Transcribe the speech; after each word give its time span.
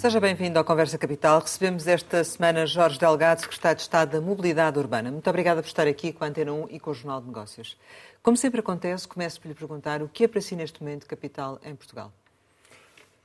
Seja 0.00 0.18
bem-vindo 0.18 0.58
ao 0.58 0.64
Conversa 0.64 0.96
Capital. 0.96 1.40
Recebemos 1.40 1.86
esta 1.86 2.24
semana 2.24 2.64
Jorge 2.64 2.98
Delgado, 2.98 3.42
secretário 3.42 3.76
de 3.76 3.82
Estado 3.82 4.12
da 4.12 4.20
Mobilidade 4.22 4.78
Urbana. 4.78 5.10
Muito 5.10 5.28
obrigada 5.28 5.60
por 5.60 5.68
estar 5.68 5.86
aqui 5.86 6.10
com 6.10 6.24
a 6.24 6.28
Antena 6.28 6.54
1 6.54 6.68
e 6.70 6.80
com 6.80 6.90
o 6.90 6.94
Jornal 6.94 7.20
de 7.20 7.26
Negócios. 7.26 7.76
Como 8.22 8.34
sempre 8.34 8.60
acontece, 8.60 9.06
começo 9.06 9.38
por 9.38 9.48
lhe 9.48 9.54
perguntar 9.54 10.02
o 10.02 10.08
que 10.08 10.24
é 10.24 10.28
para 10.28 10.40
si 10.40 10.56
neste 10.56 10.82
momento 10.82 11.06
capital 11.06 11.60
em 11.62 11.74
Portugal. 11.74 12.10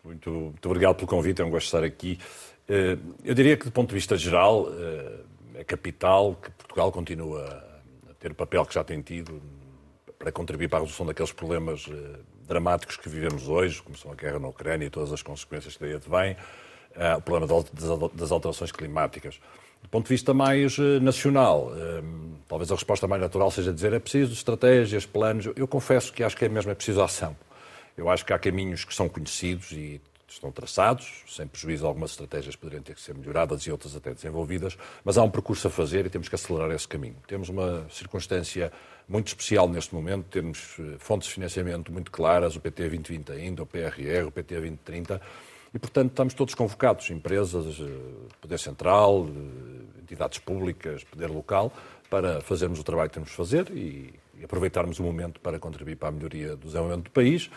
Muito, 0.04 0.30
muito 0.30 0.66
obrigado 0.66 0.96
pelo 0.96 1.08
convite, 1.08 1.42
é 1.42 1.46
um 1.46 1.50
gosto 1.50 1.68
estar 1.68 1.82
aqui. 1.82 2.20
Eh, 2.68 2.98
eu 3.24 3.34
diria 3.34 3.56
que, 3.56 3.64
do 3.64 3.72
ponto 3.72 3.88
de 3.88 3.96
vista 3.96 4.18
geral, 4.18 4.68
eh, 4.78 5.20
é 5.62 5.64
capital 5.64 6.36
que 6.36 6.52
Portugal 6.52 6.92
continua 6.92 7.46
a 8.12 8.14
ter 8.16 8.34
o 8.34 8.36
papel 8.36 8.66
que 8.66 8.74
já 8.74 8.84
tem 8.84 9.02
tido 9.02 9.42
para 10.20 10.30
contribuir 10.30 10.68
para 10.68 10.80
a 10.80 10.82
resolução 10.82 11.06
daqueles 11.06 11.32
problemas 11.32 11.88
eh, 11.90 12.20
dramáticos 12.46 12.98
que 12.98 13.08
vivemos 13.08 13.48
hoje, 13.48 13.82
como 13.82 13.98
são 13.98 14.12
a 14.12 14.16
guerra 14.16 14.40
na 14.40 14.50
Ucrânia 14.50 14.86
e 14.86 14.90
todas 14.90 15.14
as 15.14 15.22
consequências 15.22 15.78
que 15.78 15.86
daí 15.86 15.94
advêm, 15.94 16.36
o 17.18 17.22
problema 17.22 17.64
das 18.14 18.32
alterações 18.32 18.72
climáticas. 18.72 19.40
Do 19.84 19.90
ponto 19.90 20.06
de 20.06 20.10
vista 20.10 20.34
mais 20.34 20.78
nacional, 21.02 21.72
talvez 22.48 22.72
a 22.72 22.76
resposta 22.76 23.08
mais 23.08 23.22
natural 23.22 23.52
seja 23.52 23.72
dizer 23.72 23.94
é 23.94 24.00
preciso 24.00 24.34
estratégias, 24.34 25.06
planos. 25.06 25.48
Eu 25.56 25.68
confesso 25.68 26.12
que 26.12 26.24
acho 26.24 26.36
que 26.36 26.46
é 26.46 26.50
mesmo 26.50 26.72
é 26.72 26.76
preciso 26.76 27.02
ação. 27.02 27.36
Eu 27.98 28.10
acho 28.10 28.26
que 28.26 28.34
há 28.34 28.40
caminhos 28.40 28.84
que 28.84 28.94
são 28.94 29.08
conhecidos 29.08 29.72
e 29.72 30.02
estão 30.36 30.52
traçados, 30.52 31.24
sem 31.28 31.48
prejuízo 31.48 31.86
algumas 31.86 32.12
estratégias 32.12 32.56
poderiam 32.56 32.84
ter 32.84 32.94
que 32.94 33.02
ser 33.02 33.16
melhoradas 33.16 33.62
e 33.64 33.72
outras 33.72 33.96
até 33.96 34.14
desenvolvidas, 34.14 34.78
mas 35.04 35.18
há 35.18 35.24
um 35.24 35.30
percurso 35.30 35.68
a 35.68 35.72
fazer 35.72 36.06
e 36.06 36.10
temos 36.10 36.28
que 36.28 36.36
acelerar 36.36 36.72
esse 36.72 36.88
caminho. 36.88 37.16
Temos 37.28 37.50
uma 37.50 37.88
circunstância 37.90 38.72
muito 39.08 39.28
especial 39.28 39.70
neste 39.70 39.94
momento, 39.94 40.26
temos 40.30 40.76
eh, 40.80 40.96
fontes 41.00 41.28
de 41.28 41.36
financiamento 41.36 41.92
muito 41.92 42.12
claras, 42.12 42.56
o 42.56 42.60
PT 42.60 42.90
2020 42.90 43.32
ainda, 43.32 43.64
o 43.64 43.66
PRR, 43.66 44.26
o 44.28 44.32
PT 44.32 44.56
2030, 44.56 45.22
e 45.76 45.80
portanto 45.80 46.12
estamos 46.12 46.34
todos 46.34 46.56
convocados, 46.56 47.10
empresas, 47.10 47.78
eh, 47.82 47.84
Poder 48.40 48.58
Central, 48.58 49.28
eh, 49.28 50.00
entidades 50.02 50.40
públicas, 50.40 51.04
Poder 51.04 51.30
Local, 51.30 51.70
para 52.10 52.40
fazermos 52.40 52.80
o 52.80 52.84
trabalho 52.84 53.10
que 53.10 53.16
temos 53.16 53.30
de 53.30 53.36
fazer 53.36 53.70
e, 53.72 54.14
aproveitarmos 54.42 55.00
o 55.00 55.04
momento 55.04 55.40
para 55.40 55.60
contribuir 55.60 55.96
para 55.96 56.10
a 56.10 56.12
melhoria 56.12 56.56
do 56.56 56.68
desenvolvimento 56.68 57.06
do 57.06 57.12
país 57.12 57.50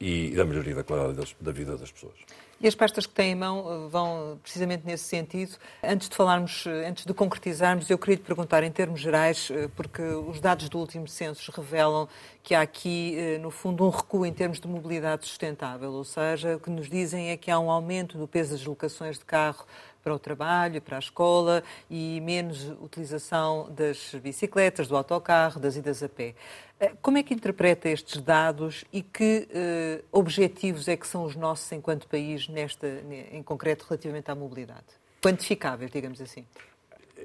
e 0.00 0.30
da 0.30 0.44
melhoria 0.44 0.74
da 0.74 0.84
qualidade 0.84 1.36
da 1.40 1.52
vida 1.52 1.76
das 1.76 1.90
pessoas. 1.90 2.14
E 2.60 2.68
as 2.68 2.74
pastas 2.74 3.04
que 3.04 3.12
têm 3.12 3.32
em 3.32 3.34
mão 3.34 3.58
eh, 3.58 3.88
vão 3.88 4.38
precisamente 4.42 4.86
nesse 4.86 5.04
sentido. 5.04 5.56
Antes 5.82 6.08
de 6.08 6.16
falarmos, 6.16 6.64
eh, 6.66 6.88
antes 6.88 7.04
de 7.04 7.12
concretizarmos, 7.12 7.90
eu 7.90 7.98
queria 7.98 8.14
lhe 8.16 8.22
perguntar 8.22 8.62
em 8.62 8.70
termos 8.70 9.00
gerais, 9.00 9.50
eh, 9.50 9.68
porque 9.74 10.00
os 10.00 10.40
dados 10.40 10.68
do 10.68 10.78
último 10.78 11.06
censo 11.08 11.52
revelam 11.52 12.08
que 12.42 12.54
há 12.54 12.62
aqui, 12.62 13.38
no 13.40 13.50
fundo, 13.50 13.84
um 13.84 13.90
recuo 13.90 14.24
em 14.26 14.32
termos 14.32 14.60
de 14.60 14.68
mobilidade 14.68 15.26
sustentável, 15.26 15.92
ou 15.92 16.04
seja, 16.04 16.56
o 16.56 16.60
que 16.60 16.68
nos 16.70 16.90
dizem 16.90 17.30
é 17.30 17.36
que 17.36 17.50
há 17.50 17.58
um 17.58 17.70
aumento 17.70 18.18
do 18.18 18.28
peso 18.28 18.50
das 18.50 18.60
deslocações 18.60 19.18
de 19.18 19.24
carro 19.24 19.64
para 20.04 20.14
o 20.14 20.18
trabalho, 20.18 20.82
para 20.82 20.96
a 20.96 20.98
escola 20.98 21.64
e 21.90 22.20
menos 22.20 22.68
utilização 22.80 23.72
das 23.72 24.14
bicicletas, 24.22 24.86
do 24.86 24.96
autocarro, 24.96 25.58
das 25.58 25.76
idas 25.76 26.02
a 26.02 26.08
pé. 26.08 26.34
Eh, 26.78 26.92
como 27.00 27.16
é 27.16 27.22
que 27.22 27.32
interpreta 27.32 27.88
estes 27.88 28.20
dados 28.20 28.84
e 28.92 29.00
que 29.00 29.48
uh, 29.50 30.04
objetivos 30.12 30.86
é 30.88 30.96
que 30.96 31.06
são 31.06 31.24
os 31.24 31.34
nossos 31.34 31.72
enquanto 31.72 32.06
país, 32.06 32.46
nesta, 32.48 32.86
em 33.32 33.42
concreto, 33.42 33.86
relativamente 33.88 34.30
à 34.30 34.34
mobilidade? 34.34 34.84
Quantificáveis, 35.22 35.90
digamos 35.90 36.20
assim. 36.20 36.44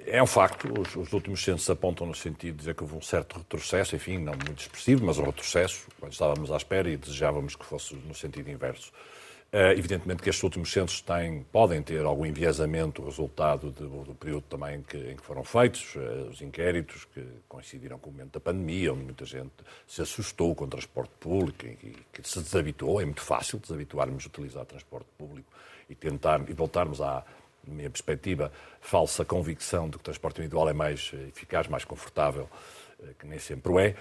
É 0.05 0.23
um 0.23 0.27
facto, 0.27 0.72
os, 0.80 0.95
os, 0.95 1.11
últimos 1.11 1.44
censos 1.44 1.69
apontam 1.69 2.07
no 2.07 2.16
sentido 2.16 2.53
de 2.53 2.59
dizer 2.59 2.75
que 2.75 2.84
houve 2.84 2.96
um 2.96 3.01
certo 3.01 3.38
retrocesso, 3.38 3.96
enfim, 3.96 4.17
não 4.17 4.34
muito 4.34 4.61
expressivo, 4.61 5.06
mas 5.06 5.17
um 5.17 5.25
retrocesso, 5.25 5.88
quando 6.00 6.13
estávamos 6.13 6.51
à 6.51 6.57
espera 6.57 6.90
e 6.90 6.96
desejávamos 6.96 7.56
que 7.56 7.66
fosse 7.66 7.96
no 7.96 8.16
sentido 8.16 8.50
inverso. 8.50 8.94
Uh, 9.51 9.73
evidentemente 9.75 10.21
que 10.21 10.29
estes 10.29 10.43
últimos 10.43 10.71
censos 10.71 11.01
têm, 11.01 11.43
podem 11.51 11.81
ter 11.81 12.05
algum 12.05 12.23
enviesamento, 12.23 13.03
resultado 13.03 13.71
de, 13.71 13.81
do 13.81 14.13
período 14.13 14.43
também 14.43 14.83
que, 14.83 14.95
em 14.95 15.15
que 15.15 15.23
foram 15.23 15.43
feitos, 15.43 15.95
uh, 15.95 16.29
os 16.29 16.39
inquéritos 16.39 17.05
que 17.05 17.25
coincidiram 17.47 17.97
com 17.97 18.11
o 18.11 18.13
momento 18.13 18.33
da 18.33 18.39
pandemia, 18.39 18.93
onde 18.93 19.05
muita 19.05 19.25
gente 19.25 19.49
se 19.87 20.03
assustou 20.03 20.53
com 20.53 20.65
o 20.65 20.67
transporte 20.67 21.13
público 21.19 21.65
e, 21.65 21.97
que 22.13 22.21
se 22.21 22.39
desabituou. 22.39 23.01
É 23.01 23.05
muito 23.05 23.23
fácil 23.23 23.57
desabituarmos 23.57 24.23
a 24.23 24.27
utilizar 24.27 24.65
transporte 24.65 25.07
público 25.17 25.51
e 25.89 25.95
tentar 25.95 26.47
e 26.47 26.53
voltarmos 26.53 27.01
à, 27.01 27.25
na 27.67 27.73
minha 27.73 27.89
perspectiva, 27.89 28.51
falsa 28.79 29.25
convicção 29.25 29.85
de 29.85 29.93
que 29.93 30.01
o 30.01 30.03
transporte 30.03 30.37
individual 30.41 30.69
é 30.69 30.73
mais 30.73 31.11
eficaz, 31.27 31.67
mais 31.67 31.83
confortável, 31.83 32.47
uh, 32.99 33.16
que 33.17 33.25
nem 33.25 33.39
sempre 33.39 33.71
o 33.71 33.79
é. 33.79 33.95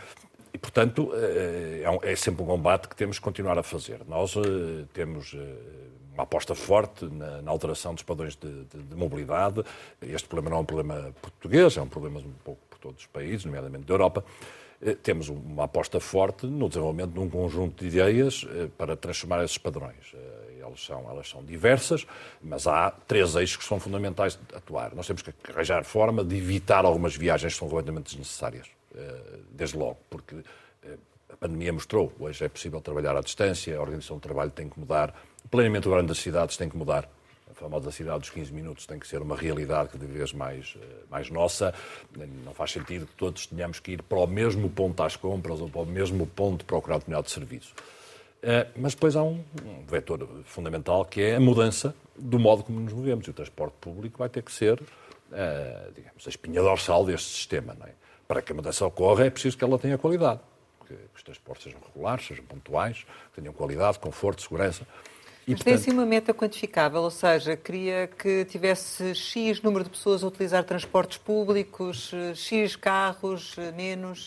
E, 0.53 0.59
portanto, 0.59 1.11
eh, 1.15 1.83
é, 1.85 2.13
é, 2.13 2.17
sempre 2.17 2.43
um 2.43 2.47
combate 2.47 2.89
que 2.89 2.97
temos 2.97 3.19
que 3.19 3.25
continuar 3.25 3.59
a 3.59 3.63
fazer. 3.63 4.01
Nós 4.07 4.35
eh, 4.37 4.85
temos 4.93 5.35
eh, 5.35 5.39
uma 6.15 6.23
aposta 6.25 6.55
forte 6.55 7.05
na, 7.05 7.43
na 7.43 7.51
alteração 7.51 7.95
dos 7.95 8.03
padrões 8.03 8.37
de, 8.37 8.65
de, 8.65 8.83
de, 8.83 8.95
mobilidade. 8.95 9.63
Este 10.01 10.29
problema 10.29 10.51
não 10.51 10.59
é 10.59 10.61
um 10.61 10.65
problema 10.65 11.15
português, 11.21 11.77
é 11.77 11.83
um 11.83 11.89
problema 11.89 12.21
um 12.21 12.33
pouco 12.45 12.61
por 12.71 12.79
todos 12.79 13.01
os 13.03 13.07
países, 13.07 13.45
nomeadamente 13.45 13.85
da 13.85 13.95
Europa. 13.95 14.25
Temos 15.03 15.29
uma 15.29 15.65
aposta 15.65 15.99
forte 15.99 16.47
no 16.47 16.69
desenvolvimento 16.69 17.11
de 17.11 17.19
um 17.19 17.29
conjunto 17.29 17.83
de 17.83 17.89
ideias 17.89 18.47
para 18.77 18.97
transformar 18.97 19.43
esses 19.43 19.59
padrões. 19.59 20.15
Elas 20.61 20.85
são, 20.85 21.11
elas 21.11 21.29
são 21.29 21.45
diversas, 21.45 22.07
mas 22.41 22.65
há 22.65 22.93
três 22.93 23.35
eixos 23.35 23.57
que 23.57 23.65
são 23.65 23.81
fundamentais 23.81 24.37
de 24.37 24.57
atuar. 24.57 24.95
Nós 24.95 25.05
temos 25.05 25.21
que 25.21 25.35
arranjar 25.51 25.83
forma 25.83 26.23
de 26.23 26.37
evitar 26.37 26.85
algumas 26.85 27.17
viagens 27.17 27.55
que 27.55 27.59
são 27.59 27.69
completamente 27.69 28.05
desnecessárias. 28.05 28.78
Eh, 28.99 29.39
desde 29.53 29.77
logo, 29.77 29.99
porque 30.11 30.35
eh, 30.83 30.97
a 31.33 31.37
pandemia 31.37 31.73
mostrou, 31.73 32.13
hoje 32.19 32.45
é 32.45 32.49
possível 32.49 32.81
trabalhar 32.81 33.17
à 33.17 33.21
distância, 33.21 33.77
a 33.77 33.81
organização 33.81 34.17
do 34.17 34.21
trabalho 34.21 34.51
tem 34.51 34.69
que 34.69 34.79
mudar, 34.79 35.15
o 35.45 35.49
planeamento 35.49 35.89
grande 35.89 36.09
das 36.09 36.19
cidades 36.19 36.57
tem 36.57 36.69
que 36.69 36.77
mudar. 36.77 37.09
A 37.49 37.55
famosa 37.55 37.93
cidade 37.93 38.21
dos 38.21 38.31
15 38.31 38.53
minutos 38.53 38.87
tem 38.87 38.99
que 38.99 39.07
ser 39.07 39.23
uma 39.23 39.37
realidade 39.37 39.91
cada 39.91 40.05
vez 40.05 40.33
mais, 40.33 40.77
eh, 40.81 40.85
mais 41.09 41.31
nossa. 41.31 41.73
Não 42.45 42.53
faz 42.53 42.73
sentido 42.73 43.07
que 43.07 43.15
todos 43.15 43.47
tenhamos 43.47 43.79
que 43.79 43.93
ir 43.93 44.03
para 44.03 44.19
o 44.19 44.27
mesmo 44.27 44.69
ponto 44.69 45.01
às 45.01 45.15
compras 45.15 45.61
ou 45.61 45.69
para 45.69 45.83
o 45.83 45.87
mesmo 45.87 46.27
ponto 46.27 46.65
procurar 46.65 46.97
um 46.97 46.99
determinado 46.99 47.31
serviço. 47.31 47.75
Mas 48.77 48.95
depois 48.95 49.17
há 49.17 49.23
um, 49.23 49.43
vetor 49.89 50.29
fundamental 50.45 51.05
que 51.05 51.21
é 51.21 51.37
a 51.37 51.41
mudança 51.41 51.95
do 52.17 52.39
modo 52.39 52.63
como 52.63 52.79
nos 52.81 52.93
movemos. 52.93 53.27
E 53.27 53.31
o 53.31 53.33
transporte 53.33 53.75
público 53.81 54.19
vai 54.19 54.29
ter 54.29 54.43
que 54.43 54.53
ser, 54.53 54.81
digamos, 55.95 56.25
a 56.25 56.29
espinha 56.29 56.63
dorsal 56.63 57.05
deste 57.05 57.29
sistema. 57.31 57.75
Não 57.75 57.87
é? 57.87 57.95
Para 58.29 58.43
que 58.43 58.53
a 58.53 58.55
mudança 58.55 58.85
ocorra 58.85 59.25
é 59.25 59.31
preciso 59.31 59.57
que 59.57 59.65
ela 59.65 59.79
tenha 59.79 59.97
qualidade. 59.97 60.41
Que 60.87 60.95
os 61.17 61.23
transportes 61.23 61.65
sejam 61.65 61.81
regulares, 61.81 62.27
sejam 62.27 62.45
pontuais, 62.45 63.07
tenham 63.35 63.55
qualidade, 63.55 63.99
conforto, 63.99 64.43
segurança. 64.43 64.87
E, 65.47 65.53
Mas 65.53 65.61
portanto... 65.61 65.65
tem 65.65 65.75
assim 65.75 65.93
uma 65.93 66.05
meta 66.05 66.35
quantificável, 66.35 67.01
ou 67.01 67.11
seja, 67.11 67.57
queria 67.57 68.07
que 68.07 68.45
tivesse 68.45 69.15
X 69.15 69.63
número 69.63 69.83
de 69.83 69.89
pessoas 69.89 70.23
a 70.23 70.27
utilizar 70.27 70.63
transportes 70.63 71.17
públicos, 71.17 72.13
X 72.35 72.77
carros, 72.77 73.57
menos? 73.75 74.27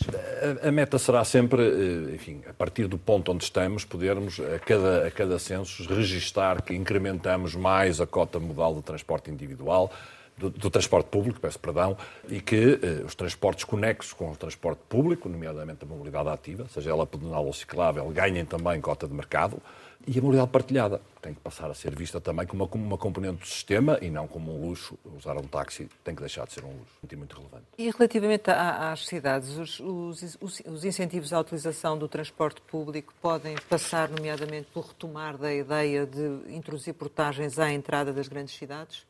A, 0.64 0.68
a 0.68 0.72
meta 0.72 0.98
será 0.98 1.24
sempre, 1.24 1.62
eh, 1.62 2.14
enfim, 2.16 2.42
a 2.48 2.52
partir 2.52 2.88
do 2.88 2.98
ponto 2.98 3.30
onde 3.30 3.44
estamos, 3.44 3.84
podermos 3.84 4.40
a 4.40 4.58
cada, 4.58 5.06
a 5.06 5.10
cada 5.12 5.38
censo 5.38 5.84
registar 5.94 6.60
que 6.60 6.74
incrementamos 6.74 7.54
mais 7.54 8.00
a 8.00 8.06
cota 8.06 8.40
modal 8.40 8.74
de 8.74 8.82
transporte 8.82 9.30
individual, 9.30 9.92
do, 10.36 10.50
do, 10.50 10.70
transporte 10.70 11.06
público, 11.06 11.40
peço 11.40 11.58
perdão, 11.58 11.96
e 12.28 12.40
que 12.40 12.78
eh, 12.82 13.04
os 13.04 13.14
transportes 13.14 13.64
conexos 13.64 14.12
com 14.12 14.30
o 14.30 14.36
transporte 14.36 14.80
público, 14.88 15.28
nomeadamente 15.28 15.84
a 15.84 15.86
mobilidade 15.86 16.28
ativa, 16.28 16.66
seja 16.68 16.90
ela 16.90 17.06
pedonal 17.06 17.44
ou 17.46 17.52
ciclável, 17.52 18.08
ganhem 18.08 18.44
também 18.44 18.80
cota 18.80 19.06
de 19.06 19.14
mercado, 19.14 19.62
e 20.06 20.18
a 20.18 20.22
mobilidade 20.22 20.50
partilhada 20.50 21.00
tem 21.20 21.32
que 21.32 21.40
passar 21.40 21.70
a 21.70 21.74
ser 21.74 21.94
vista 21.94 22.20
também 22.20 22.44
como 22.44 22.64
uma, 22.64 22.68
como 22.68 22.84
uma 22.84 22.98
componente 22.98 23.40
do 23.40 23.46
sistema 23.46 23.98
e 24.02 24.10
não 24.10 24.26
como 24.26 24.52
um 24.52 24.66
luxo. 24.68 24.98
Usar 25.16 25.36
um 25.36 25.44
táxi 25.44 25.88
tem 26.02 26.14
que 26.14 26.20
deixar 26.20 26.44
de 26.44 26.52
ser 26.52 26.64
um 26.64 26.70
luxo, 26.70 26.90
muito, 27.00 27.16
muito 27.16 27.36
relevante. 27.36 27.64
E 27.78 27.88
relativamente 27.88 28.50
às 28.50 29.06
cidades, 29.06 29.56
os, 29.56 29.78
os, 29.78 30.38
os, 30.66 30.84
incentivos 30.84 31.32
à 31.32 31.38
utilização 31.38 31.96
do 31.96 32.08
transporte 32.08 32.60
público 32.62 33.14
podem 33.22 33.54
passar, 33.70 34.08
nomeadamente, 34.08 34.68
pelo 34.72 34.86
retomar 34.86 35.36
da 35.36 35.54
ideia 35.54 36.04
de 36.04 36.52
introduzir 36.52 36.94
portagens 36.94 37.58
à 37.60 37.70
entrada 37.70 38.12
das 38.12 38.26
grandes 38.26 38.56
cidades? 38.56 39.06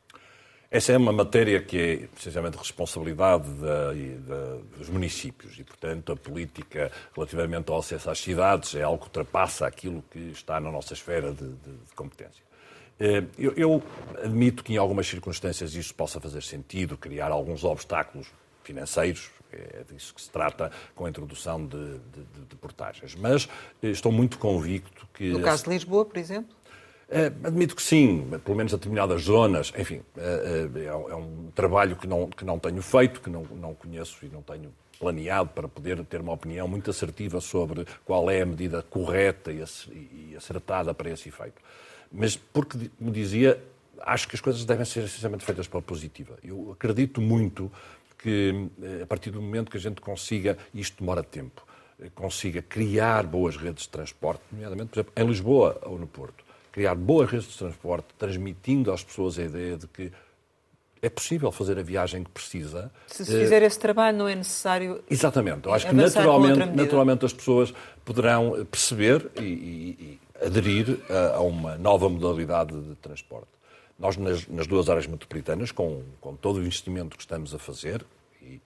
Essa 0.73 0.93
é 0.93 0.97
uma 0.97 1.11
matéria 1.11 1.61
que 1.61 1.77
é 1.77 2.07
precisamente 2.07 2.57
responsabilidade 2.57 3.47
da, 3.47 3.93
da, 3.93 4.57
dos 4.75 4.89
municípios 4.89 5.59
e, 5.59 5.63
portanto, 5.63 6.11
a 6.11 6.15
política 6.15 6.91
relativamente 7.15 7.71
ao 7.71 7.77
acesso 7.77 8.09
às 8.09 8.17
cidades 8.17 8.73
é 8.73 8.81
algo 8.81 8.97
que 8.97 9.05
ultrapassa 9.05 9.67
aquilo 9.67 10.03
que 10.09 10.31
está 10.31 10.59
na 10.59 10.71
nossa 10.71 10.93
esfera 10.93 11.31
de, 11.31 11.47
de, 11.47 11.71
de 11.87 11.93
competência. 11.95 12.43
Eh, 12.99 13.23
eu, 13.37 13.53
eu, 13.55 13.83
admito 14.23 14.63
que 14.63 14.73
em 14.73 14.77
algumas 14.77 15.05
circunstâncias 15.05 15.75
isso 15.75 15.93
possa 15.93 16.19
fazer 16.19 16.41
sentido, 16.41 16.97
criar 16.97 17.29
alguns 17.29 17.63
obstáculos 17.63 18.31
financeiros, 18.63 19.29
é 19.51 19.83
disso 19.93 20.11
que 20.15 20.21
se 20.23 20.31
trata 20.31 20.71
com 20.95 21.05
a 21.05 21.09
introdução 21.09 21.63
de, 21.63 21.99
de, 21.99 22.45
de 22.49 22.55
portagens. 22.55 23.13
Mas 23.13 23.47
eh, 23.83 23.89
estou 23.89 24.11
muito 24.11 24.39
convicto 24.39 25.07
que. 25.13 25.29
No 25.29 25.41
caso 25.41 25.65
de 25.65 25.69
Lisboa, 25.69 26.03
por 26.03 26.17
exemplo? 26.17 26.55
É, 27.13 27.27
admito 27.43 27.75
que 27.75 27.81
sim, 27.83 28.27
pelo 28.43 28.57
menos 28.57 28.73
a 28.73 28.77
determinadas 28.77 29.21
zonas. 29.21 29.71
Enfim, 29.77 30.01
é, 30.17 30.67
é, 30.75 30.85
é, 30.85 30.95
um 30.95 31.51
trabalho 31.53 31.95
que 31.95 32.07
não, 32.07 32.27
que 32.27 32.43
não 32.43 32.57
tenho 32.57 32.81
feito, 32.81 33.21
que 33.21 33.29
não, 33.29 33.43
não 33.43 33.75
conheço 33.75 34.25
e 34.25 34.29
não 34.29 34.41
tenho 34.41 34.73
planeado 34.99 35.49
para 35.49 35.67
poder 35.67 36.03
ter 36.05 36.21
uma 36.21 36.33
opinião 36.33 36.67
muito 36.67 36.89
assertiva 36.89 37.39
sobre 37.39 37.85
qual 38.03 38.31
é 38.31 38.41
a 38.41 38.45
medida 38.47 38.81
correta 38.81 39.51
e 39.51 40.35
acertada 40.35 40.91
para 40.91 41.11
esse 41.11 41.29
efeito. 41.29 41.61
Mas, 42.11 42.35
porque, 42.35 42.89
como 42.97 43.11
dizia, 43.11 43.61
acho 44.01 44.27
que 44.27 44.35
as 44.35 44.41
coisas 44.41 44.65
devem 44.65 44.85
ser 44.85 45.03
essencialmente 45.03 45.45
feitas 45.45 45.67
pela 45.67 45.83
positiva. 45.83 46.35
Eu 46.43 46.71
acredito 46.71 47.21
muito 47.21 47.71
que, 48.17 48.69
a 49.03 49.05
partir 49.05 49.29
do 49.29 49.39
momento 49.39 49.69
que 49.69 49.77
a 49.77 49.79
gente 49.79 50.01
consiga, 50.01 50.57
isto 50.73 50.99
demora 50.99 51.21
tempo, 51.21 51.63
consiga 52.15 52.61
criar 52.61 53.23
boas 53.23 53.55
redes 53.55 53.83
de 53.83 53.89
transporte, 53.89 54.41
nomeadamente, 54.51 54.89
por 54.89 54.99
exemplo, 54.99 55.13
em 55.15 55.27
Lisboa 55.27 55.79
ou 55.83 55.99
no 55.99 56.07
Porto, 56.07 56.42
criar 56.73 56.95
boas 56.95 57.29
redes 57.29 57.47
de 57.47 57.57
transporte, 57.57 58.07
transmitindo 58.17 58.91
às 58.91 59.03
pessoas 59.03 59.37
a 59.37 59.43
ideia 59.43 59.77
de 59.77 59.87
que 59.87 60.11
é 61.03 61.09
possível 61.09 61.51
fazer 61.51 61.77
a 61.77 61.83
viagem 61.83 62.23
que 62.23 62.31
precisa. 62.31 62.91
Se 63.07 63.23
se 63.25 63.31
fizer 63.31 63.61
esse 63.61 63.77
trabalho, 63.77 64.17
não 64.17 64.27
é 64.27 64.35
necessário. 64.35 65.03
Exatamente. 65.09 65.67
Eu 65.67 65.73
acho 65.73 65.87
que 65.87 65.93
naturalmente, 65.93 66.65
naturalmente 66.75 67.25
as 67.25 67.33
pessoas 67.33 67.73
poderão 68.03 68.65
perceber 68.71 69.29
e, 69.39 69.43
e, 69.43 70.19
e 70.41 70.45
aderir 70.45 70.99
a, 71.09 71.35
a, 71.35 71.41
uma 71.41 71.77
nova 71.77 72.09
modalidade 72.09 72.73
de 72.81 72.95
transporte. 72.95 73.49
Nós, 73.99 74.17
nas, 74.17 74.47
nas 74.47 74.65
duas 74.65 74.89
áreas 74.89 75.05
metropolitanas, 75.05 75.71
com, 75.71 76.03
com, 76.19 76.35
todo 76.35 76.57
o 76.57 76.61
investimento 76.61 77.15
que 77.15 77.21
estamos 77.23 77.53
a 77.53 77.59
fazer, 77.59 78.03
e 78.41 78.59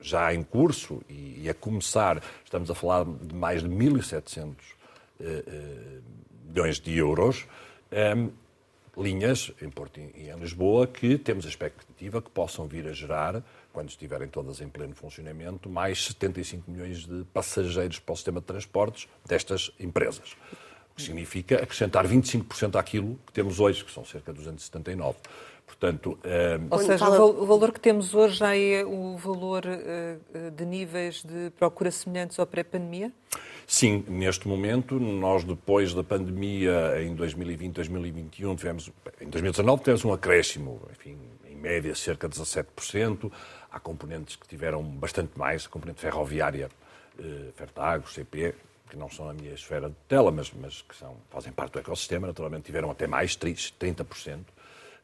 já 0.00 0.32
em 0.32 0.42
curso 0.44 1.02
e, 1.08 1.40
e 1.42 1.48
a 1.48 1.54
começar, 1.54 2.22
estamos 2.44 2.70
a 2.70 2.74
falar 2.74 3.04
de 3.04 3.34
mais 3.34 3.62
de 3.62 3.68
1.700 3.68 4.54
eh, 5.20 5.44
eh, 5.46 5.98
milhões 6.48 6.80
de 6.80 6.96
euros. 6.96 7.46
Eh, 7.90 8.28
linhas 8.98 9.52
em 9.62 9.70
Porto 9.70 10.00
e 10.00 10.28
em 10.28 10.38
Lisboa 10.38 10.86
que 10.86 11.16
temos 11.16 11.46
a 11.46 11.48
expectativa 11.48 12.20
que 12.20 12.30
possam 12.30 12.66
vir 12.66 12.86
a 12.88 12.92
gerar, 12.92 13.42
quando 13.72 13.90
estiverem 13.90 14.26
todas 14.26 14.60
em 14.60 14.68
pleno 14.68 14.94
funcionamento, 14.94 15.70
mais 15.70 16.04
75 16.06 16.68
milhões 16.68 17.06
de 17.06 17.24
passageiros 17.32 18.00
para 18.00 18.12
o 18.12 18.16
sistema 18.16 18.40
de 18.40 18.46
transportes 18.46 19.08
destas 19.24 19.70
empresas. 19.78 20.32
O 20.92 20.96
que 20.96 21.02
significa 21.02 21.62
acrescentar 21.62 22.08
25% 22.08 22.74
àquilo 22.76 23.18
que 23.24 23.32
temos 23.32 23.60
hoje, 23.60 23.84
que 23.84 23.92
são 23.92 24.04
cerca 24.04 24.32
de 24.32 24.38
279. 24.38 25.16
Portanto, 25.78 26.18
eh, 26.24 26.58
Ou 26.70 26.78
seja, 26.80 27.08
o 27.08 27.46
valor 27.46 27.70
que 27.70 27.78
temos 27.78 28.12
hoje 28.12 28.36
já 28.36 28.56
é 28.56 28.84
o 28.84 29.16
valor 29.16 29.62
eh, 29.64 30.16
de 30.50 30.66
níveis 30.66 31.22
de 31.22 31.50
procura 31.50 31.88
semelhantes 31.92 32.36
ao 32.36 32.46
pré-pandemia? 32.46 33.12
Sim, 33.64 34.04
neste 34.08 34.48
momento, 34.48 34.98
nós 34.98 35.44
depois 35.44 35.94
da 35.94 36.02
pandemia 36.02 37.00
em 37.00 37.14
2020, 37.14 37.74
2021, 37.74 38.56
tivemos, 38.56 38.90
em 39.20 39.28
2019 39.28 39.82
tivemos 39.82 40.04
um 40.04 40.12
acréscimo, 40.12 40.80
enfim, 40.90 41.16
em 41.48 41.54
média 41.54 41.94
cerca 41.94 42.28
de 42.28 42.36
17%. 42.36 43.30
Há 43.70 43.78
componentes 43.78 44.34
que 44.34 44.48
tiveram 44.48 44.82
bastante 44.82 45.38
mais, 45.38 45.66
a 45.66 45.68
componente 45.68 46.00
ferroviária, 46.00 46.68
eh, 47.20 47.52
Fertago, 47.54 48.10
CP, 48.10 48.52
que 48.90 48.96
não 48.96 49.08
são 49.08 49.30
a 49.30 49.32
minha 49.32 49.52
esfera 49.52 49.88
de 49.88 49.96
tela, 50.08 50.32
mas, 50.32 50.50
mas 50.60 50.82
que 50.82 50.96
são, 50.96 51.14
fazem 51.30 51.52
parte 51.52 51.74
do 51.74 51.78
ecossistema, 51.78 52.26
naturalmente 52.26 52.64
tiveram 52.64 52.90
até 52.90 53.06
mais, 53.06 53.36
30% 53.36 54.40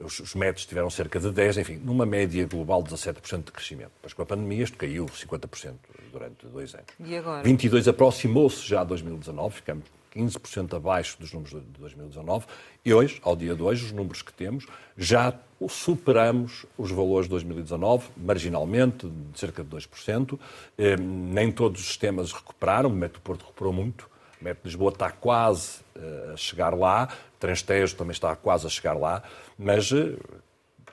os, 0.00 0.20
os 0.20 0.34
métodos 0.34 0.66
tiveram 0.66 0.90
cerca 0.90 1.18
de 1.18 1.28
10%, 1.28 1.58
enfim, 1.58 1.80
numa 1.84 2.06
média 2.06 2.46
global 2.46 2.82
de 2.82 2.90
17% 2.94 3.44
de 3.44 3.52
crescimento. 3.52 3.92
Mas 4.02 4.12
com 4.12 4.22
a 4.22 4.26
pandemia 4.26 4.64
isto 4.64 4.76
caiu 4.76 5.06
50% 5.06 5.74
durante 6.12 6.46
dois 6.46 6.74
anos. 6.74 6.86
E 7.00 7.16
agora? 7.16 7.42
22% 7.42 7.88
aproximou-se 7.88 8.66
já 8.66 8.80
a 8.80 8.84
2019, 8.84 9.56
ficamos 9.56 9.84
15% 10.14 10.76
abaixo 10.76 11.16
dos 11.18 11.32
números 11.32 11.60
de 11.60 11.80
2019 11.80 12.46
e 12.84 12.94
hoje, 12.94 13.20
ao 13.22 13.34
dia 13.34 13.54
de 13.54 13.62
hoje, 13.62 13.84
os 13.84 13.92
números 13.92 14.22
que 14.22 14.32
temos, 14.32 14.66
já 14.96 15.34
superamos 15.68 16.66
os 16.78 16.90
valores 16.90 17.26
de 17.26 17.30
2019, 17.30 18.08
marginalmente, 18.16 19.08
de 19.08 19.38
cerca 19.38 19.64
de 19.64 19.70
2%. 19.70 20.38
Eh, 20.76 20.96
nem 20.96 21.50
todos 21.50 21.80
os 21.80 21.86
sistemas 21.86 22.32
recuperaram, 22.32 22.90
o 22.90 22.92
Metro 22.92 23.20
Porto 23.20 23.42
recuperou 23.42 23.72
muito, 23.72 24.08
o 24.44 24.48
Metro 24.48 24.60
Lisboa 24.64 24.92
está 24.92 25.10
quase 25.10 25.80
eh, 25.96 26.32
a 26.34 26.36
chegar 26.36 26.74
lá, 26.74 27.08
Transtejo 27.40 27.96
também 27.96 28.12
está 28.12 28.36
quase 28.36 28.66
a 28.66 28.70
chegar 28.70 28.92
lá, 28.92 29.22
mas 29.58 29.90
eh, 29.90 30.16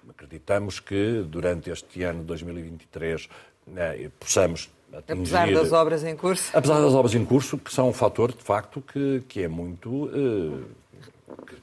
acreditamos 0.10 0.80
que 0.80 1.22
durante 1.28 1.70
este 1.70 2.02
ano 2.04 2.24
2023 2.24 3.28
né, 3.68 4.10
possamos 4.18 4.70
atingir... 4.94 5.36
Apesar 5.36 5.52
das 5.52 5.74
obras 5.74 6.04
em 6.06 6.16
curso? 6.16 6.50
Apesar 6.56 6.80
das 6.80 6.94
obras 6.94 7.14
em 7.14 7.26
curso, 7.26 7.58
que 7.58 7.74
são 7.74 7.90
um 7.90 7.94
fator, 7.94 8.32
de 8.32 8.42
facto, 8.42 8.82
que, 8.82 9.22
que 9.28 9.44
é 9.44 9.48
muito... 9.50 10.06
Uh, 10.06 10.81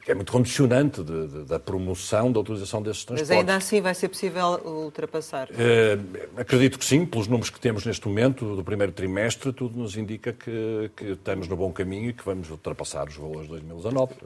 que 0.04 0.10
é 0.10 0.14
muito 0.14 0.32
condicionante 0.32 1.02
de, 1.02 1.26
de, 1.28 1.44
da 1.44 1.58
promoção 1.58 2.30
da 2.30 2.40
utilização 2.40 2.82
desses 2.82 3.04
transportes. 3.04 3.28
Mas 3.28 3.38
ainda 3.38 3.56
assim 3.56 3.80
vai 3.80 3.94
ser 3.94 4.08
possível 4.08 4.60
ultrapassar? 4.64 5.48
Uh, 5.50 6.40
acredito 6.40 6.78
que 6.78 6.84
sim, 6.84 7.04
pelos 7.04 7.26
números 7.26 7.50
que 7.50 7.60
temos 7.60 7.84
neste 7.84 8.06
momento, 8.06 8.56
do 8.56 8.64
primeiro 8.64 8.92
trimestre, 8.92 9.52
tudo 9.52 9.78
nos 9.78 9.96
indica 9.96 10.32
que, 10.32 10.90
que 10.96 11.12
estamos 11.12 11.48
no 11.48 11.56
bom 11.56 11.72
caminho 11.72 12.10
e 12.10 12.12
que 12.12 12.24
vamos 12.24 12.50
ultrapassar 12.50 13.08
os 13.08 13.16
valores 13.16 13.42
de 13.42 13.48
2019. 13.48 14.12
Uh, 14.12 14.16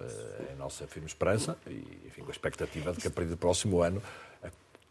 é 0.51 0.53
a 0.53 0.57
nossa 0.57 0.87
firme 0.87 1.07
esperança 1.07 1.57
e, 1.67 1.83
enfim, 2.07 2.23
com 2.23 2.29
a 2.29 2.33
expectativa 2.33 2.93
de 2.93 2.99
que 2.99 3.09
a 3.09 3.11
partir 3.11 3.31
do 3.31 3.37
próximo 3.37 3.83
ano 3.83 4.03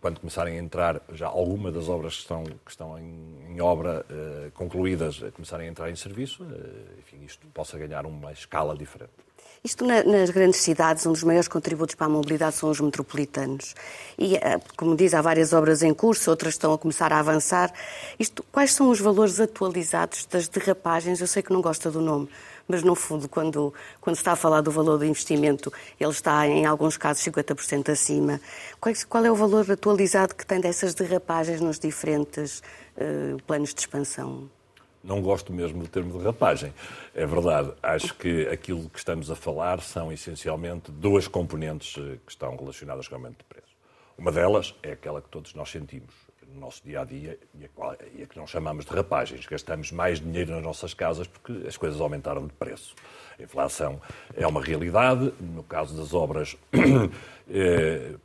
quando 0.02 0.20
começarem 0.20 0.58
a 0.58 0.62
entrar 0.62 1.00
já 1.14 1.28
alguma 1.28 1.72
das 1.72 1.88
obras 1.88 2.16
que 2.16 2.22
estão, 2.22 2.44
que 2.44 2.72
estão 2.72 2.98
em, 2.98 3.54
em 3.54 3.62
obra 3.62 4.04
uh, 4.10 4.52
concluídas, 4.54 5.20
começarem 5.36 5.68
a 5.68 5.70
entrar 5.70 5.92
em 5.92 5.96
serviço, 5.96 6.44
uh, 6.44 7.00
enfim, 7.00 7.24
isto 7.24 7.46
possa 7.54 7.78
ganhar 7.78 8.06
uma 8.08 8.34
escala 8.34 8.76
diferente. 8.76 9.12
Isto 9.64 9.86
na, 9.86 10.04
nas 10.04 10.32
grandes 10.32 10.60
cidades, 10.60 11.06
um 11.06 11.12
dos 11.12 11.24
maiores 11.24 11.48
contributos 11.48 11.94
para 11.94 12.08
a 12.08 12.10
mobilidade 12.10 12.56
são 12.56 12.72
os 12.72 12.82
metropolitanos. 12.82 13.76
E, 14.18 14.36
eh, 14.36 14.60
como 14.76 14.96
diz, 14.96 15.14
há 15.14 15.22
várias 15.22 15.54
obras 15.54 15.84
em 15.84 15.94
curso, 15.94 16.32
outras 16.32 16.56
estão 16.56 16.74
a 16.74 16.80
começar 16.80 17.14
a 17.14 17.20
avançar. 17.20 17.72
Isto, 18.18 18.44
quais 18.52 18.74
são 18.74 18.90
os 18.90 19.00
valores 19.00 19.40
atualizados 19.40 20.26
das 20.26 20.48
derrapagens? 20.48 21.22
Eu 21.22 21.28
sei 21.28 21.44
que 21.44 21.54
não 21.54 21.62
gosta 21.62 21.92
do 21.92 22.02
nome, 22.02 22.28
mas 22.68 22.82
no 22.82 22.96
fundo, 22.96 23.30
quando, 23.30 23.72
quando 24.00 24.16
se 24.16 24.22
está 24.22 24.32
a 24.32 24.36
falar 24.36 24.62
do 24.62 24.72
valor 24.72 24.98
do 24.98 25.06
investimento, 25.06 25.72
ele 26.00 26.10
está 26.10 26.48
em 26.48 26.66
alguns 26.66 26.98
casos 26.98 27.24
50% 27.24 27.90
acima. 27.90 28.42
Qual, 28.80 28.96
qual, 29.08 29.26
é 29.26 29.32
o 29.32 29.36
valor 29.36 29.70
atualizado 29.72 30.34
que 30.34 30.44
tem 30.44 30.60
dessas 30.60 30.96
derrapagens 30.96 31.62
nos 31.62 31.78
diferentes 31.78 32.64
uh, 32.98 33.40
planos 33.46 33.76
de 33.76 33.82
expansão? 33.82 34.50
Não 35.04 35.22
gosto 35.22 35.52
mesmo 35.52 35.82
do 35.82 35.88
termo 35.88 36.18
de 36.18 36.24
rapagem. 36.24 36.74
É 37.14 37.26
verdade. 37.26 37.72
Acho 37.82 38.14
que 38.16 38.48
aquilo 38.48 38.90
que 38.90 39.00
estamos 39.00 39.30
a 39.32 39.36
falar 39.36 39.82
são 39.82 40.12
essencialmente 40.12 40.92
duas 40.92 41.28
componentes 41.28 41.96
eh, 41.98 42.18
que 42.26 42.32
estão 42.32 42.56
relacionadas 42.56 43.08
com 43.08 43.16
o 43.16 43.18
aumento 43.18 43.40
de 43.40 43.44
preço. 43.46 43.72
Uma 44.18 44.32
delas 44.32 44.76
é 44.84 44.92
aquela 44.92 45.22
que 45.22 45.30
todos 45.30 45.54
nós 45.54 45.70
sentimos 45.70 46.14
no 46.54 46.60
nosso 46.60 46.84
dia 46.84 47.02
a 47.02 47.06
dia 47.06 47.40
e 47.56 47.66
a, 47.66 48.26
que 48.28 48.38
nós 48.38 48.50
chamamos 48.50 48.86
de 48.86 48.92
rapagens. 48.92 49.46
Gastamos 49.46 49.92
mais 49.92 50.20
dinheiro 50.20 50.52
nas 50.52 50.64
nossas 50.64 50.94
casas 50.94 51.28
porque 51.28 51.68
as 51.68 51.78
coisas 51.78 52.00
aumentaram 52.00 52.46
de 52.46 52.54
preço. 52.54 52.94
A 53.40 53.44
inflação 53.44 54.02
é 54.36 54.46
uma 54.46 54.62
realidade. 54.62 55.34
No 55.40 55.64
caso 55.64 55.96
das 55.96 56.14
obras. 56.14 56.56
eh, 57.50 58.16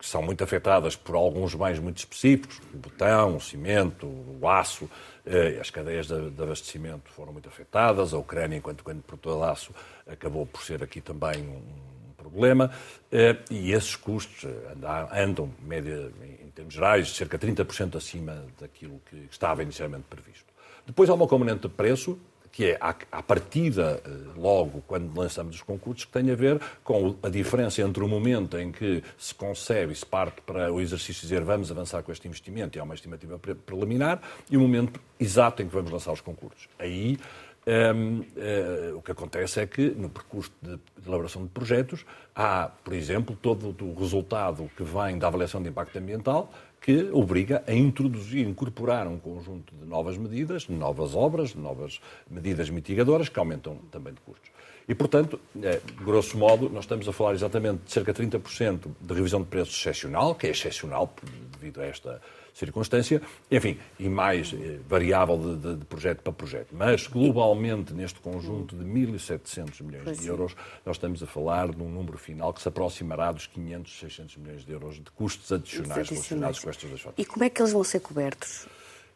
que 0.00 0.06
são 0.06 0.22
muito 0.22 0.42
afetadas 0.42 0.96
por 0.96 1.14
alguns 1.14 1.54
bens 1.54 1.78
muito 1.78 1.98
específicos, 1.98 2.58
o 2.72 2.78
botão, 2.78 3.36
o 3.36 3.40
cimento, 3.40 4.06
o 4.06 4.48
aço, 4.48 4.88
eh, 5.26 5.58
as 5.60 5.68
cadeias 5.68 6.06
de, 6.06 6.42
abastecimento 6.42 7.10
foram 7.10 7.34
muito 7.34 7.50
afetadas, 7.50 8.14
a 8.14 8.16
Ucrânia, 8.16 8.56
enquanto 8.56 8.82
grande 8.82 9.02
produtor 9.02 9.44
de 9.44 9.52
aço, 9.52 9.74
acabou 10.06 10.46
por 10.46 10.62
ser 10.62 10.82
aqui 10.82 11.02
também 11.02 11.42
um 11.42 12.14
problema, 12.16 12.70
eh, 13.12 13.36
e 13.50 13.72
esses 13.72 13.94
custos 13.94 14.44
eh, 14.44 14.72
andam, 14.72 15.08
andam 15.12 15.50
média, 15.60 16.10
em 16.42 16.50
termos 16.50 16.72
gerais, 16.72 17.14
cerca 17.14 17.36
de 17.36 17.46
30% 17.48 17.96
acima 17.96 18.46
daquilo 18.58 19.02
que 19.10 19.28
estava 19.30 19.62
inicialmente 19.62 20.04
previsto. 20.08 20.46
Depois 20.86 21.10
há 21.10 21.14
uma 21.14 21.28
componente 21.28 21.60
de 21.60 21.68
preço, 21.68 22.18
que 22.52 22.66
é 22.66 22.78
à 22.80 23.22
partida, 23.22 24.02
eh, 24.04 24.10
logo 24.36 24.82
quando 24.86 25.16
lançamos 25.16 25.56
os 25.56 25.62
concursos, 25.62 26.04
que 26.04 26.12
tem 26.12 26.30
a 26.30 26.34
ver 26.34 26.60
com 26.82 27.16
a 27.22 27.28
diferença 27.28 27.80
entre 27.82 28.02
o 28.02 28.08
momento 28.08 28.58
em 28.58 28.72
que 28.72 29.02
se 29.16 29.34
concebe 29.34 29.92
e 29.92 29.96
se 29.96 30.04
parte 30.04 30.40
para 30.42 30.72
o 30.72 30.80
exercício 30.80 31.22
dizer 31.22 31.42
vamos 31.42 31.70
avançar 31.70 32.02
com 32.02 32.10
este 32.10 32.26
investimento 32.26 32.76
e 32.76 32.80
há 32.80 32.84
uma 32.84 32.94
estimativa 32.94 33.38
preliminar, 33.38 34.20
e 34.50 34.56
o 34.56 34.60
momento 34.60 35.00
exato 35.18 35.62
em 35.62 35.68
que 35.68 35.74
vamos 35.74 35.90
lançar 35.90 36.12
os 36.12 36.20
concursos. 36.20 36.68
Aí 36.78 37.18
ehm, 37.66 38.22
eh, 38.36 38.92
o 38.94 39.02
que 39.02 39.12
acontece 39.12 39.60
é 39.60 39.66
que, 39.66 39.90
no 39.90 40.08
percurso 40.08 40.52
de, 40.60 40.76
de, 40.76 41.08
elaboração 41.08 41.42
de 41.42 41.48
projetos, 41.50 42.04
há, 42.34 42.70
por 42.82 42.94
exemplo, 42.94 43.36
todo 43.40 43.76
o 43.84 43.94
resultado 43.94 44.68
que 44.76 44.82
vem 44.82 45.18
da 45.18 45.28
avaliação 45.28 45.62
de 45.62 45.68
impacto 45.68 45.98
ambiental 45.98 46.52
que 46.80 47.10
obriga 47.12 47.62
a 47.66 47.74
introduzir, 47.74 48.46
incorporar 48.46 49.06
um 49.06 49.18
conjunto 49.18 49.74
de 49.74 49.84
novas 49.84 50.16
medidas, 50.16 50.68
novas 50.68 51.14
obras, 51.14 51.54
novas 51.54 52.00
medidas 52.28 52.70
mitigadoras 52.70 53.28
que 53.28 53.38
aumentam 53.38 53.76
também 53.90 54.14
de 54.14 54.20
custos. 54.20 54.50
E, 54.88 54.94
portanto, 54.94 55.38
é, 55.62 55.80
grosso 56.02 56.36
modo, 56.36 56.68
nós 56.68 56.84
estamos 56.84 57.06
a 57.06 57.12
falar 57.12 57.34
exatamente 57.34 57.84
de 57.84 57.92
cerca 57.92 58.12
de 58.12 58.22
30% 58.22 58.88
de 59.00 59.14
revisão 59.14 59.40
de 59.40 59.46
preços 59.46 59.76
excepcional, 59.76 60.34
que 60.34 60.46
é 60.46 60.50
excepcional 60.50 61.14
devido 61.60 61.80
a 61.80 61.86
esta 61.86 62.20
circunstância, 62.54 63.20
enfim, 63.50 63.78
e 63.98 64.08
mais 64.08 64.52
eh, 64.52 64.78
variável 64.88 65.38
de, 65.38 65.56
de, 65.56 65.76
de, 65.76 65.84
projeto 65.84 66.22
para 66.22 66.32
projeto. 66.32 66.68
Mas, 66.72 67.06
globalmente, 67.06 67.92
neste 67.92 68.20
conjunto 68.20 68.76
de 68.76 68.84
1.700 68.84 69.82
milhões 69.82 70.04
pois 70.04 70.18
de 70.18 70.26
euros, 70.28 70.56
nós 70.84 70.96
estamos 70.96 71.22
a 71.22 71.26
falar 71.26 71.70
de 71.70 71.82
um 71.82 71.88
número 71.88 72.18
final 72.18 72.52
que 72.52 72.60
se 72.60 72.68
aproximará 72.68 73.32
dos 73.32 73.46
500, 73.46 73.98
600 73.98 74.36
milhões 74.36 74.64
de 74.64 74.72
euros 74.72 74.96
de 74.96 75.10
custos 75.10 75.50
adicionais, 75.52 76.08
relacionados 76.08 76.60
com 76.60 76.70
estas 76.70 76.90
duas. 76.90 77.14
E 77.16 77.24
como 77.24 77.44
é 77.44 77.50
que 77.50 77.60
eles 77.60 77.72
vão 77.72 77.84
ser 77.84 78.00
cobertos? 78.00 78.66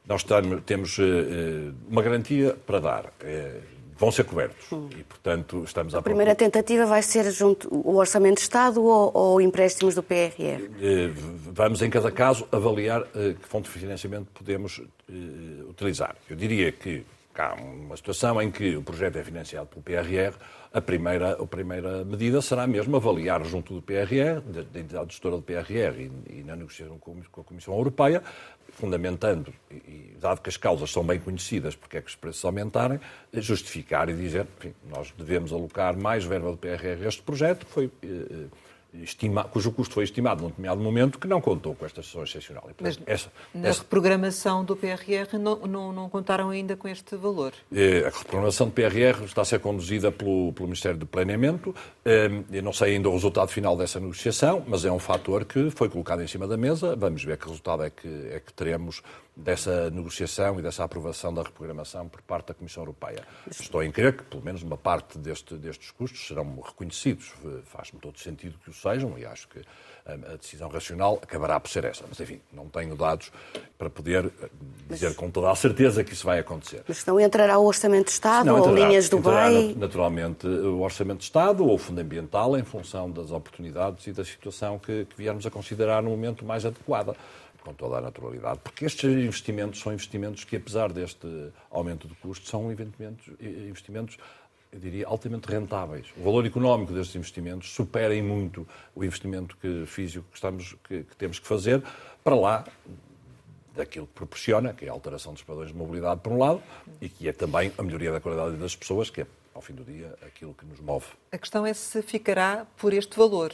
Nós 0.06 0.24
temos 0.66 0.98
uh, 0.98 1.02
uma 1.88 2.02
garantia 2.02 2.54
para 2.66 2.78
dar. 2.78 3.12
Vão 3.96 4.10
ser 4.10 4.24
cobertos. 4.24 4.66
E, 4.96 5.02
portanto, 5.04 5.62
estamos 5.64 5.94
a. 5.94 5.98
A 5.98 6.02
primeira 6.02 6.34
tentativa 6.34 6.86
vai 6.86 7.02
ser 7.02 7.30
junto 7.30 7.68
o 7.72 7.96
Orçamento 7.96 8.36
de 8.36 8.42
Estado 8.42 8.82
ou, 8.82 9.10
ou 9.14 9.40
empréstimos 9.40 9.94
do 9.94 10.02
PRR? 10.02 10.68
Eh, 10.80 11.10
vamos, 11.52 11.82
em 11.82 11.90
cada 11.90 12.10
caso, 12.10 12.46
avaliar 12.50 13.02
eh, 13.14 13.34
que 13.40 13.48
fonte 13.48 13.70
de 13.70 13.78
financiamento 13.78 14.28
podemos 14.34 14.80
utilizar. 15.68 16.16
Eu 16.28 16.34
diria 16.34 16.72
que 16.72 17.04
há 17.42 17.54
uma 17.54 17.96
situação 17.96 18.40
em 18.40 18.50
que 18.50 18.76
o 18.76 18.82
projeto 18.82 19.16
é 19.16 19.24
financiado 19.24 19.66
pelo 19.66 19.82
PRR, 19.82 20.34
a 20.72 20.80
primeira, 20.80 21.32
a 21.32 21.46
primeira 21.46 22.04
medida 22.04 22.42
será 22.42 22.66
mesmo 22.66 22.96
avaliar 22.96 23.44
junto 23.44 23.74
do 23.74 23.82
PRR, 23.82 24.40
da 24.44 24.80
entidade 24.80 25.12
gestora 25.12 25.36
do 25.36 25.42
PRR 25.42 26.00
e, 26.00 26.38
e 26.38 26.44
na 26.44 26.56
negociação 26.56 26.98
com 26.98 27.40
a 27.40 27.44
Comissão 27.44 27.74
Europeia, 27.74 28.22
fundamentando, 28.72 29.52
e, 29.70 30.16
dado 30.20 30.40
que 30.40 30.48
as 30.48 30.56
causas 30.56 30.90
são 30.90 31.04
bem 31.04 31.18
conhecidas, 31.18 31.76
porque 31.76 31.98
é 31.98 32.00
que 32.00 32.08
os 32.08 32.16
preços 32.16 32.44
aumentarem, 32.44 32.98
justificar 33.32 34.08
e 34.08 34.14
dizer, 34.14 34.46
enfim, 34.58 34.74
nós 34.88 35.12
devemos 35.16 35.52
alocar 35.52 35.96
mais 35.96 36.24
verba 36.24 36.50
do 36.50 36.56
PRR 36.56 37.04
a 37.04 37.08
este 37.08 37.22
projeto, 37.22 37.66
que 37.66 37.72
foi 37.72 37.90
eh, 38.02 38.46
estima, 39.02 39.44
cujo 39.44 39.72
custo 39.72 39.94
foi 39.94 40.04
estimado 40.04 40.42
num 40.42 40.48
determinado 40.48 40.80
momento, 40.80 41.18
que 41.18 41.26
não 41.26 41.40
contou 41.40 41.74
com 41.74 41.84
esta 41.84 42.02
sessão 42.02 42.22
excepcional. 42.22 42.64
E, 42.70 42.74
portanto, 42.74 43.02
Mas 43.06 43.14
essa, 43.14 43.32
na 43.54 43.68
essa... 43.68 43.80
reprogramação 43.80 44.64
do 44.64 44.76
PRR 44.76 45.38
não, 45.38 45.56
não, 45.66 45.92
não, 45.92 46.08
contaram 46.08 46.50
ainda 46.50 46.76
com 46.76 46.86
este 46.86 47.16
valor? 47.16 47.52
Eh, 47.72 48.04
a 48.06 48.16
reprogramação 48.16 48.68
do 48.68 48.72
PRR 48.72 49.24
está 49.24 49.42
a 49.42 49.44
ser 49.44 49.60
conduzida 49.60 50.12
pelo, 50.12 50.52
pelo 50.52 50.66
Ministério 50.66 50.98
do 50.98 51.06
Planeamento. 51.06 51.74
Eh, 52.04 52.30
eu 52.52 52.62
não 52.62 52.72
sei 52.72 52.94
ainda 52.94 53.08
o 53.08 53.12
resultado 53.12 53.48
final 53.48 53.76
dessa 53.76 53.98
negociação, 53.98 54.64
mas 54.66 54.84
é 54.84 54.92
um 54.92 54.98
fator 54.98 55.44
que 55.44 55.70
foi 55.70 55.88
colocado 55.88 56.22
em 56.22 56.26
cima 56.26 56.46
da 56.46 56.56
mesa. 56.56 56.94
Vamos 56.94 57.24
ver 57.24 57.36
que 57.36 57.44
resultado 57.44 57.82
é 57.82 57.90
que, 57.90 58.08
é 58.30 58.40
que 58.40 58.52
teremos 58.52 59.02
dessa 59.36 59.90
negociação 59.90 60.58
e 60.58 60.62
dessa 60.62 60.84
aprovação 60.84 61.34
da 61.34 61.42
reprogramação 61.42 62.08
por 62.08 62.22
parte 62.22 62.48
da 62.48 62.54
Comissão 62.54 62.82
Europeia. 62.82 63.26
Estou 63.50 63.82
em 63.82 63.90
crer 63.90 64.16
que, 64.16 64.22
pelo 64.24 64.44
menos, 64.44 64.62
uma 64.62 64.76
parte 64.76 65.18
deste, 65.18 65.56
destes 65.56 65.90
custos 65.90 66.26
serão 66.26 66.60
reconhecidos. 66.60 67.32
Faz-me 67.64 67.98
todo 67.98 68.18
sentido 68.18 68.58
que 68.58 68.70
o 68.70 68.72
sejam 68.72 69.18
e 69.18 69.26
acho 69.26 69.48
que 69.48 69.60
a 70.06 70.36
decisão 70.36 70.68
racional 70.68 71.18
acabará 71.22 71.58
por 71.58 71.70
ser 71.70 71.84
essa. 71.84 72.04
Mas, 72.06 72.20
enfim, 72.20 72.38
não 72.52 72.68
tenho 72.68 72.94
dados 72.94 73.32
para 73.78 73.88
poder 73.88 74.30
dizer 74.88 75.08
Mas... 75.08 75.16
com 75.16 75.30
toda 75.30 75.50
a 75.50 75.54
certeza 75.54 76.04
que 76.04 76.12
isso 76.12 76.26
vai 76.26 76.38
acontecer. 76.38 76.82
Mas 76.86 77.04
não 77.06 77.18
entrará 77.18 77.58
o 77.58 77.64
Orçamento 77.64 78.06
de 78.06 78.12
Estado 78.12 78.46
não, 78.46 78.60
ou 78.60 78.74
linhas 78.74 79.08
do 79.08 79.18
BEI? 79.18 79.74
Naturalmente, 79.74 80.46
o 80.46 80.80
Orçamento 80.80 81.18
de 81.18 81.24
Estado 81.24 81.64
ou 81.64 81.74
o 81.74 81.78
Fundo 81.78 82.00
Ambiental 82.00 82.56
em 82.58 82.64
função 82.64 83.10
das 83.10 83.30
oportunidades 83.30 84.06
e 84.06 84.12
da 84.12 84.24
situação 84.24 84.78
que, 84.78 85.06
que 85.06 85.16
viermos 85.16 85.46
a 85.46 85.50
considerar 85.50 86.02
no 86.02 86.10
momento 86.10 86.44
mais 86.44 86.66
adequada 86.66 87.16
com 87.62 87.72
toda 87.72 87.96
a 87.96 88.00
naturalidade, 88.02 88.60
porque 88.62 88.84
estes 88.84 89.04
investimentos 89.04 89.80
são 89.80 89.90
investimentos 89.90 90.44
que, 90.44 90.54
apesar 90.54 90.92
deste 90.92 91.26
aumento 91.70 92.06
de 92.06 92.14
custos, 92.16 92.50
são 92.50 92.70
investimentos, 92.70 93.26
investimentos 93.40 94.18
eu 94.74 94.80
diria, 94.80 95.06
altamente 95.06 95.48
rentáveis. 95.48 96.06
O 96.16 96.24
valor 96.24 96.44
económico 96.44 96.92
destes 96.92 97.14
investimentos 97.14 97.70
supera 97.72 98.14
em 98.14 98.22
muito 98.22 98.66
o 98.92 99.04
investimento 99.04 99.56
que, 99.56 99.86
físico 99.86 100.26
que, 100.30 100.36
estamos, 100.36 100.74
que, 100.82 101.04
que 101.04 101.16
temos 101.16 101.38
que 101.38 101.46
fazer 101.46 101.80
para 102.24 102.34
lá 102.34 102.64
daquilo 103.74 104.06
que 104.06 104.12
proporciona, 104.14 104.72
que 104.72 104.84
é 104.84 104.88
a 104.88 104.92
alteração 104.92 105.32
dos 105.32 105.42
padrões 105.42 105.68
de 105.68 105.76
mobilidade, 105.76 106.20
por 106.20 106.32
um 106.32 106.38
lado, 106.38 106.60
e 107.00 107.08
que 107.08 107.28
é 107.28 107.32
também 107.32 107.72
a 107.78 107.82
melhoria 107.82 108.10
da 108.10 108.20
qualidade 108.20 108.56
das 108.56 108.74
pessoas, 108.74 109.10
que 109.10 109.20
é, 109.20 109.26
ao 109.54 109.62
fim 109.62 109.74
do 109.74 109.84
dia, 109.84 110.12
aquilo 110.26 110.54
que 110.54 110.66
nos 110.66 110.80
move. 110.80 111.06
A 111.30 111.38
questão 111.38 111.64
é 111.64 111.72
se 111.72 112.02
ficará 112.02 112.66
por 112.76 112.92
este 112.92 113.16
valor. 113.16 113.52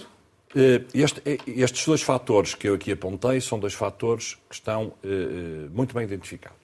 Eh, 0.54 0.82
este, 0.94 1.22
eh, 1.24 1.38
estes 1.46 1.84
dois 1.84 2.02
fatores 2.02 2.54
que 2.54 2.68
eu 2.68 2.74
aqui 2.74 2.92
apontei 2.92 3.40
são 3.40 3.58
dois 3.58 3.74
fatores 3.74 4.36
que 4.48 4.54
estão 4.54 4.92
eh, 5.04 5.68
muito 5.70 5.94
bem 5.94 6.04
identificados. 6.04 6.60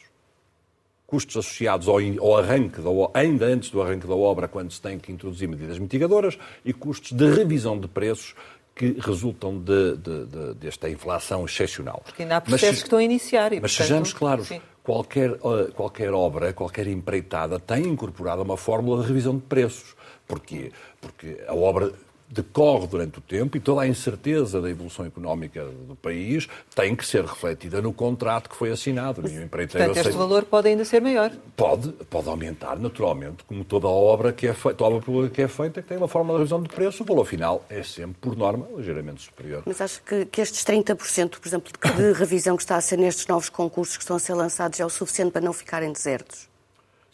Custos 1.07 1.37
associados 1.37 1.87
ao, 1.89 1.99
ao 2.21 2.39
arranque, 2.39 2.81
da, 2.81 2.91
ainda 3.15 3.47
antes 3.47 3.71
do 3.71 3.81
arranque 3.81 4.07
da 4.07 4.15
obra, 4.15 4.49
quando 4.49 4.73
se 4.73 4.81
tem 4.81 4.99
que 4.99 5.13
introduzir 5.13 5.49
medidas 5.49 5.79
mitigadoras, 5.79 6.37
e 6.65 6.73
custos 6.73 7.13
de 7.13 7.31
revisão 7.31 7.79
de 7.79 7.87
preços 7.87 8.35
que 8.75 8.97
resultam 9.01 9.59
de, 9.59 9.97
de, 9.97 10.27
de, 10.27 10.55
desta 10.55 10.91
inflação 10.91 11.47
excepcional. 11.47 12.03
Porque 12.05 12.23
ainda 12.23 12.37
há 12.37 12.41
processos 12.41 12.69
mas, 12.69 12.79
que 12.83 12.87
estão 12.87 12.99
a 12.99 13.03
iniciar. 13.03 13.53
E, 13.53 13.61
mas 13.61 13.73
portanto, 13.73 13.87
sejamos 13.87 14.13
claros, 14.13 14.53
qualquer, 14.83 15.39
qualquer 15.75 16.13
obra, 16.13 16.53
qualquer 16.53 16.87
empreitada 16.87 17.59
tem 17.59 17.85
incorporada 17.87 18.43
uma 18.43 18.57
fórmula 18.57 19.03
de 19.03 19.09
revisão 19.09 19.35
de 19.35 19.43
preços. 19.43 19.97
Porquê? 20.29 20.73
Porque 21.01 21.43
a 21.47 21.55
obra 21.55 21.93
decorre 22.29 22.87
durante 22.87 23.19
o 23.19 23.21
tempo 23.21 23.57
e 23.57 23.61
toda 23.61 23.83
a 23.83 23.87
incerteza 23.87 24.61
da 24.61 24.69
evolução 24.69 25.07
económica 25.07 25.65
do 25.65 25.95
país 25.95 26.49
tem 26.75 26.95
que 26.95 27.07
ser 27.07 27.25
refletida 27.25 27.81
no 27.81 27.93
contrato 27.93 28.51
que 28.51 28.57
foi 28.57 28.71
assinado. 28.71 29.23
Mas, 29.23 29.33
portanto, 29.33 29.97
este 29.97 30.03
sei... 30.03 30.13
valor 30.13 30.45
pode 30.45 30.69
ainda 30.69 30.85
ser 30.85 31.01
maior? 31.01 31.31
Pode, 31.57 31.93
pode 32.11 32.29
aumentar, 32.29 32.79
naturalmente, 32.79 33.45
como 33.45 33.65
toda 33.65 33.87
a 33.87 33.91
obra 33.91 34.33
que 34.33 34.47
é 34.47 34.55
feita, 34.55 34.79
toda 34.79 34.95
a 34.95 34.99
obra 34.99 35.31
que 35.31 35.43
é 35.43 35.49
feita, 35.49 35.83
que 35.83 35.89
tem 35.89 35.97
uma 35.97 36.09
forma 36.09 36.33
de 36.33 36.39
revisão 36.39 36.63
de 36.63 36.69
preço, 36.69 37.03
o 37.03 37.07
valor 37.07 37.25
final 37.25 37.65
é 37.69 37.83
sempre, 37.83 38.17
por 38.21 38.37
norma, 38.37 38.67
ligeiramente 38.77 39.23
superior. 39.23 39.63
Mas 39.65 39.81
acho 39.81 40.03
que, 40.03 40.27
que 40.27 40.41
estes 40.41 40.65
30%, 40.65 41.39
por 41.39 41.47
exemplo, 41.47 41.73
de 41.97 42.13
revisão 42.19 42.57
que 42.57 42.63
está 42.63 42.77
a 42.77 42.81
ser 42.81 42.99
nestes 42.99 43.27
novos 43.27 43.49
concursos 43.49 43.97
que 43.97 44.03
estão 44.03 44.17
a 44.17 44.21
ser 44.21 44.35
lançados 44.35 44.81
é 44.81 44.85
o 44.85 44.91
suficiente 44.91 45.33
para 45.33 45.43
não 45.43 45.53
ficarem 45.53 45.93
desertos? 45.93 46.49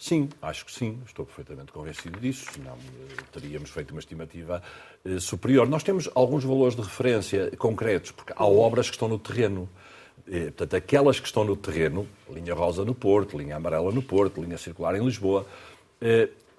Sim, 0.02 0.28
acho 0.42 0.66
que 0.66 0.72
sim, 0.72 1.00
estou 1.06 1.24
perfeitamente 1.24 1.70
convencido 1.70 2.18
disso, 2.18 2.50
senão 2.52 2.72
eh, 2.72 3.22
teríamos 3.30 3.70
feito 3.70 3.92
uma 3.92 4.00
estimativa 4.00 4.60
eh, 5.04 5.20
superior. 5.20 5.68
Nós 5.68 5.84
temos 5.84 6.10
alguns 6.12 6.42
valores 6.42 6.74
de 6.74 6.82
referência 6.82 7.52
concretos, 7.56 8.10
porque 8.10 8.32
há 8.34 8.44
obras 8.44 8.88
que 8.88 8.96
estão 8.96 9.06
no 9.06 9.16
terreno. 9.16 9.68
Eh, 10.26 10.46
portanto, 10.46 10.74
aquelas 10.74 11.20
que 11.20 11.26
estão 11.28 11.44
no 11.44 11.54
terreno, 11.54 12.04
linha 12.28 12.52
rosa 12.52 12.84
no 12.84 12.96
Porto, 12.96 13.38
linha 13.38 13.54
amarela 13.54 13.92
no 13.92 14.02
Porto, 14.02 14.42
linha 14.42 14.58
circular 14.58 14.96
em 14.96 15.04
Lisboa, 15.04 15.46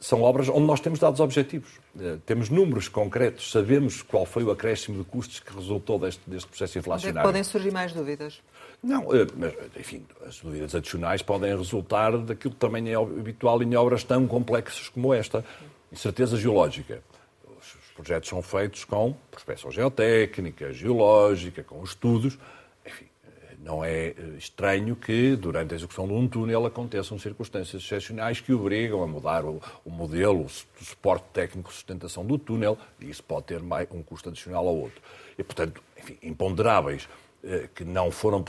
são 0.03 0.21
obras 0.21 0.49
onde 0.49 0.65
nós 0.65 0.81
temos 0.81 0.99
dados 0.99 1.21
objetivos. 1.21 1.79
Temos 2.25 2.49
números 2.49 2.89
concretos, 2.89 3.49
sabemos 3.49 4.01
qual 4.01 4.25
foi 4.25 4.43
o 4.43 4.51
acréscimo 4.51 4.97
de 4.97 5.05
custos 5.05 5.39
que 5.39 5.53
resultou 5.53 5.97
deste, 5.97 6.21
deste 6.27 6.49
processo 6.49 6.77
inflacionário. 6.77 7.19
Onde 7.19 7.19
é 7.19 7.31
podem 7.31 7.43
surgir 7.43 7.71
mais 7.71 7.93
dúvidas? 7.93 8.41
Não, 8.83 9.03
eh, 9.15 9.25
mas, 9.37 9.53
enfim, 9.79 10.05
as 10.27 10.41
dúvidas 10.41 10.75
adicionais 10.75 11.21
podem 11.21 11.55
resultar 11.55 12.17
daquilo 12.17 12.53
que 12.53 12.59
também 12.59 12.91
é 12.91 12.95
habitual 12.95 13.63
em 13.63 13.73
obras 13.77 14.03
tão 14.03 14.27
complexas 14.27 14.89
como 14.89 15.13
esta. 15.13 15.45
Incerteza 15.89 16.35
geológica. 16.35 17.01
Os 17.57 17.93
projetos 17.95 18.27
são 18.27 18.41
feitos 18.41 18.83
com 18.83 19.15
prospecção 19.31 19.71
geotécnica, 19.71 20.73
geológica, 20.73 21.63
com 21.63 21.81
estudos. 21.81 22.37
Não 23.63 23.83
é 23.83 24.07
eh, 24.07 24.15
estranho 24.37 24.93
que, 24.93 25.37
durante 25.37 25.73
a 25.73 25.77
execução 25.77 26.05
de 26.05 26.13
um 26.13 26.27
túnel, 26.27 26.65
aconteçam 26.65 27.17
circunstâncias 27.17 27.81
excepcionais 27.81 28.41
que 28.41 28.53
obrigam 28.53 29.01
a 29.01 29.07
mudar 29.07 29.45
o, 29.45 29.61
o 29.85 29.89
modelo, 29.89 30.45
o 30.45 30.83
suporte 30.83 31.25
técnico 31.31 31.69
de 31.69 31.75
sustentação 31.75 32.25
do 32.25 32.37
túnel, 32.37 32.77
e 32.99 33.09
isso 33.09 33.23
pode 33.23 33.45
ter 33.45 33.61
mais, 33.61 33.87
um 33.91 34.03
custo 34.03 34.29
adicional 34.29 34.67
ao 34.67 34.75
outro. 34.75 35.01
E, 35.37 35.43
portanto, 35.43 35.81
enfim, 35.97 36.17
imponderáveis 36.21 37.07
eh, 37.45 37.67
que 37.75 37.83
não 37.83 38.09
foram, 38.09 38.43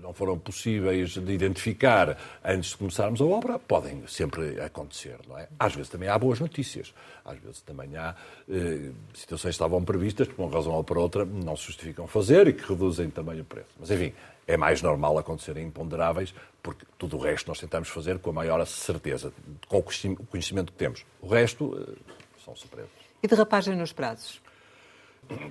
não 0.00 0.14
foram 0.14 0.38
possíveis 0.38 1.10
de 1.10 1.32
identificar 1.32 2.16
antes 2.42 2.70
de 2.70 2.76
começarmos 2.78 3.20
a 3.20 3.24
obra, 3.26 3.58
podem 3.58 4.06
sempre 4.06 4.58
acontecer, 4.58 5.18
não 5.28 5.36
é? 5.38 5.48
Às 5.58 5.74
vezes 5.74 5.90
também 5.90 6.08
há 6.08 6.18
boas 6.18 6.40
notícias, 6.40 6.94
às 7.26 7.38
vezes 7.38 7.60
também 7.60 7.94
há 7.94 8.14
eh, 8.48 8.90
situações 9.12 9.50
que 9.52 9.62
estavam 9.62 9.84
previstas, 9.84 10.28
por 10.28 10.44
uma 10.44 10.50
razão 10.50 10.72
ou 10.72 10.82
por 10.82 10.96
outra, 10.96 11.26
não 11.26 11.54
se 11.56 11.66
justificam 11.66 12.06
fazer 12.06 12.48
e 12.48 12.54
que 12.54 12.66
reduzem 12.66 13.10
também 13.10 13.38
o 13.38 13.44
preço. 13.44 13.68
Mas, 13.78 13.90
enfim, 13.90 14.14
é 14.46 14.56
mais 14.56 14.82
normal 14.82 15.18
acontecerem 15.18 15.66
imponderáveis, 15.66 16.34
porque 16.62 16.84
tudo 16.98 17.16
o 17.16 17.20
resto 17.20 17.48
nós 17.48 17.58
tentamos 17.58 17.88
fazer 17.88 18.18
com 18.18 18.30
a 18.30 18.32
maior 18.32 18.64
certeza, 18.66 19.32
com 19.68 19.78
o 19.78 20.26
conhecimento 20.26 20.72
que 20.72 20.78
temos. 20.78 21.04
O 21.20 21.26
resto 21.26 21.76
eh, 21.76 21.94
são 22.44 22.54
surpresas. 22.54 22.90
E 23.22 23.28
derrapagem 23.28 23.76
nos 23.76 23.92
prazos? 23.92 24.40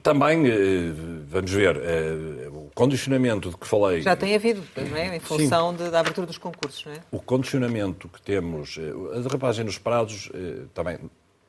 Também, 0.04 0.46
eh, 0.48 0.92
vamos 1.28 1.52
ver, 1.52 1.78
eh, 1.78 2.50
o 2.50 2.70
condicionamento 2.76 3.50
de 3.50 3.58
que 3.58 3.66
falei. 3.68 4.02
Já 4.02 4.16
tem 4.16 4.36
havido, 4.36 4.64
não 4.76 4.98
é? 4.98 5.16
Em 5.16 5.20
função 5.20 5.74
de, 5.74 5.90
da 5.90 6.02
abertura 6.02 6.28
dos 6.28 6.38
concursos, 6.38 6.86
não 6.86 6.94
é? 6.94 7.00
O 7.12 7.22
condicionamento 7.22 8.10
que 8.10 8.22
temos, 8.22 8.78
a 9.16 9.20
derrapagem 9.20 9.66
nos 9.66 9.78
prazos 9.78 10.30
também 10.74 11.00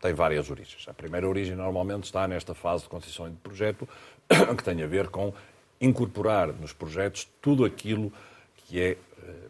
tem 0.00 0.12
várias 0.12 0.50
origens. 0.50 0.84
A 0.88 0.94
primeira 0.94 1.28
origem 1.28 1.54
normalmente 1.54 2.04
está 2.04 2.26
nesta 2.26 2.54
fase 2.54 2.84
de 2.84 2.88
concessão 2.88 3.28
de 3.28 3.36
projeto, 3.36 3.88
que 4.56 4.64
tem 4.64 4.82
a 4.82 4.86
ver 4.86 5.08
com 5.08 5.32
incorporar 5.82 6.48
nos 6.48 6.72
projetos 6.72 7.28
tudo 7.42 7.64
aquilo 7.64 8.12
que 8.56 8.80
é 8.80 8.96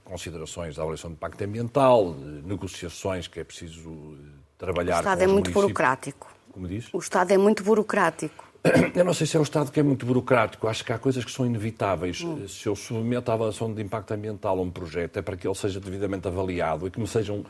considerações 0.05 0.77
da 0.77 0.83
avaliação 0.83 1.11
de 1.11 1.17
impacto 1.17 1.43
ambiental, 1.43 2.15
negociações 2.45 3.29
que 3.29 3.41
é 3.41 3.45
preciso 3.45 4.19
trabalhar. 4.59 4.97
O 4.97 4.99
Estado 4.99 5.23
é 5.23 5.27
muito 5.27 5.51
burocrático. 5.51 6.31
Como 6.51 6.69
diz? 6.69 6.89
O 6.93 6.99
Estado 6.99 7.33
é 7.33 7.39
muito 7.39 7.63
burocrático. 7.63 8.52
Eu 8.95 9.05
não 9.05 9.13
sei 9.13 9.27
se 9.27 9.37
é 9.37 9.41
o 9.41 9.43
Estado 9.43 9.73
que 9.73 9.81
é 9.81 9.83
muito 9.83 10.07
burocrático. 10.07 10.69
Acho 10.69 10.85
que 10.85 10.93
há 10.93 10.99
coisas 10.99 11.25
que 11.25 11.31
são 11.33 11.45
inevitáveis. 11.45 12.23
Hum. 12.23 12.47
Se 12.47 12.69
eu 12.69 12.77
submeto 12.77 13.31
a 13.31 13.35
avaliação 13.35 13.73
de 13.73 13.83
impacto 13.83 14.13
ambiental 14.13 14.59
a 14.59 14.63
um 14.63 14.71
projeto, 14.71 15.19
é 15.19 15.23
para 15.23 15.37
que 15.37 15.47
ele 15.47 15.55
seja 15.55 15.81
devidamente 15.81 16.29
avaliado 16.29 16.87
e 16.87 16.91
que 16.91 17.01
me 17.01 17.07
sejam, 17.07 17.45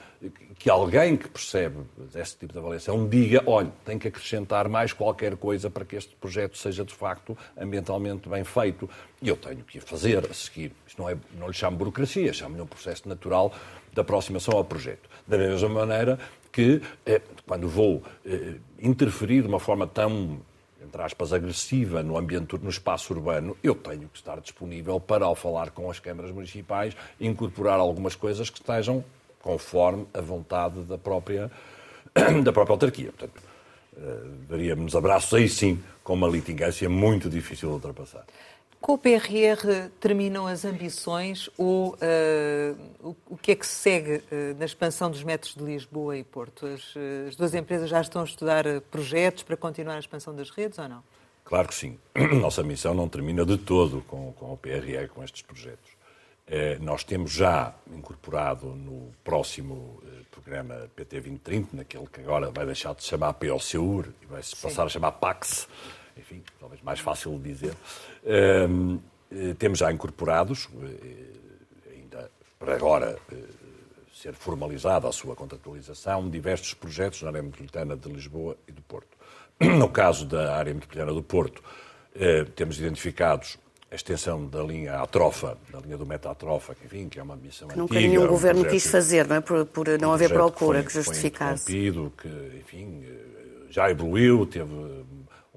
que 0.58 0.70
alguém 0.70 1.16
que 1.16 1.28
percebe 1.28 1.76
esse 2.14 2.36
tipo 2.36 2.52
de 2.52 2.58
avaliação 2.58 3.06
diga, 3.06 3.42
olha, 3.46 3.70
tem 3.84 3.98
que 3.98 4.08
acrescentar 4.08 4.68
mais 4.68 4.92
qualquer 4.92 5.36
coisa 5.36 5.68
para 5.68 5.84
que 5.84 5.96
este 5.96 6.14
projeto 6.16 6.56
seja 6.56 6.84
de 6.84 6.94
facto 6.94 7.36
ambientalmente 7.58 8.28
bem 8.28 8.44
feito. 8.44 8.88
E 9.20 9.28
eu 9.28 9.36
tenho 9.36 9.62
que 9.64 9.80
fazer 9.80 10.26
a 10.30 10.34
seguir. 10.34 10.72
Isto 10.86 11.02
não, 11.02 11.10
é, 11.10 11.16
não 11.38 11.46
lhe 11.46 11.54
chamo 11.54 11.76
burocracia, 11.76 12.32
chamo-lhe 12.32 12.62
um 12.62 12.66
processo 12.66 13.06
natural 13.08 13.52
de 13.92 14.00
aproximação 14.00 14.56
ao 14.56 14.64
projeto. 14.64 15.10
Da 15.26 15.36
mesma 15.36 15.68
maneira 15.68 16.18
que, 16.50 16.80
quando 17.46 17.68
vou 17.68 18.02
interferir 18.80 19.42
de 19.42 19.48
uma 19.48 19.60
forma 19.60 19.86
tão 19.86 20.40
entre 20.92 21.02
aspas, 21.02 21.32
agressiva 21.32 22.02
no 22.02 22.18
ambiente, 22.18 22.54
no 22.60 22.68
espaço 22.68 23.14
urbano, 23.14 23.56
eu 23.62 23.74
tenho 23.74 24.10
que 24.10 24.18
estar 24.18 24.38
disponível 24.40 25.00
para, 25.00 25.24
ao 25.24 25.34
falar 25.34 25.70
com 25.70 25.90
as 25.90 25.98
câmaras 25.98 26.30
municipais, 26.30 26.94
incorporar 27.18 27.80
algumas 27.80 28.14
coisas 28.14 28.50
que 28.50 28.58
estejam 28.58 29.02
conforme 29.40 30.06
a 30.12 30.20
vontade 30.20 30.82
da 30.82 30.98
própria, 30.98 31.50
da 32.44 32.52
própria 32.52 32.74
autarquia. 32.74 33.10
Portanto, 33.10 33.42
uh, 33.96 34.28
daríamos 34.50 34.94
abraços 34.94 35.32
aí 35.32 35.48
sim, 35.48 35.82
com 36.04 36.12
uma 36.12 36.28
litigância 36.28 36.86
muito 36.90 37.30
difícil 37.30 37.70
de 37.70 37.74
ultrapassar. 37.76 38.26
Com 38.82 38.94
o 38.94 38.98
PRR 38.98 39.90
terminam 40.00 40.44
as 40.48 40.64
ambições 40.64 41.48
ou 41.56 41.94
uh, 41.94 42.76
o, 43.00 43.16
o, 43.30 43.36
que 43.36 43.52
é 43.52 43.54
que 43.54 43.64
se 43.64 43.74
segue 43.74 44.16
uh, 44.16 44.58
na 44.58 44.64
expansão 44.64 45.08
dos 45.08 45.22
metros 45.22 45.54
de 45.54 45.62
Lisboa 45.62 46.16
e 46.16 46.24
Porto? 46.24 46.66
As, 46.66 46.96
uh, 46.96 47.28
as, 47.28 47.36
duas 47.36 47.54
empresas 47.54 47.88
já 47.88 48.00
estão 48.00 48.22
a 48.22 48.24
estudar 48.24 48.64
projetos 48.90 49.44
para 49.44 49.56
continuar 49.56 49.94
a 49.94 49.98
expansão 50.00 50.34
das 50.34 50.50
redes 50.50 50.80
ou 50.80 50.88
não? 50.88 51.04
Claro 51.44 51.68
que 51.68 51.76
sim. 51.76 51.96
Nossa 52.40 52.64
missão 52.64 52.92
não 52.92 53.08
termina 53.08 53.46
de 53.46 53.56
todo 53.56 54.02
com, 54.08 54.32
com 54.32 54.52
o 54.52 54.56
PRR, 54.56 55.08
com 55.14 55.22
estes 55.22 55.42
projetos. 55.42 55.92
nós 56.80 57.04
temos 57.04 57.30
já 57.30 57.72
incorporado 57.88 58.66
no 58.66 59.12
próximo 59.22 60.02
programa 60.32 60.90
PT 60.96 61.20
2030, 61.20 61.76
naquele 61.76 62.06
que 62.06 62.20
agora 62.20 62.50
vai 62.50 62.66
deixar 62.66 62.96
de 62.96 63.04
se 63.04 63.10
chamar 63.10 63.34
POCUR 63.34 64.08
e 64.20 64.26
vai 64.26 64.42
se 64.42 64.56
passar 64.56 64.86
a 64.86 64.88
chamar 64.88 65.12
PAX, 65.12 65.68
enfim, 66.16 66.42
talvez 66.58 66.80
mais 66.82 67.00
fácil 67.00 67.38
de 67.38 67.52
dizer, 67.52 67.74
um, 68.68 68.98
eh, 69.34 69.54
temos 69.58 69.78
já 69.78 69.90
incorporados, 69.90 70.68
eh, 70.82 71.94
ainda 71.96 72.30
para 72.58 72.74
agora 72.74 73.18
eh, 73.30 73.36
ser 74.14 74.34
formalizada 74.34 75.08
a 75.08 75.12
sua 75.12 75.34
contratualização, 75.34 76.28
diversos 76.28 76.74
projetos 76.74 77.22
na 77.22 77.28
área 77.28 77.42
metropolitana 77.42 77.96
de 77.96 78.08
Lisboa 78.10 78.56
e 78.68 78.72
do 78.72 78.82
Porto. 78.82 79.16
No 79.62 79.88
caso 79.88 80.26
da 80.26 80.56
área 80.56 80.74
metropolitana 80.74 81.12
do 81.12 81.22
Porto, 81.22 81.62
temos 82.56 82.78
identificados 82.78 83.58
a 83.90 83.94
extensão 83.94 84.46
da 84.46 84.62
linha 84.62 84.96
atrofa, 85.00 85.56
da 85.70 85.78
linha 85.78 85.96
do 85.96 86.04
meta-atrofa, 86.04 86.74
que, 86.74 86.86
enfim, 86.86 87.08
que 87.08 87.18
é 87.18 87.22
uma 87.22 87.36
missão 87.36 87.68
que 87.68 87.76
nunca 87.76 87.94
antiga. 87.94 88.08
nenhum 88.08 88.24
um 88.24 88.28
governo 88.28 88.64
quis 88.64 88.86
fazer, 88.86 89.26
não 89.26 89.36
é? 89.36 89.40
Por, 89.40 89.64
por 89.66 89.86
não 90.00 90.10
um 90.10 90.12
haver 90.12 90.30
procura 90.30 90.82
que, 90.82 90.90
foi, 90.90 91.02
que 91.02 91.08
justificasse. 91.08 91.64
Foi 91.64 92.10
que, 92.10 92.58
enfim, 92.58 93.04
já 93.70 93.90
evoluiu, 93.90 94.46
teve 94.46 94.72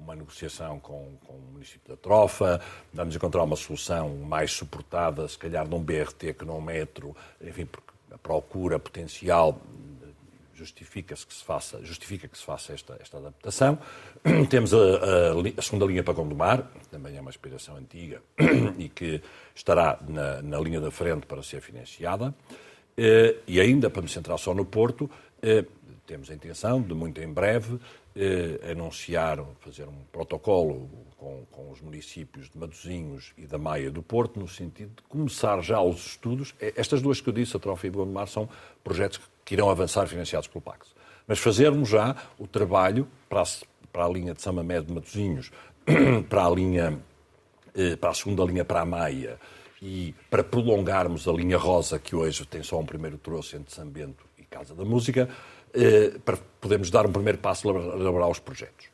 uma 0.06 0.14
negociação 0.14 0.78
com, 0.78 1.16
com 1.26 1.32
o 1.32 1.52
município 1.52 1.88
da 1.88 1.96
Trofa, 1.96 2.60
vamos 2.94 3.14
encontrar 3.16 3.42
uma 3.42 3.56
solução 3.56 4.16
mais 4.18 4.52
suportada, 4.52 5.26
se 5.26 5.36
calhar 5.36 5.68
num 5.68 5.82
BRT 5.82 6.32
que 6.34 6.44
num 6.44 6.60
metro, 6.60 7.14
enfim, 7.40 7.66
porque 7.66 7.90
a 8.12 8.18
procura 8.18 8.78
potencial 8.78 9.60
justifica-se 10.54 11.26
que 11.26 11.34
se 11.34 11.44
faça, 11.44 11.82
justifica 11.82 12.26
que 12.26 12.38
se 12.38 12.44
faça 12.44 12.72
esta, 12.72 12.96
esta 13.00 13.18
adaptação. 13.18 13.78
Temos 14.48 14.72
a, 14.72 14.76
a, 14.78 15.58
a, 15.58 15.62
segunda 15.62 15.84
linha 15.84 16.02
para 16.02 16.14
Gondomar, 16.14 16.62
que 16.80 16.88
também 16.88 17.16
é 17.16 17.20
uma 17.20 17.28
aspiração 17.28 17.76
antiga 17.76 18.22
e 18.78 18.88
que 18.88 19.20
estará 19.54 19.98
na, 20.08 20.40
na 20.40 20.58
linha 20.58 20.80
da 20.80 20.90
frente 20.90 21.26
para 21.26 21.42
ser 21.42 21.60
financiada. 21.60 22.34
Eh, 22.96 23.36
e 23.46 23.60
ainda, 23.60 23.90
para 23.90 24.00
me 24.00 24.08
centrar 24.08 24.38
só 24.38 24.54
no 24.54 24.64
Porto, 24.64 25.10
eh, 25.42 25.66
temos 26.06 26.30
a 26.30 26.34
intenção 26.34 26.80
de, 26.80 26.94
muito 26.94 27.20
em 27.20 27.30
breve, 27.30 27.78
eh, 28.16 28.70
anunciar, 28.70 29.44
fazer 29.60 29.86
um 29.86 30.02
protocolo 30.10 30.88
com, 31.18 31.44
com, 31.50 31.70
os 31.70 31.82
municípios 31.82 32.48
de 32.48 32.56
Matosinhos 32.56 33.34
e 33.36 33.46
da 33.46 33.58
Maia 33.58 33.90
do 33.90 34.02
Porto, 34.02 34.40
no 34.40 34.48
sentido 34.48 34.90
de 34.96 35.02
começar 35.02 35.60
já 35.60 35.82
os 35.82 36.06
estudos. 36.06 36.54
Eh, 36.58 36.72
estas 36.76 37.02
duas 37.02 37.20
que 37.20 37.28
eu 37.28 37.32
disse, 37.34 37.54
a 37.56 37.60
Trofa 37.60 37.86
e 37.86 37.90
Gondomar, 37.90 38.26
são 38.26 38.48
projetos 38.82 39.20
que 39.44 39.54
irão 39.54 39.68
avançar 39.68 40.06
financiados 40.06 40.48
pelo 40.48 40.62
Pax. 40.62 40.94
Mas 41.26 41.38
fazermos 41.38 41.90
já 41.90 42.16
o 42.38 42.46
trabalho 42.46 43.06
para 43.28 43.42
a, 43.42 43.46
para 43.92 44.06
a 44.06 44.08
linha 44.08 44.32
de 44.32 44.40
Samamed 44.40 44.86
de 44.86 44.94
Matosinhos, 44.94 45.52
para 46.30 46.46
a 46.46 46.50
linha, 46.50 46.98
eh, 47.74 47.96
para 47.96 48.10
a 48.10 48.14
segunda 48.14 48.42
linha 48.44 48.64
para 48.64 48.80
a 48.80 48.86
Maia 48.86 49.38
e 49.82 50.14
para 50.30 50.42
prolongarmos 50.42 51.28
a 51.28 51.32
linha 51.32 51.58
rosa, 51.58 51.98
que 51.98 52.16
hoje 52.16 52.46
tem 52.46 52.62
só 52.62 52.78
um 52.78 52.86
primeiro 52.86 53.18
troço 53.18 53.56
entre 53.56 53.74
São 53.74 53.86
Bento 53.86 54.24
e 54.38 54.42
Casa 54.44 54.74
da 54.74 54.86
Música, 54.86 55.28
eh, 55.76 56.18
para 56.24 56.38
podermos 56.58 56.90
dar 56.90 57.04
um 57.04 57.12
primeiro 57.12 57.36
passo 57.36 57.68
a 57.68 57.72
elaborar 57.96 58.30
os 58.30 58.38
projetos. 58.38 58.86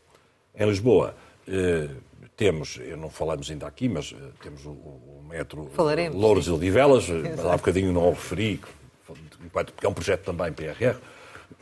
Em 0.53 0.67
Lisboa, 0.67 1.15
eh, 1.47 1.89
temos, 2.37 2.81
não 2.99 3.09
falamos 3.09 3.49
ainda 3.49 3.69
aqui, 3.69 3.89
mas 3.89 4.13
eh, 4.13 4.31
temos 4.43 4.67
o, 4.67 5.23
metro 5.29 5.71
Falaremos, 5.75 6.21
Louros 6.21 6.49
e 6.49 6.51
Odivelas, 6.51 7.07
há 7.39 7.57
bocadinho 7.57 7.93
não 7.93 8.09
o 8.09 8.11
referi, 8.11 8.61
porque 9.53 9.87
é 9.87 9.89
um 9.89 9.95
projeto 9.95 10.25
também 10.25 10.53
PRR, 10.53 10.99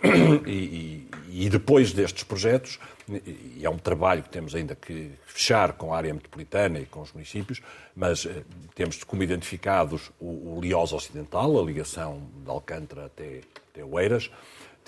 e, 0.47 0.51
e, 0.51 1.11
e, 1.29 1.51
depois 1.51 1.93
destes 1.93 2.25
projetos, 2.25 2.81
e 3.07 3.61
é 3.63 3.69
um 3.69 3.77
trabalho 3.77 4.23
que 4.23 4.31
temos 4.31 4.55
ainda 4.55 4.75
que 4.75 5.11
fechar 5.27 5.75
com 5.75 5.93
a 5.93 5.99
área 5.99 6.15
metropolitana 6.15 6.79
e 6.79 6.87
com 6.87 7.03
os 7.03 7.13
municípios, 7.13 7.61
mas 7.95 8.27
temos 8.75 9.05
como 9.05 9.23
identificados 9.23 10.11
o, 10.19 10.57
o 10.57 10.61
Liosa 10.63 10.97
Ocidental, 10.97 11.61
a 11.61 11.63
ligação 11.63 12.23
de 12.43 12.49
Alcântara 12.51 13.05
até, 13.05 13.41
até 13.71 13.85
Oeiras, 13.85 14.31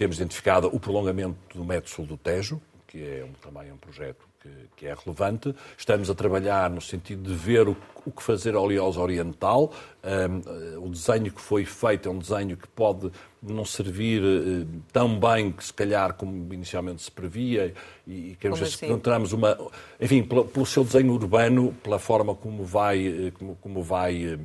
temos 0.02 0.16
identificado 0.16 0.68
o 0.74 0.80
prolongamento 0.80 1.56
do 1.56 1.64
método 1.64 1.88
sul 1.88 2.04
do 2.04 2.16
Tejo, 2.16 2.60
que 2.88 2.98
é 3.04 3.24
um, 3.24 3.32
também 3.34 3.70
um 3.70 3.76
projeto 3.76 4.28
que, 4.42 4.48
que, 4.76 4.86
é 4.86 4.94
relevante. 4.94 5.54
Estamos 5.78 6.10
a 6.10 6.14
trabalhar 6.14 6.68
no 6.68 6.80
sentido 6.80 7.22
de 7.22 7.34
ver 7.34 7.68
o, 7.68 7.76
o 8.04 8.10
que 8.10 8.22
fazer 8.22 8.56
ao 8.56 8.68
Liosa 8.68 9.00
Oriental. 9.00 9.72
Um, 10.02 10.86
o 10.86 10.90
desenho 10.90 11.30
que 11.30 11.40
foi 11.40 11.64
feito 11.64 12.08
é 12.08 12.12
um 12.12 12.18
desenho 12.18 12.56
que 12.56 12.66
pode 12.66 13.10
não 13.40 13.64
servir 13.64 14.22
uh, 14.22 14.66
tão 14.92 15.18
bem 15.18 15.52
que 15.52 15.64
se 15.64 15.72
calhar 15.72 16.14
como 16.14 16.52
inicialmente 16.52 17.02
se 17.02 17.10
previa 17.10 17.72
e, 18.06 18.32
e 18.32 18.36
queremos 18.36 18.58
ver 18.58 18.66
assim? 18.66 18.78
se 18.78 18.86
encontramos 18.86 19.32
uma... 19.32 19.56
Enfim, 20.00 20.24
pelo, 20.24 20.44
pelo, 20.44 20.66
seu 20.66 20.82
desenho 20.82 21.12
urbano, 21.12 21.72
pela 21.82 21.98
forma 21.98 22.34
como 22.34 22.64
vai... 22.64 23.06
Eh, 23.06 23.30
como, 23.30 23.56
como 23.56 23.82
vai 23.82 24.34
uh, 24.34 24.40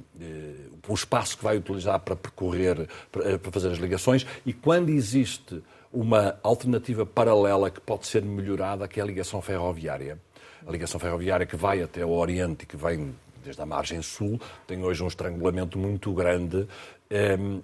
o 0.88 0.93
espaço 0.93 1.38
que 1.38 1.43
vai 1.43 1.57
utilizar 1.57 1.99
para 1.99 2.15
percorrer, 2.15 2.88
para, 3.12 3.38
para 3.38 3.51
fazer 3.51 3.69
as 3.71 3.77
ligações 3.77 4.25
e 4.45 4.53
quando 4.53 4.89
existe 4.89 5.62
uma 5.99 6.38
alternativa 6.43 7.07
paralela 7.07 7.71
que 7.71 7.81
pode 7.81 8.05
ser 8.05 8.21
melhorada, 8.21 8.88
que 8.88 8.99
é 8.99 9.03
a 9.03 9.05
ligação 9.05 9.41
ferroviária. 9.41 10.19
A 10.65 10.71
ligação 10.71 10.99
ferroviária 10.99 11.43
que 11.43 11.55
vai 11.55 11.81
até 11.81 12.05
o 12.05 12.12
Oriente 12.12 12.63
e 12.63 12.65
que 12.67 12.77
vem 12.77 13.15
desde 13.43 13.62
a 13.62 13.65
margem 13.65 14.01
sul, 14.01 14.39
tem 14.67 14.83
hoje 14.83 15.01
um 15.01 15.07
estrangulamento 15.07 15.79
muito 15.79 16.13
grande 16.13 16.67
ehm, 17.10 17.62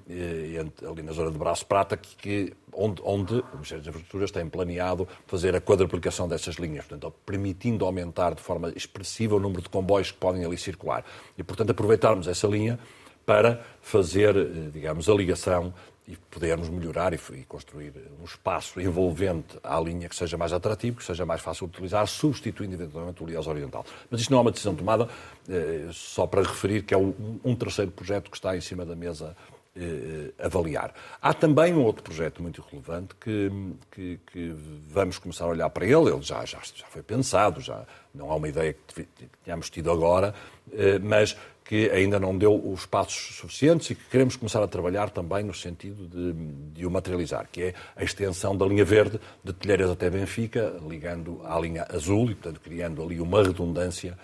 ali 0.89 1.04
na 1.04 1.12
zona 1.12 1.30
de 1.30 1.38
Braço 1.38 1.65
Prata, 1.65 1.98
que, 1.98 2.54
onde, 2.72 3.02
onde 3.04 3.34
o 3.34 3.46
Ministério 3.54 3.84
das 3.84 3.88
Infraestruturas 3.88 4.32
tem 4.32 4.48
planeado 4.48 5.08
fazer 5.28 5.56
a 5.56 5.62
quadruplicação 5.62 6.28
dessas 6.28 6.56
linhas, 6.56 6.86
portanto, 6.86 7.13
permitindo 7.26 7.86
aumentar 7.86 8.34
de 8.34 8.41
forma 8.41 8.72
expressiva 8.76 9.36
o 9.36 9.39
número 9.39 9.62
de 9.62 9.69
comboios 9.69 10.10
que 10.10 10.17
podem 10.17 10.43
ali 10.46 10.58
circular. 10.58 11.04
E, 11.38 11.43
portanto, 11.43 11.72
aproveitarmos 11.72 12.28
essa 12.28 12.48
linha 12.48 12.80
para 13.26 13.62
fazer, 13.82 14.36
eh, 14.36 14.69
digamos, 14.74 15.10
a 15.10 15.13
ligação 15.13 15.74
e 16.08 16.18
podermos 16.30 16.70
melhorar 16.70 17.13
e, 17.13 17.20
e, 17.34 17.44
construir 17.44 17.94
um 18.20 18.26
espaço 18.26 18.80
envolvente 18.82 19.58
à 19.63 19.80
linha 19.80 20.10
que 20.10 20.16
seja 20.16 20.38
mais 20.38 20.52
atrativo, 20.52 20.98
que 20.98 21.04
seja 21.04 21.26
mais 21.26 21.42
fácil 21.42 21.68
de 21.68 21.74
utilizar, 21.74 22.06
substituindo 22.08 22.74
eventualmente 22.74 23.24
o 23.24 23.26
Lias 23.26 23.48
Oriental. 23.48 23.86
Mas 24.10 24.22
isto 24.22 24.32
não 24.32 24.39
é 24.39 24.42
uma 24.42 24.52
decisão 24.52 24.76
tomada, 24.76 25.08
eh, 25.48 25.88
só 25.92 26.28
para 26.28 26.42
referir 26.42 26.84
que 26.84 26.94
é 26.94 26.98
um, 26.98 27.39
um, 27.44 27.56
terceiro 27.56 27.92
projeto 27.92 28.30
que 28.30 28.36
está 28.36 28.56
em 28.56 28.62
cima 28.62 28.86
da 28.86 28.96
mesa 28.96 29.36
eh, 29.76 30.32
avaliar. 30.38 30.94
Há 31.22 31.34
também 31.34 31.74
um 31.74 31.84
outro 31.84 32.04
projeto 32.04 32.44
muito 32.44 32.63
relevante 32.70 33.16
que, 33.16 33.50
que, 33.89 34.20
que, 34.32 34.56
vamos 34.88 35.18
começar 35.18 35.46
a 35.46 35.48
olhar 35.48 35.70
para 35.70 35.86
ele, 35.86 36.12
ele 36.12 36.22
já, 36.22 36.44
já, 36.46 36.60
já 36.76 36.86
foi 36.88 37.02
pensado, 37.02 37.62
já 37.62 37.86
não 38.13 38.30
há 38.30 38.36
uma 38.36 38.50
ideia 38.50 38.74
que 38.74 39.08
tenhamos 39.44 39.70
tido 39.70 39.89
agora, 39.89 40.36
eh, 40.72 41.00
mas 41.00 41.36
que 41.63 41.89
ainda 41.91 42.19
não 42.19 42.38
deu 42.38 42.56
os 42.56 42.86
passos 42.86 43.38
suficientes 43.38 43.89
e 43.89 43.95
que 43.95 44.04
queremos 44.10 44.36
começar 44.36 44.62
a 44.62 44.67
trabalhar 44.67 45.10
também 45.10 45.43
no 45.43 45.54
sentido 45.54 46.08
de, 46.08 46.34
de 46.73 46.86
o 46.86 46.91
materializar, 46.91 47.47
que 47.52 47.63
é 47.63 47.73
a 47.95 48.04
extensão 48.04 48.56
da 48.56 48.65
linha 48.65 48.84
verde 48.84 49.19
de 49.43 49.54
Telheiras 49.54 49.89
até 49.89 50.10
Benfica, 50.10 50.76
ligando 50.88 51.41
à 51.45 51.58
linha 51.60 51.86
azul 51.89 52.30
e, 52.30 52.36
portanto, 52.36 52.60
criando 52.60 53.02
ali 53.02 53.19
uma 53.21 53.41
redundância 53.41 54.17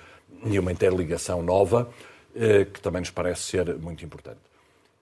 e 0.45 0.59
uma 0.59 0.71
interligação 0.71 1.41
nova, 1.41 1.89
eh, 2.35 2.65
que 2.65 2.81
também 2.81 3.01
nos 3.01 3.11
parece 3.11 3.43
ser 3.43 3.75
muito 3.77 4.03
importante. 4.03 4.39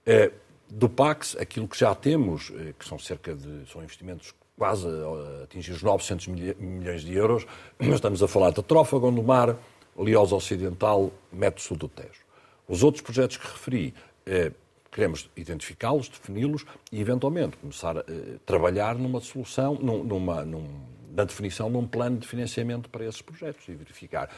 Eh, 0.06 0.32
do 0.70 0.88
Pax, 0.88 1.36
aquilo 1.40 1.68
que 1.68 1.78
já 1.78 1.94
temos, 1.96 2.52
eh, 2.56 2.74
que 2.78 2.86
são 2.86 3.00
cerca 3.00 3.34
de 3.34 3.70
são 3.72 3.84
investimentos 3.84 4.34
quase 4.58 4.88
a 4.88 5.44
atingir 5.44 5.72
os 5.72 5.84
900 5.84 6.28
milhões 6.28 7.02
de 7.02 7.14
euros, 7.14 7.46
estamos 7.80 8.24
a 8.24 8.28
falar 8.28 8.52
da 8.52 8.64
Trofa, 8.64 8.98
Gondomar, 8.98 9.56
Liós 9.98 10.32
Ocidental, 10.32 11.12
Método 11.32 11.62
Sul 11.62 11.78
do 11.78 11.88
Tejo. 11.88 12.27
Os 12.68 12.84
outros 12.84 13.02
projetos 13.02 13.38
que 13.38 13.48
referi, 13.48 13.94
eh, 14.26 14.52
queremos 14.92 15.30
identificá-los, 15.36 16.10
defini-los 16.10 16.66
e, 16.92 17.00
eventualmente, 17.00 17.58
começar 17.58 17.98
a 17.98 18.02
eh, 18.02 18.38
trabalhar 18.46 18.96
numa 18.96 19.22
solução, 19.22 19.76
numa, 19.76 20.44
num, 20.44 20.68
na 21.14 21.24
definição 21.24 21.72
de 21.72 21.78
um 21.78 21.88
plano 21.88 22.18
de 22.18 22.28
financiamento 22.28 22.90
para 22.90 23.06
esses 23.06 23.22
projetos 23.22 23.68
e 23.68 23.74
verificar 23.74 24.30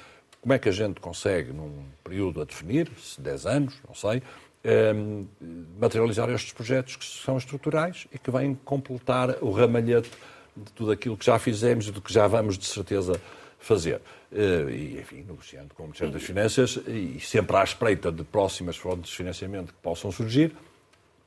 como 0.42 0.54
é 0.54 0.60
que 0.60 0.70
a 0.70 0.72
gente 0.72 1.00
consegue, 1.02 1.52
num 1.52 1.86
período 2.04 2.42
a 2.42 2.46
definir, 2.46 2.90
se 2.98 3.20
10 3.20 3.46
anos, 3.46 3.76
não 3.86 3.94
sei, 3.94 4.22
um, 4.96 5.26
materializar 5.80 6.30
estes 6.30 6.54
projetos 6.54 6.96
que 6.96 7.06
são 7.06 7.38
estruturais 7.38 8.08
e 8.12 8.18
que 8.18 8.32
vêm 8.32 8.56
completar 8.56 9.38
o 9.42 9.52
ramalhete 9.52 10.12
de 10.56 10.72
tudo 10.74 10.92
aquilo 10.92 11.18
que 11.18 11.26
já 11.26 11.38
fizemos 11.40 11.88
e 11.88 11.92
do 11.92 12.02
que 12.02 12.12
já 12.12 12.28
vamos, 12.28 12.58
de 12.58 12.66
certeza, 12.66 13.20
fazer. 13.60 14.02
Uh, 14.32 14.70
e, 14.70 15.00
enfim, 15.00 15.24
negociando 15.28 15.74
com 15.74 15.84
o 15.84 15.86
Ministério 15.88 16.14
das 16.14 16.24
Finanças 16.24 16.80
e 16.88 17.20
sempre 17.20 17.56
à 17.58 17.64
espreita 17.64 18.12
de 18.12 18.24
próximas 18.24 18.78
fontes 18.78 19.10
de 19.10 19.18
financiamento 19.18 19.74
que 19.74 19.80
possam 19.82 20.12
surgir, 20.12 20.56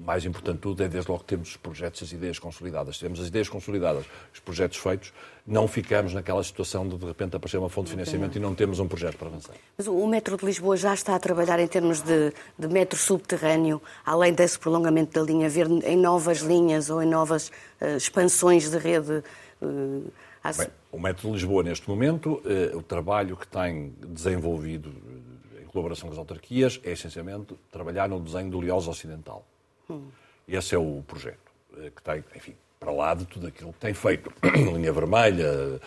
mais 0.03 0.25
importante 0.25 0.57
de 0.57 0.63
tudo 0.63 0.83
é, 0.83 0.89
desde 0.89 1.11
logo, 1.11 1.23
termos 1.23 1.51
os 1.51 1.57
projetos, 1.57 2.03
as 2.03 2.13
ideias 2.13 2.39
consolidadas. 2.39 2.99
Temos 2.99 3.21
as 3.21 3.29
ideias 3.29 3.49
consolidadas, 3.49 4.05
os 4.33 4.41
projetos 4.41 4.79
feitos, 4.79 5.13
não 5.47 5.69
ficamos 5.69 6.13
naquela 6.13 6.43
situação 6.43 6.89
de, 6.89 6.97
de 6.97 7.07
repente, 7.07 7.37
aparecer 7.37 7.59
uma 7.59 7.69
fonte 7.69 7.87
de 7.87 7.93
financiamento 7.93 8.37
e 8.37 8.41
não 8.41 8.55
temos 8.55 8.81
um 8.81 8.89
projeto 8.89 9.17
para 9.17 9.29
avançar. 9.29 9.55
Mas 9.79 9.87
o 9.87 10.07
metro 10.07 10.37
de 10.37 10.45
Lisboa 10.45 10.77
já 10.77 10.93
está 10.93 11.15
a 11.15 11.19
trabalhar 11.19 11.61
em 11.61 11.69
termos 11.69 12.01
de, 12.03 12.33
de 12.59 12.69
metro 12.69 12.99
subterrâneo, 12.99 13.81
além 14.05 14.33
desse 14.33 14.59
prolongamento 14.59 15.13
da 15.13 15.25
linha 15.25 15.49
verde, 15.49 15.81
em 15.85 15.97
novas 15.97 16.41
linhas 16.41 16.91
ou 16.91 17.03
em 17.03 17.07
novas 17.07 17.49
uh, 17.81 17.97
expansões 17.97 18.71
de 18.71 18.79
rede? 18.79 19.23
Uh, 19.61 20.11
Bem, 20.57 20.69
o 20.91 20.99
metro 20.99 21.29
de 21.29 21.35
Lisboa, 21.35 21.63
neste 21.63 21.89
momento, 21.89 22.43
uh, 22.45 22.77
o 22.77 22.83
trabalho 22.83 23.37
que 23.37 23.47
tem 23.47 23.95
desenvolvido 24.09 24.93
em 25.61 25.65
colaboração 25.67 26.09
com 26.09 26.13
as 26.13 26.19
autarquias 26.19 26.81
é, 26.83 26.93
essencialmente, 26.93 27.55
trabalhar 27.71 28.09
no 28.09 28.19
desenho 28.21 28.51
do 28.51 28.61
Liosa 28.61 28.91
Ocidental. 28.91 29.47
Hum. 29.89 30.09
Esse 30.47 30.75
é 30.75 30.79
o 30.79 31.03
projeto, 31.07 31.53
eh, 31.79 31.91
que 31.95 32.03
tem, 32.03 32.25
enfim, 32.35 32.55
para 32.79 32.91
lá 32.91 33.15
de 33.15 33.25
tudo 33.27 33.47
aquilo 33.47 33.73
que 33.73 33.79
tem 33.79 33.95
feito. 33.95 34.33
Linha 34.43 34.93
Vermelha, 34.93 35.45
eh, 35.45 35.81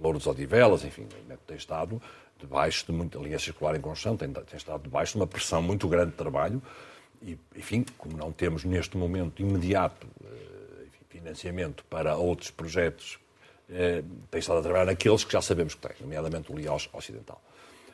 Louros 0.00 0.26
Odivelas, 0.26 0.84
enfim, 0.84 1.06
tem 1.46 1.56
estado 1.56 2.02
debaixo 2.38 2.84
de 2.86 2.92
muita 2.92 3.18
linha 3.18 3.38
circular 3.38 3.76
em 3.76 3.80
construção, 3.80 4.16
tem, 4.16 4.32
tem 4.32 4.56
estado 4.56 4.82
debaixo 4.82 5.12
de 5.12 5.20
uma 5.20 5.26
pressão 5.28 5.62
muito 5.62 5.86
grande 5.86 6.10
de 6.10 6.16
trabalho 6.16 6.60
e, 7.22 7.38
enfim, 7.56 7.86
como 7.96 8.16
não 8.16 8.32
temos 8.32 8.64
neste 8.64 8.96
momento 8.96 9.40
imediato 9.40 10.08
eh, 10.24 10.86
financiamento 11.08 11.84
para 11.84 12.16
outros 12.16 12.50
projetos, 12.50 13.18
tem 14.30 14.38
estado 14.38 14.58
a 14.58 14.62
trabalhar 14.62 14.86
naqueles 14.86 15.24
que 15.24 15.32
já 15.32 15.40
sabemos 15.40 15.74
que 15.74 15.86
tem, 15.86 15.96
nomeadamente 16.00 16.52
o 16.52 16.56
Liós 16.56 16.88
Ocidental. 16.92 17.40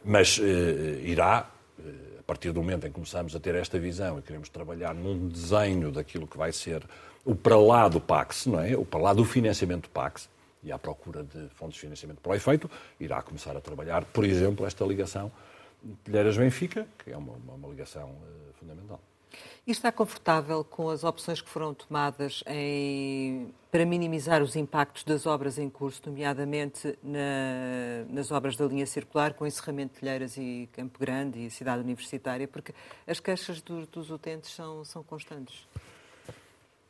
Mas 0.05 0.39
irá 0.39 1.51
partir 2.29 2.53
do 2.53 2.61
momento 2.61 2.87
em 2.87 2.91
que 2.91 2.95
começamos 2.95 3.35
a 3.35 3.41
ter 3.41 3.55
esta 3.55 3.79
visão 3.79 4.19
e 4.19 4.23
queremos 4.23 4.51
trabalhar 4.51 4.95
num 4.95 5.29
desenho 5.29 5.91
daquilo 5.91 6.27
que 6.27 6.37
vai 6.37 6.53
ser 6.53 6.85
o 7.25 7.35
para 7.35 7.59
lá 7.59 7.89
do 7.89 7.99
PAX, 7.99 8.45
não 8.45 8.61
é? 8.61 8.77
O 8.77 8.85
para 8.85 9.01
lá 9.01 9.15
do 9.15 9.25
financiamento 9.25 9.85
do 9.85 9.89
PAX 9.89 10.29
e 10.63 10.71
à 10.71 10.79
procura 10.79 11.23
de 11.23 11.49
fontes 11.55 11.77
de 11.77 11.81
financiamento 11.81 12.21
para 12.21 12.33
o 12.33 12.35
efeito, 12.35 12.71
irá 13.01 13.23
começar 13.23 13.57
a 13.57 13.61
trabalhar, 13.63 14.05
por 14.05 14.27
exemplo, 14.27 14.67
esta 14.67 14.85
ligação 14.85 15.33
Telheiras-Benfica, 16.05 16.87
que 17.03 17.11
é 17.11 17.17
uma, 17.17 17.33
uma, 17.33 17.55
uma 17.55 17.69
ligação 17.69 18.11
uh, 18.11 18.53
fundamental. 18.61 19.01
E 19.67 19.71
está 19.71 19.93
confortável 19.93 20.65
com 20.65 20.89
as 20.89 21.05
opções 21.05 21.41
que 21.41 21.49
foram 21.49 21.75
tomadas 21.75 22.43
em, 22.47 23.53
para 23.71 23.85
minimizar 23.85 24.43
os 24.43 24.57
impactos 24.57 25.05
das 25.05 25.27
obras 25.27 25.59
em 25.59 25.69
curso, 25.69 26.01
nomeadamente 26.07 26.99
na, 27.03 28.05
nas 28.09 28.31
obras 28.31 28.57
da 28.57 28.65
linha 28.65 28.87
circular, 28.87 29.35
com 29.35 29.47
encerramento 29.47 29.95
de 29.95 30.01
Telheiras 30.01 30.37
e 30.39 30.69
Campo 30.73 30.99
Grande 30.99 31.45
e 31.45 31.51
Cidade 31.51 31.83
Universitária, 31.83 32.49
porque 32.49 32.73
as 33.07 33.21
queixas 33.21 33.61
do, 33.61 33.87
dos 33.87 34.11
utentes 34.11 34.55
são, 34.55 34.85
são 34.85 35.03
constantes? 35.03 35.67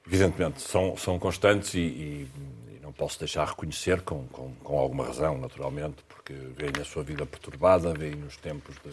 Evidentemente, 0.06 0.62
são, 0.62 0.96
são 0.96 1.18
constantes 1.18 1.74
e, 1.74 1.80
e, 1.80 2.28
e 2.76 2.80
não 2.80 2.92
posso 2.92 3.18
deixar 3.18 3.46
reconhecer, 3.46 4.00
com, 4.00 4.26
com, 4.28 4.54
com, 4.54 4.78
alguma 4.78 5.04
razão, 5.04 5.36
naturalmente, 5.36 5.96
porque 6.08 6.32
veem 6.32 6.72
a 6.80 6.84
sua 6.84 7.02
vida 7.02 7.26
perturbada, 7.26 7.92
veem 7.92 8.22
os 8.22 8.36
tempos 8.36 8.74
de, 8.76 8.90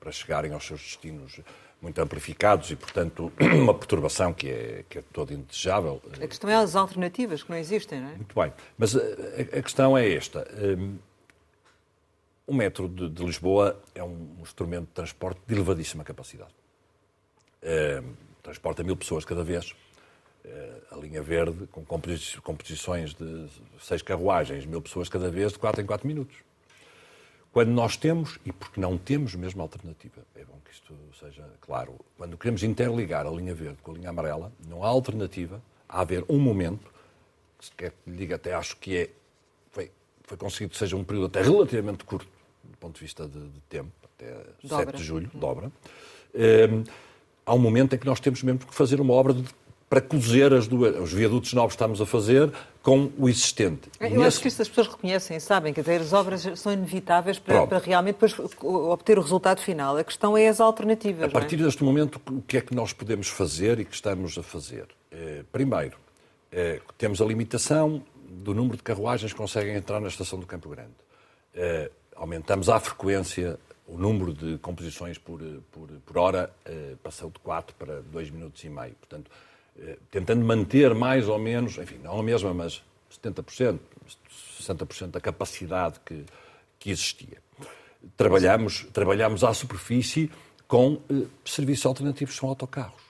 para 0.00 0.10
chegarem 0.10 0.54
aos 0.54 0.64
seus 0.64 0.80
destinos 0.80 1.40
muito 1.80 2.00
amplificados 2.00 2.70
e, 2.70 2.76
portanto, 2.76 3.32
uma 3.40 3.74
perturbação 3.74 4.32
que 4.32 4.48
é, 4.48 4.84
que 4.88 4.98
é 4.98 5.02
toda 5.12 5.34
indesejável. 5.34 6.00
A 6.14 6.26
questão 6.26 6.48
é 6.50 6.56
as 6.56 6.74
alternativas 6.74 7.42
que 7.42 7.50
não 7.50 7.56
existem, 7.56 8.00
não 8.00 8.08
é? 8.08 8.14
Muito 8.16 8.34
bem. 8.34 8.52
Mas 8.78 8.96
a, 8.96 9.00
a 9.00 9.62
questão 9.62 9.96
é 9.96 10.12
esta. 10.12 10.46
Um, 10.78 10.98
o 12.46 12.54
metro 12.54 12.88
de, 12.88 13.08
de, 13.08 13.24
Lisboa 13.24 13.80
é 13.94 14.02
um 14.02 14.36
instrumento 14.40 14.86
de 14.86 14.92
transporte 14.92 15.40
de 15.46 15.54
elevadíssima 15.54 16.04
capacidade. 16.04 16.54
Um, 17.62 18.12
transporta 18.42 18.82
mil 18.82 18.96
pessoas 18.96 19.24
cada 19.24 19.42
vez. 19.42 19.72
Uh, 20.44 20.94
a 20.94 20.96
linha 20.96 21.20
verde, 21.22 21.66
com 21.66 21.84
composições 21.84 23.14
de 23.14 23.48
seis 23.80 24.00
carruagens, 24.00 24.64
mil 24.64 24.80
pessoas 24.80 25.08
cada 25.08 25.28
vez, 25.28 25.52
de 25.52 25.58
quatro 25.58 25.82
em 25.82 25.86
quatro 25.86 26.06
minutos. 26.06 26.45
Quando 27.56 27.70
nós 27.70 27.96
temos, 27.96 28.38
e 28.44 28.52
porque 28.52 28.78
não 28.78 28.98
temos 28.98 29.34
mesmo 29.34 29.62
alternativa, 29.62 30.20
é 30.34 30.44
bom 30.44 30.58
que 30.62 30.70
isto 30.72 30.94
seja 31.18 31.42
claro, 31.58 31.94
quando 32.18 32.36
queremos 32.36 32.62
interligar 32.62 33.26
a 33.26 33.30
linha 33.30 33.54
verde 33.54 33.78
com 33.82 33.92
a 33.92 33.94
linha 33.94 34.10
amarela, 34.10 34.52
não 34.68 34.84
há 34.84 34.88
alternativa 34.88 35.62
a 35.88 36.02
haver 36.02 36.22
um 36.28 36.38
momento, 36.38 36.92
se 37.58 37.70
quer 37.70 37.92
que 37.92 38.10
lhe 38.10 38.16
diga 38.18 38.36
até 38.36 38.52
acho 38.52 38.76
que 38.76 38.98
é, 38.98 39.10
foi, 39.70 39.90
foi 40.24 40.36
conseguido 40.36 40.72
que 40.72 40.76
seja 40.76 40.96
um 40.96 41.02
período 41.02 41.28
até 41.28 41.40
relativamente 41.40 42.04
curto, 42.04 42.28
do 42.62 42.76
ponto 42.76 42.96
de 42.96 43.00
vista 43.00 43.26
de, 43.26 43.48
de 43.48 43.60
tempo, 43.70 43.90
até 44.04 44.32
dobra. 44.62 44.84
7 44.90 44.96
de 44.98 45.02
julho, 45.02 45.30
dobra. 45.32 45.68
Um, 46.34 46.38
ehm, 46.38 46.84
há 47.46 47.54
um 47.54 47.58
momento 47.58 47.94
em 47.94 47.98
que 47.98 48.04
nós 48.04 48.20
temos 48.20 48.42
mesmo 48.42 48.66
que 48.66 48.74
fazer 48.74 49.00
uma 49.00 49.14
obra 49.14 49.32
de 49.32 49.42
para 49.88 50.00
cozer 50.00 50.52
as 50.52 50.66
duas, 50.66 50.96
os 50.98 51.12
viadutos 51.12 51.52
novos 51.52 51.74
que 51.74 51.76
estamos 51.76 52.00
a 52.00 52.06
fazer 52.06 52.52
com 52.82 53.10
o 53.18 53.28
existente. 53.28 53.88
Eu 54.00 54.10
nesse... 54.10 54.22
acho 54.22 54.40
que 54.40 54.48
isto 54.48 54.62
as 54.62 54.68
pessoas 54.68 54.88
reconhecem, 54.88 55.40
sabem, 55.40 55.72
que 55.72 55.80
as 55.80 56.12
obras 56.12 56.46
são 56.56 56.72
inevitáveis 56.72 57.38
para, 57.38 57.66
para, 57.66 57.78
realmente 57.78 58.18
obter 58.62 59.18
o 59.18 59.22
resultado 59.22 59.60
final. 59.60 59.96
A 59.96 60.04
questão 60.04 60.36
é 60.36 60.48
as 60.48 60.60
alternativas. 60.60 61.24
A 61.24 61.28
partir 61.28 61.56
é? 61.56 61.64
deste 61.64 61.84
momento, 61.84 62.20
o 62.30 62.42
que 62.42 62.56
é 62.56 62.60
que 62.60 62.74
nós 62.74 62.92
podemos 62.92 63.28
fazer 63.28 63.78
e 63.78 63.84
que 63.84 63.94
estamos 63.94 64.36
a 64.38 64.42
fazer? 64.42 64.86
Eh, 65.10 65.44
primeiro, 65.50 65.96
eh, 66.50 66.80
temos 66.98 67.20
a 67.22 67.24
limitação 67.24 68.02
do 68.28 68.54
número 68.54 68.76
de 68.76 68.82
carruagens 68.82 69.32
que 69.32 69.38
conseguem 69.38 69.74
entrar 69.74 70.00
na 70.00 70.08
estação 70.08 70.38
do 70.38 70.46
Campo 70.46 70.68
Grande. 70.68 70.94
Eh, 71.54 71.90
aumentamos 72.14 72.68
a 72.68 72.78
frequência 72.78 73.58
o 73.86 73.96
número 73.96 74.34
de 74.34 74.58
composições 74.58 75.16
por, 75.16 75.40
por, 75.70 75.88
por 76.04 76.18
hora 76.18 76.50
passou 77.04 77.30
de 77.30 77.38
4 77.38 77.76
para 77.76 78.02
2 78.02 78.30
minutos 78.30 78.64
e 78.64 78.68
meio. 78.68 78.96
Portanto, 78.96 79.30
tentando 80.10 80.44
manter 80.44 80.94
mais 80.94 81.28
ou 81.28 81.38
menos, 81.38 81.76
enfim, 81.78 81.98
não 82.02 82.18
a 82.18 82.22
mesma, 82.22 82.52
mas 82.54 82.82
70%, 83.22 83.78
60% 84.60 85.10
da 85.10 85.20
capacidade 85.20 86.00
que, 86.04 86.24
que 86.78 86.90
existia. 86.90 87.38
Trabalhamos, 88.16 88.86
trabalhamos 88.92 89.44
à 89.44 89.52
superfície 89.52 90.30
com 90.68 91.00
eh, 91.10 91.26
serviços 91.44 91.86
alternativos 91.86 92.36
são 92.36 92.48
autocarros. 92.48 93.02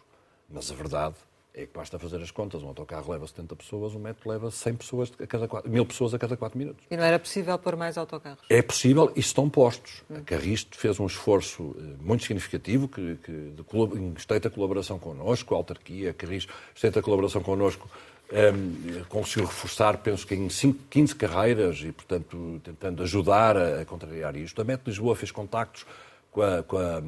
Mas 0.49 0.71
a 0.71 0.75
verdade 0.75 1.15
é 1.57 1.65
que 1.65 1.73
basta 1.75 1.99
fazer 1.99 2.21
as 2.21 2.31
contas. 2.31 2.63
Um 2.63 2.69
autocarro 2.69 3.11
leva 3.11 3.27
70 3.27 3.57
pessoas, 3.57 3.95
um 3.95 3.99
metro 3.99 4.29
leva 4.29 4.51
100 4.51 4.75
pessoas 4.75 5.13
a 5.19 5.27
cada 5.27 5.49
4, 5.49 5.71
mil 5.71 5.87
pessoas 5.87 6.13
a 6.13 6.19
cada 6.19 6.37
4 6.37 6.59
minutos. 6.59 6.85
E 6.91 6.97
não 6.97 7.03
era 7.03 7.19
possível 7.19 7.59
pôr 7.59 7.75
mais 7.77 7.97
autocarros? 7.97 8.45
É 8.51 8.61
possível 8.61 9.11
e 9.17 9.21
estão 9.21 9.49
postos. 9.49 10.05
Hum. 10.11 10.19
A 10.19 10.21
Carristo 10.21 10.77
fez 10.77 11.01
um 11.01 11.07
esforço 11.07 11.75
eh, 11.79 11.83
muito 11.99 12.25
significativo, 12.25 12.87
que, 12.87 13.17
que 13.25 13.33
de, 13.33 13.65
em 13.99 14.13
estreita 14.13 14.51
colaboração 14.51 14.99
connosco, 14.99 15.55
a 15.55 15.57
autarquia, 15.57 16.11
a 16.11 16.15
Carristo, 16.15 16.53
estreita 16.75 17.01
colaboração 17.01 17.43
connosco, 17.43 17.89
um, 18.31 18.37
ehm, 18.37 19.05
conseguiu 19.09 19.47
reforçar, 19.47 19.97
penso 19.99 20.27
que 20.27 20.35
em 20.35 20.51
5, 20.51 20.85
15 20.91 21.15
carreiras 21.15 21.81
e, 21.81 21.91
portanto, 21.91 22.61
tentando 22.63 23.03
ajudar 23.03 23.57
a, 23.57 23.81
a 23.81 23.85
contrariar 23.87 24.37
isto. 24.37 24.61
A 24.61 24.65
Met 24.65 24.83
Lisboa 24.85 25.17
fez 25.17 25.31
contactos 25.31 25.87
com 26.31 26.43
a, 26.43 26.63
com 26.63 26.77
a, 26.77 27.03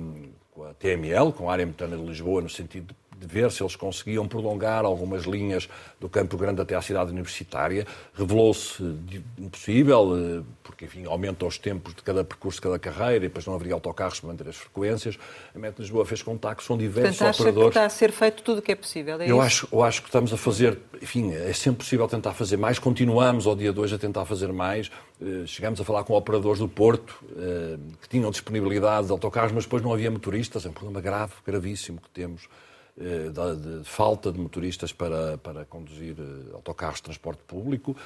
com 0.52 0.64
a 0.64 0.72
TML, 0.72 1.34
com 1.34 1.50
a 1.50 1.52
Área 1.52 1.66
Metropolitana 1.66 2.02
de 2.02 2.08
Lisboa, 2.08 2.40
no 2.40 2.48
sentido 2.48 2.86
de 2.86 3.07
de 3.18 3.26
ver 3.26 3.50
se 3.50 3.62
eles 3.62 3.74
conseguiam 3.74 4.26
prolongar 4.28 4.84
algumas 4.84 5.24
linhas 5.24 5.68
do 5.98 6.08
Campo 6.08 6.36
Grande 6.36 6.60
até 6.60 6.74
à 6.74 6.82
cidade 6.82 7.10
universitária. 7.10 7.86
Revelou-se 8.14 8.82
impossível, 9.36 10.16
eh, 10.16 10.42
porque, 10.62 10.84
enfim, 10.84 11.04
aumenta 11.06 11.44
os 11.44 11.58
tempos 11.58 11.94
de 11.94 12.02
cada 12.02 12.22
percurso, 12.22 12.58
de 12.58 12.62
cada 12.62 12.78
carreira, 12.78 13.24
e 13.24 13.28
depois 13.28 13.44
não 13.44 13.54
haveria 13.54 13.74
autocarros 13.74 14.20
para 14.20 14.28
manter 14.30 14.48
as 14.48 14.56
frequências. 14.56 15.18
A 15.54 15.58
Metro 15.58 15.82
Lisboa 15.82 16.04
fez 16.06 16.22
contactos 16.22 16.66
com 16.66 16.76
diversos 16.76 17.18
Portanto, 17.18 17.40
operadores. 17.40 17.68
que 17.70 17.78
está 17.78 17.86
a 17.86 17.88
ser 17.88 18.12
feito 18.12 18.42
tudo 18.42 18.58
o 18.58 18.62
que 18.62 18.72
é 18.72 18.76
possível, 18.76 19.20
é 19.20 19.28
eu, 19.28 19.40
acho, 19.40 19.68
eu 19.72 19.82
acho 19.82 20.02
que 20.02 20.08
estamos 20.08 20.32
a 20.32 20.36
fazer, 20.36 20.78
enfim, 21.02 21.32
é 21.32 21.52
sempre 21.52 21.78
possível 21.78 22.06
tentar 22.06 22.32
fazer 22.34 22.56
mais. 22.56 22.78
Continuamos 22.78 23.46
ao 23.46 23.56
dia 23.56 23.72
2 23.72 23.94
a 23.94 23.98
tentar 23.98 24.24
fazer 24.24 24.52
mais. 24.52 24.90
Eh, 25.20 25.44
chegamos 25.46 25.80
a 25.80 25.84
falar 25.84 26.04
com 26.04 26.14
operadores 26.14 26.60
do 26.60 26.68
Porto, 26.68 27.18
eh, 27.36 27.76
que 28.00 28.08
tinham 28.08 28.30
disponibilidade 28.30 29.06
de 29.06 29.12
autocarros, 29.12 29.52
mas 29.52 29.64
depois 29.64 29.82
não 29.82 29.92
havia 29.92 30.10
motoristas. 30.10 30.64
É 30.64 30.68
um 30.68 30.72
problema 30.72 31.00
grave, 31.00 31.32
gravíssimo 31.44 32.00
que 32.00 32.08
temos 32.10 32.48
de, 32.98 33.78
de, 33.78 33.84
falta 33.84 34.32
de 34.32 34.40
motoristas 34.40 34.92
para, 34.92 35.38
para 35.38 35.64
conduzir 35.64 36.16
eh, 36.18 36.52
autocarros 36.52 36.96
de 36.96 37.04
transporte 37.04 37.42
público 37.46 37.96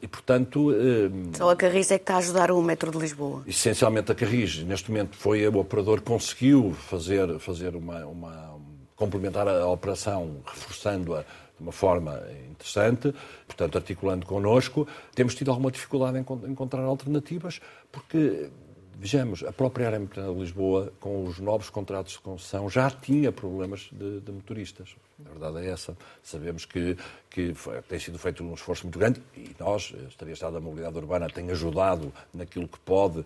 e, 0.00 0.06
portanto... 0.06 0.72
Eh, 0.72 1.10
Só 1.36 1.50
a 1.50 1.56
Carris 1.56 1.90
é 1.90 1.98
que 1.98 2.02
está 2.02 2.14
a 2.14 2.18
ajudar 2.18 2.50
o 2.50 2.60
metro 2.62 2.90
de 2.90 2.98
Lisboa. 2.98 3.42
Essencialmente 3.46 4.12
a 4.12 4.14
Carris. 4.14 4.62
Neste 4.62 4.90
momento 4.90 5.16
foi 5.16 5.46
o 5.48 5.58
operador 5.58 6.00
que 6.00 6.06
conseguiu 6.06 6.72
fazer, 6.74 7.38
fazer 7.38 7.74
uma, 7.74 8.04
uma 8.04 8.60
complementar 8.94 9.48
a 9.48 9.66
operação, 9.66 10.42
reforçando-a 10.44 11.22
de 11.22 11.26
uma 11.60 11.72
forma 11.72 12.20
interessante, 12.50 13.14
portanto, 13.46 13.76
articulando 13.76 14.26
connosco. 14.26 14.86
Temos 15.14 15.34
tido 15.34 15.50
alguma 15.50 15.70
dificuldade 15.70 16.18
em 16.18 16.50
encontrar 16.50 16.82
alternativas, 16.82 17.60
porque 17.90 18.50
vejamos, 18.98 19.42
a 19.42 19.52
própria 19.52 19.86
área 19.86 19.98
metropolitana 19.98 20.34
de 20.34 20.40
Lisboa, 20.40 20.92
com 21.00 21.24
os 21.24 21.38
novos 21.38 21.70
contratos 21.70 22.12
de 22.12 22.20
concessão, 22.20 22.68
já 22.68 22.90
tinha 22.90 23.32
problemas 23.32 23.88
de, 23.92 24.20
de 24.20 24.32
motoristas. 24.32 24.96
A 25.24 25.28
verdade 25.28 25.66
é 25.66 25.70
essa. 25.70 25.96
Sabemos 26.22 26.64
que, 26.64 26.96
que 27.30 27.54
foi, 27.54 27.80
tem 27.82 27.98
sido 27.98 28.18
feito 28.18 28.42
um 28.42 28.54
esforço 28.54 28.84
muito 28.84 28.98
grande 28.98 29.20
e 29.36 29.54
nós, 29.58 29.92
a 29.94 30.08
Estaria 30.08 30.34
Estado 30.34 30.54
da 30.54 30.60
Mobilidade 30.60 30.96
Urbana, 30.96 31.28
tem 31.28 31.50
ajudado 31.50 32.12
naquilo 32.32 32.66
que 32.68 32.78
pode, 32.80 33.24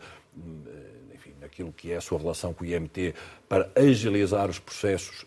enfim, 1.15 1.35
naquilo 1.41 1.73
que 1.73 1.93
é 1.93 1.97
a 1.97 2.01
sua 2.01 2.19
relação 2.19 2.53
com 2.53 2.65
o 2.65 2.67
IMT, 2.67 3.15
para 3.49 3.71
agilizar 3.75 4.49
os 4.49 4.59
processos 4.59 5.27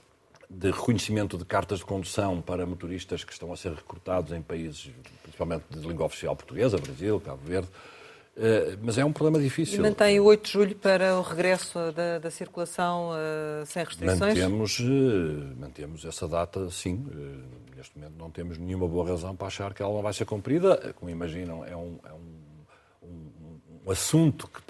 de 0.50 0.72
reconhecimento 0.72 1.38
de 1.38 1.46
cartas 1.46 1.80
de 1.80 1.86
condução 1.86 2.42
para 2.42 2.66
motoristas 2.66 3.24
que 3.24 3.32
estão 3.32 3.54
a 3.54 3.58
ser 3.58 3.72
recrutados 3.74 4.32
em 4.34 4.42
países, 4.42 4.90
principalmente 5.22 5.66
de 5.70 5.88
língua 5.88 6.08
oficial 6.08 6.36
portuguesa, 6.36 6.78
Brasil, 6.78 7.20
Cabo 7.20 7.42
Verde. 7.44 7.70
Uh, 8.38 8.78
mas 8.82 8.98
é 8.98 9.04
um 9.04 9.12
problema 9.12 9.44
difícil. 9.44 9.80
E 9.80 9.82
mantém 9.82 10.20
o 10.20 10.24
8 10.24 10.46
de 10.46 10.52
julho 10.52 10.76
para 10.76 11.18
o 11.18 11.22
regresso 11.22 11.92
da, 11.92 12.20
da 12.20 12.32
circulação 12.32 13.10
uh, 13.10 13.66
sem 13.66 13.84
restrições? 13.84 14.20
Mantemos, 14.20 14.80
uh, 14.80 15.56
mantemos 15.60 16.06
essa 16.06 16.28
data, 16.28 16.70
sim. 16.70 17.06
neste 17.76 17.98
momento 17.98 18.14
não 18.18 18.32
temos 18.32 18.58
nenhuma 18.58 18.88
boa 18.88 19.10
razão 19.10 19.36
para 19.36 19.48
achar 19.48 19.74
que 19.74 19.82
ela 19.82 19.94
não 19.94 20.02
vai 20.02 20.14
ser 20.14 20.26
cumprida. 20.26 20.94
Como 20.96 21.12
imaginam, 21.12 21.66
é 21.66 21.76
um, 21.76 22.00
é 22.06 22.14
um, 22.14 23.10
um, 23.10 23.60
um 23.86 23.92
assunto 23.92 24.48
que 24.48 24.62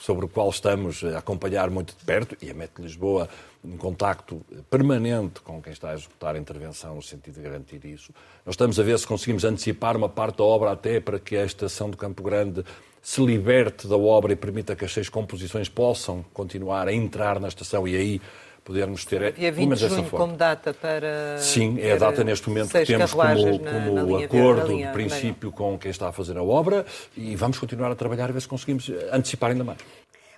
sobre 0.00 0.24
o 0.24 0.28
qual 0.28 0.48
estamos 0.48 1.02
a 1.04 1.18
acompanhar 1.18 1.70
muito 1.70 1.96
de 1.96 2.04
perto, 2.04 2.36
e 2.40 2.50
a 2.50 2.54
MET 2.54 2.72
Lisboa 2.78 3.28
em 3.64 3.76
contacto 3.76 4.40
permanente 4.70 5.40
com 5.40 5.60
quem 5.60 5.72
está 5.72 5.90
a 5.90 5.94
executar 5.94 6.36
a 6.36 6.38
intervenção 6.38 6.94
no 6.94 7.02
sentido 7.02 7.34
de 7.34 7.42
garantir 7.42 7.84
isso. 7.84 8.12
Nós 8.46 8.54
estamos 8.54 8.78
a 8.78 8.82
ver 8.82 8.98
se 8.98 9.06
conseguimos 9.06 9.44
antecipar 9.44 9.96
uma 9.96 10.08
parte 10.08 10.38
da 10.38 10.44
obra 10.44 10.70
até 10.70 11.00
para 11.00 11.18
que 11.18 11.36
a 11.36 11.44
estação 11.44 11.90
do 11.90 11.96
Campo 11.96 12.22
Grande 12.22 12.64
se 13.02 13.24
liberte 13.24 13.86
da 13.88 13.96
obra 13.96 14.32
e 14.32 14.36
permita 14.36 14.76
que 14.76 14.84
as 14.84 14.92
seis 14.92 15.08
composições 15.08 15.68
possam 15.68 16.24
continuar 16.32 16.88
a 16.88 16.92
entrar 16.92 17.40
na 17.40 17.48
estação 17.48 17.86
e 17.86 17.96
aí 17.96 18.20
podermos 18.68 19.02
ter... 19.06 19.34
E 19.38 19.46
a 19.46 19.50
20 19.50 19.74
de 19.74 19.88
junho 19.88 20.10
como 20.10 20.36
data 20.36 20.74
para... 20.74 21.38
Sim, 21.38 21.80
é 21.80 21.92
a 21.92 21.96
data 21.96 22.22
neste 22.22 22.50
momento 22.50 22.70
que 22.70 22.84
temos 22.84 23.14
como, 23.14 23.58
como 23.58 23.94
na 23.94 24.24
acordo 24.26 24.76
de 24.76 24.86
princípio 24.88 25.50
com 25.50 25.78
quem 25.78 25.90
está 25.90 26.08
a 26.08 26.12
fazer 26.12 26.36
a 26.36 26.42
obra 26.42 26.84
e 27.16 27.34
vamos 27.34 27.58
continuar 27.58 27.90
a 27.90 27.94
trabalhar 27.94 28.28
a 28.28 28.32
ver 28.32 28.42
se 28.42 28.48
conseguimos 28.48 28.92
antecipar 29.10 29.52
ainda 29.52 29.64
mais. 29.64 29.78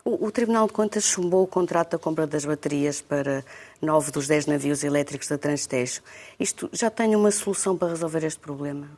O, 0.05 0.27
o, 0.27 0.31
Tribunal 0.31 0.69
de 0.69 0.73
Contas 0.73 1.05
chumbou 1.05 1.43
o 1.43 1.47
contrato 1.47 1.91
da 1.93 1.99
compra 1.99 2.25
das 2.25 2.45
baterias 2.45 3.01
para 3.03 3.45
nove 3.83 4.13
dos 4.13 4.29
dez 4.29 4.47
navios 4.47 4.85
elétricos 4.85 5.27
da 5.27 5.37
Transtejo. 5.37 6.01
Isto 6.39 6.71
já 6.73 6.89
tem 6.89 7.17
uma 7.17 7.33
solução 7.33 7.77
para 7.77 7.89
resolver 7.89 8.25
este 8.25 8.39
problema? 8.39 8.89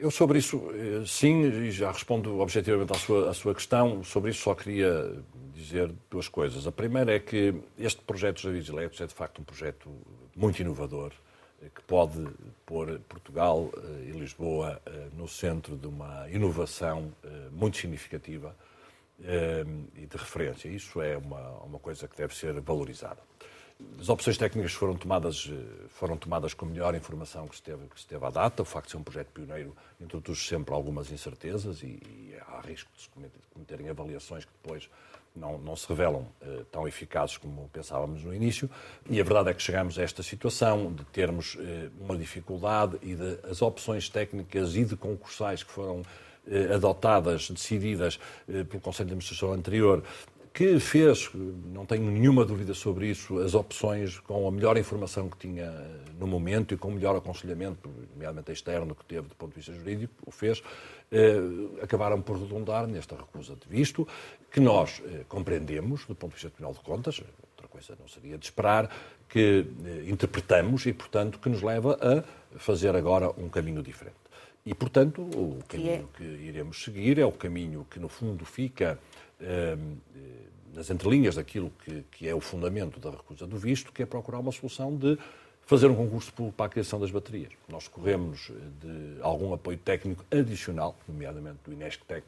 Eu 0.00 0.10
sobre 0.10 0.38
isso, 0.38 0.70
eh, 0.72 1.04
sim, 1.06 1.42
e 1.42 1.70
já 1.70 1.92
respondo 1.92 2.40
objetivamente 2.40 2.90
à 2.90 2.98
sua, 2.98 3.28
à 3.28 3.34
sua 3.34 3.54
questão. 3.54 4.02
Sobre 4.02 4.30
isso 4.30 4.40
só 4.40 4.54
queria 4.54 5.12
dizer 5.52 5.92
duas 6.10 6.26
coisas. 6.26 6.66
A 6.66 6.72
primeira 6.72 7.14
é 7.14 7.18
que 7.18 7.54
este 7.78 8.00
projeto 8.00 8.36
dos 8.36 8.44
navios 8.46 8.68
elétricos 8.70 9.00
é 9.02 9.06
de 9.06 9.12
facto 9.12 9.42
um 9.42 9.44
projeto 9.44 9.90
muito 10.34 10.58
inovador, 10.58 11.12
eh, 11.62 11.66
que 11.74 11.82
pode 11.82 12.26
pôr 12.64 12.98
Portugal 13.00 13.70
eh, 13.76 14.08
e 14.08 14.12
Lisboa 14.12 14.80
no 15.18 15.28
centro 15.28 15.76
de 15.76 15.86
uma 15.86 16.26
inovação 16.30 17.12
muito 17.52 17.76
significativa 17.76 18.56
e 19.94 20.06
de 20.06 20.16
referência. 20.16 20.66
Isso 20.66 21.02
é 21.02 21.18
uma, 21.18 21.50
uma 21.62 21.78
coisa 21.78 22.08
que 22.08 22.16
deve 22.16 22.34
ser 22.34 22.58
valorizada. 22.62 23.20
As 24.00 24.08
opções 24.08 24.38
técnicas 24.38 24.72
foram 24.72 24.96
tomadas, 24.96 25.50
foram 25.90 26.16
tomadas 26.16 26.54
com 26.54 26.64
a 26.64 26.68
melhor 26.68 26.94
informação 26.94 27.46
que 27.46 27.56
se, 27.56 27.62
teve, 27.62 27.86
que 27.86 28.00
se 28.00 28.06
teve 28.06 28.24
à 28.24 28.30
data. 28.30 28.62
O 28.62 28.64
facto 28.64 28.86
de 28.86 28.92
ser 28.92 28.96
um 28.96 29.02
projeto 29.02 29.28
pioneiro 29.28 29.76
introduz 30.00 30.46
sempre 30.46 30.74
algumas 30.74 31.12
incertezas 31.12 31.82
e, 31.82 31.86
e 31.86 32.34
há 32.48 32.60
risco 32.60 32.90
de 32.96 33.02
se 33.02 33.08
cometerem 33.52 33.90
avaliações 33.90 34.46
que 34.46 34.52
depois 34.62 34.88
não, 35.34 35.58
não 35.58 35.76
se 35.76 35.86
revelam 35.88 36.26
uh, 36.42 36.64
tão 36.72 36.88
eficazes 36.88 37.36
como 37.36 37.68
pensávamos 37.72 38.24
no 38.24 38.34
início. 38.34 38.70
E 39.08 39.20
a 39.20 39.24
verdade 39.24 39.50
é 39.50 39.54
que 39.54 39.62
chegamos 39.62 39.98
a 39.98 40.02
esta 40.02 40.22
situação 40.22 40.92
de 40.92 41.04
termos 41.04 41.54
uh, 41.54 41.58
uma 42.00 42.16
dificuldade 42.16 42.98
e 43.02 43.14
de, 43.14 43.38
as 43.44 43.62
opções 43.62 44.08
técnicas 44.08 44.76
e 44.76 44.84
de 44.84 44.96
concursais 44.96 45.62
que 45.62 45.70
foram 45.70 46.02
adotadas, 46.74 47.50
decididas 47.50 48.18
pelo 48.46 48.80
Conselho 48.80 49.08
de 49.08 49.12
Administração 49.12 49.52
anterior, 49.52 50.02
que 50.52 50.80
fez, 50.80 51.30
não 51.72 51.86
tenho 51.86 52.10
nenhuma 52.10 52.44
dúvida 52.44 52.74
sobre 52.74 53.06
isso, 53.06 53.38
as 53.38 53.54
opções 53.54 54.18
com 54.18 54.48
a 54.48 54.50
melhor 54.50 54.76
informação 54.76 55.28
que 55.28 55.36
tinha 55.36 55.70
no 56.18 56.26
momento 56.26 56.74
e 56.74 56.76
com 56.76 56.88
o 56.88 56.92
melhor 56.92 57.16
aconselhamento, 57.16 57.88
nomeadamente 58.12 58.50
externo, 58.52 58.94
que 58.94 59.04
teve 59.04 59.28
do 59.28 59.34
ponto 59.36 59.50
de 59.50 59.56
vista 59.56 59.72
jurídico, 59.72 60.12
o 60.26 60.30
fez, 60.30 60.62
eh, 61.12 61.38
acabaram 61.82 62.20
por 62.20 62.36
redundar 62.36 62.86
nesta 62.86 63.16
recusa 63.16 63.54
de 63.54 63.68
visto, 63.68 64.06
que 64.50 64.60
nós 64.60 65.00
eh, 65.06 65.24
compreendemos 65.28 66.04
do 66.04 66.14
ponto 66.14 66.30
de 66.30 66.34
vista 66.34 66.48
do 66.48 66.52
Tribunal 66.52 66.74
de 66.74 66.80
Contas, 66.80 67.22
outra 67.42 67.68
coisa 67.68 67.96
não 67.98 68.08
seria 68.08 68.36
de 68.36 68.44
esperar, 68.44 68.90
que 69.28 69.66
eh, 69.84 70.10
interpretamos 70.10 70.84
e, 70.84 70.92
portanto, 70.92 71.38
que 71.38 71.48
nos 71.48 71.62
leva 71.62 71.96
a 72.02 72.58
fazer 72.58 72.96
agora 72.96 73.30
um 73.38 73.48
caminho 73.48 73.82
diferente. 73.82 74.16
E, 74.66 74.74
portanto, 74.74 75.22
o 75.22 75.58
caminho 75.66 76.08
que 76.16 76.22
iremos 76.22 76.82
seguir 76.84 77.18
é 77.18 77.24
o 77.24 77.32
caminho 77.32 77.86
que, 77.88 77.98
no 77.98 78.08
fundo, 78.08 78.44
fica 78.44 78.98
nas 80.74 80.90
entrelinhas 80.90 81.34
daquilo 81.34 81.72
que, 81.84 82.04
que, 82.10 82.28
é 82.28 82.34
o 82.34 82.40
fundamento 82.40 83.00
da 83.00 83.10
recusa 83.10 83.46
do 83.46 83.56
visto, 83.56 83.92
que 83.92 84.02
é 84.02 84.06
procurar 84.06 84.38
uma 84.38 84.52
solução 84.52 84.94
de 84.94 85.18
fazer 85.66 85.86
um 85.86 85.94
concurso 85.94 86.32
para 86.56 86.66
a 86.66 86.68
criação 86.68 86.98
das 86.98 87.10
baterias. 87.10 87.52
Nós 87.68 87.86
corremos 87.86 88.50
de 88.80 89.22
algum 89.22 89.54
apoio 89.54 89.78
técnico 89.78 90.24
adicional, 90.30 90.96
nomeadamente 91.06 91.58
do 91.64 91.72
Inesctec 91.72 92.26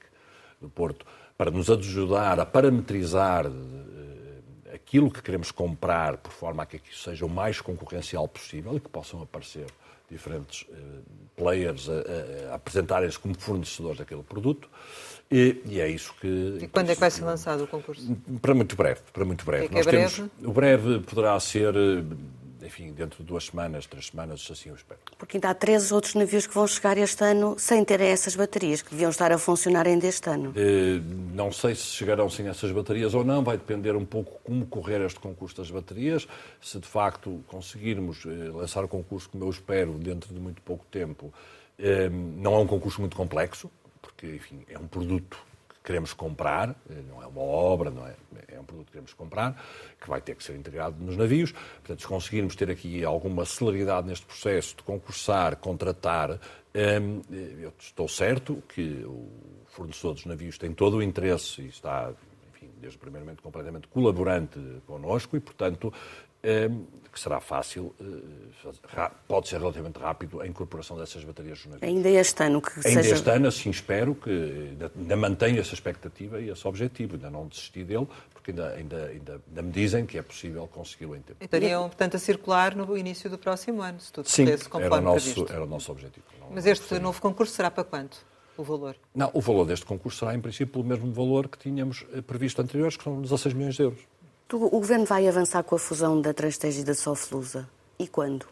do 0.60 0.68
Porto, 0.68 1.04
para 1.36 1.50
nos 1.50 1.68
ajudar 1.68 2.38
a 2.38 2.46
parametrizar 2.46 3.46
eh, 3.46 4.74
aquilo 4.74 5.10
que 5.10 5.20
queremos 5.20 5.50
comprar, 5.50 6.18
por 6.18 6.32
forma 6.32 6.62
a 6.62 6.66
que 6.66 6.76
isso 6.88 7.02
seja 7.02 7.26
o 7.26 7.28
mais 7.28 7.60
concorrencial 7.60 8.28
possível 8.28 8.76
e 8.76 8.80
que 8.80 8.88
possam 8.88 9.20
aparecer 9.20 9.66
diferentes 10.08 10.64
eh, 10.70 10.76
players 11.34 11.88
a, 11.88 12.52
a 12.52 12.54
apresentarem-se 12.54 13.18
como 13.18 13.34
fornecedores 13.34 13.98
daquele 13.98 14.22
produto. 14.22 14.70
E, 15.32 15.62
e, 15.64 15.80
é 15.80 15.88
isso 15.88 16.14
que. 16.20 16.58
E 16.60 16.68
quando 16.68 16.90
é 16.90 16.94
que 16.94 17.00
vai 17.00 17.10
ser 17.10 17.24
lançado 17.24 17.64
o 17.64 17.66
concurso? 17.66 18.14
Para 18.40 18.54
muito 18.54 18.76
breve, 18.76 19.00
para 19.12 19.24
muito 19.24 19.44
breve. 19.46 19.68
Que 19.68 19.78
é, 19.78 19.82
que 19.82 19.88
é 19.88 19.90
breve? 19.90 20.14
Temos, 20.14 20.30
o 20.44 20.52
breve 20.52 21.00
poderá 21.00 21.40
ser, 21.40 21.74
enfim, 22.62 22.92
dentro 22.92 23.22
de 23.22 23.24
duas 23.24 23.46
semanas, 23.46 23.86
três 23.86 24.08
semanas, 24.08 24.46
assim 24.52 24.68
eu 24.68 24.74
espero. 24.74 25.00
Porque 25.16 25.38
ainda 25.38 25.48
há 25.48 25.54
três 25.54 25.90
outros 25.90 26.14
navios 26.14 26.46
que 26.46 26.52
vão 26.52 26.66
chegar 26.66 26.98
este 26.98 27.24
ano 27.24 27.54
sem 27.58 27.82
terem 27.82 28.08
essas 28.08 28.36
baterias, 28.36 28.82
que 28.82 28.90
deviam 28.90 29.10
estar 29.10 29.32
a 29.32 29.38
funcionar 29.38 29.86
ainda 29.86 30.06
este 30.06 30.28
ano. 30.28 30.52
Eh, 30.54 31.00
não 31.34 31.50
sei 31.50 31.74
se 31.74 31.86
chegarão 31.86 32.28
sem 32.28 32.48
essas 32.48 32.70
baterias 32.70 33.14
ou 33.14 33.24
não, 33.24 33.42
vai 33.42 33.56
depender 33.56 33.96
um 33.96 34.04
pouco 34.04 34.38
como 34.44 34.66
correr 34.66 35.00
este 35.00 35.18
concurso 35.18 35.56
das 35.56 35.70
baterias. 35.70 36.28
Se 36.60 36.78
de 36.78 36.86
facto 36.86 37.42
conseguirmos 37.46 38.24
eh, 38.26 38.50
lançar 38.52 38.84
o 38.84 38.88
concurso 38.88 39.30
como 39.30 39.44
eu 39.44 39.50
espero, 39.50 39.92
dentro 39.94 40.34
de 40.34 40.38
muito 40.38 40.60
pouco 40.60 40.84
tempo, 40.90 41.32
eh, 41.78 42.10
não 42.10 42.54
é 42.54 42.58
um 42.58 42.66
concurso 42.66 43.00
muito 43.00 43.16
complexo 43.16 43.70
porque, 44.22 44.36
enfim, 44.36 44.64
é 44.68 44.78
um 44.78 44.86
produto 44.86 45.36
que 45.68 45.74
queremos 45.82 46.12
comprar, 46.12 46.70
eh, 46.88 47.02
não 47.08 47.20
é 47.20 47.26
uma 47.26 47.40
obra, 47.40 47.90
não 47.90 48.06
é, 48.06 48.14
é 48.46 48.60
um 48.60 48.64
produto 48.64 48.86
que 48.86 48.92
queremos 48.92 49.12
comprar, 49.12 49.60
que 50.00 50.08
vai 50.08 50.20
ter 50.20 50.36
que 50.36 50.44
ser 50.44 50.54
integrado 50.54 50.94
nos 51.00 51.16
navios. 51.16 51.50
Portanto, 51.50 52.02
se 52.02 52.06
conseguirmos 52.06 52.54
ter 52.54 52.70
aqui 52.70 53.04
alguma 53.04 53.44
celeridade 53.44 54.06
neste 54.06 54.24
processo 54.24 54.76
de 54.76 54.84
concursar, 54.84 55.56
contratar, 55.56 56.38
ehm, 56.72 57.20
eu 57.60 57.72
estou 57.80 58.06
certo 58.06 58.62
que 58.72 59.04
o 59.04 59.28
fornecedor 59.66 60.14
dos 60.14 60.24
navios 60.24 60.56
tem 60.56 60.72
todo 60.72 60.98
o 60.98 61.02
interesse 61.02 61.62
e 61.62 61.66
está, 61.66 62.12
desde 62.80 62.96
o 62.96 63.00
primeiro 63.00 63.26
momento 63.26 63.42
completamente 63.42 63.88
colaborante 63.88 64.60
connosco 64.86 65.36
e, 65.36 65.40
portanto, 65.40 65.92
que 67.12 67.20
será 67.20 67.40
fácil, 67.40 67.94
eh, 68.00 69.10
pode 69.28 69.48
ser 69.48 69.60
relativamente 69.60 69.98
rápido 69.98 70.40
a 70.40 70.46
incorporação 70.46 70.96
dessas 70.96 71.22
baterias 71.22 71.64
navios. 71.66 71.82
Ainda 71.82 72.08
este 72.08 72.42
ano 72.42 72.62
que 72.62 72.70
Ainda 72.88 73.02
seja... 73.02 73.14
este 73.16 73.30
ano, 73.30 73.48
assim 73.48 73.68
espero 73.68 74.14
que 74.14 74.74
ainda 74.96 75.16
mantenha 75.16 75.60
essa 75.60 75.74
expectativa 75.74 76.40
e 76.40 76.48
esse 76.48 76.66
objetivo, 76.66 77.14
ainda 77.14 77.30
não 77.30 77.46
desisti 77.46 77.84
dele, 77.84 78.08
porque 78.32 78.50
ainda, 78.50 78.68
ainda, 78.70 79.06
ainda, 79.06 79.40
ainda 79.46 79.62
me 79.62 79.70
dizem 79.70 80.06
que 80.06 80.16
é 80.16 80.22
possível 80.22 80.66
consegui-lo 80.66 81.14
em 81.14 81.20
tempo. 81.20 81.44
Estariam, 81.44 81.86
portanto, 81.86 82.16
a 82.16 82.18
circular 82.18 82.74
no 82.74 82.96
início 82.96 83.28
do 83.28 83.36
próximo 83.36 83.82
ano, 83.82 84.00
se 84.00 84.10
tudo 84.10 84.28
Sim, 84.28 84.46
conforme 84.70 84.86
era 84.86 84.96
o 84.96 85.00
nosso, 85.00 85.32
previsto. 85.32 85.52
era 85.52 85.64
o 85.64 85.66
nosso 85.66 85.92
objetivo. 85.92 86.26
Mas 86.50 86.64
este 86.64 86.98
novo 86.98 87.20
concurso 87.20 87.54
será 87.54 87.70
para 87.70 87.84
quanto? 87.84 88.16
O 88.56 88.62
valor? 88.62 88.96
Não, 89.14 89.30
o 89.32 89.40
valor 89.40 89.64
deste 89.66 89.84
concurso 89.86 90.18
será, 90.18 90.34
em 90.34 90.40
princípio, 90.40 90.80
o 90.80 90.84
mesmo 90.84 91.10
valor 91.12 91.48
que 91.48 91.56
tínhamos 91.58 92.04
eh, 92.12 92.20
previsto 92.20 92.60
anteriores, 92.60 92.96
que 92.96 93.04
são 93.04 93.20
16 93.20 93.54
milhões 93.54 93.76
de 93.76 93.82
euros. 93.82 94.00
O 94.54 94.68
Governo 94.68 95.06
vai 95.06 95.26
avançar 95.26 95.62
com 95.62 95.74
a 95.74 95.78
fusão 95.78 96.20
da 96.20 96.34
Transteja 96.34 96.82
e 96.82 96.84
da 96.84 96.92
Soflusa? 96.92 97.66
E 97.98 98.06
quando? 98.06 98.44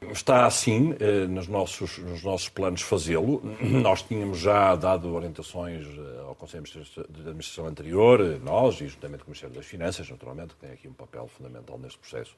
Está 0.00 0.46
assim 0.46 0.94
eh, 1.00 1.26
nos 1.26 1.48
nossos, 1.48 1.98
nos 1.98 2.22
nossos 2.22 2.48
planos 2.48 2.82
fazê-lo. 2.82 3.42
Nós 3.60 4.02
tínhamos 4.02 4.38
já 4.38 4.76
dado 4.76 5.12
orientações 5.12 5.84
eh, 5.84 6.20
ao 6.20 6.36
Conselho 6.36 6.62
de 6.62 7.20
Administração 7.20 7.66
anterior, 7.66 8.20
eh, 8.20 8.38
nós 8.40 8.80
e 8.80 8.86
juntamente 8.86 9.24
com 9.24 9.28
o 9.28 9.30
Ministério 9.30 9.56
das 9.56 9.66
Finanças, 9.66 10.08
naturalmente, 10.08 10.54
que 10.54 10.60
tem 10.60 10.70
aqui 10.70 10.86
um 10.86 10.92
papel 10.92 11.26
fundamental 11.26 11.76
neste 11.76 11.98
processo, 11.98 12.36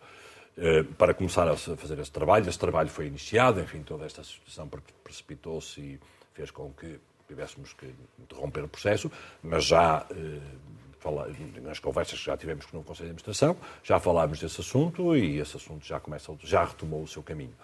para 0.97 1.13
começar 1.13 1.47
a 1.47 1.57
fazer 1.57 1.99
esse 1.99 2.11
trabalho. 2.11 2.49
Esse 2.49 2.59
trabalho 2.59 2.89
foi 2.89 3.07
iniciado, 3.07 3.61
enfim, 3.61 3.83
toda 3.83 4.07
esta 4.07 4.25
situação 4.25 4.69
precipitou-se 5.05 5.79
e 5.79 6.01
fez 6.33 6.51
com 6.51 6.73
que 6.73 6.99
tivéssemos 7.29 7.75
que 7.75 7.95
interromper 8.19 8.65
o 8.65 8.69
processo, 8.69 9.13
mas 9.43 9.65
já 9.65 10.05
nas 11.63 11.79
conversas 11.79 12.19
que 12.19 12.27
já 12.27 12.37
tivemos 12.37 12.67
com 12.67 12.79
o 12.79 12.85
Conselho 12.85 13.07
de 13.07 13.11
Administração, 13.13 13.57
já 13.83 13.99
falámos 13.99 14.39
desse 14.41 14.61
assunto 14.61 15.17
e 15.17 15.39
esse 15.39 15.57
assunto 15.57 15.85
já 15.85 16.01
começa, 16.01 16.35
já 16.41 16.65
retomou 16.65 17.03
o 17.03 17.09
seu 17.09 17.23
caminho. 17.23 17.55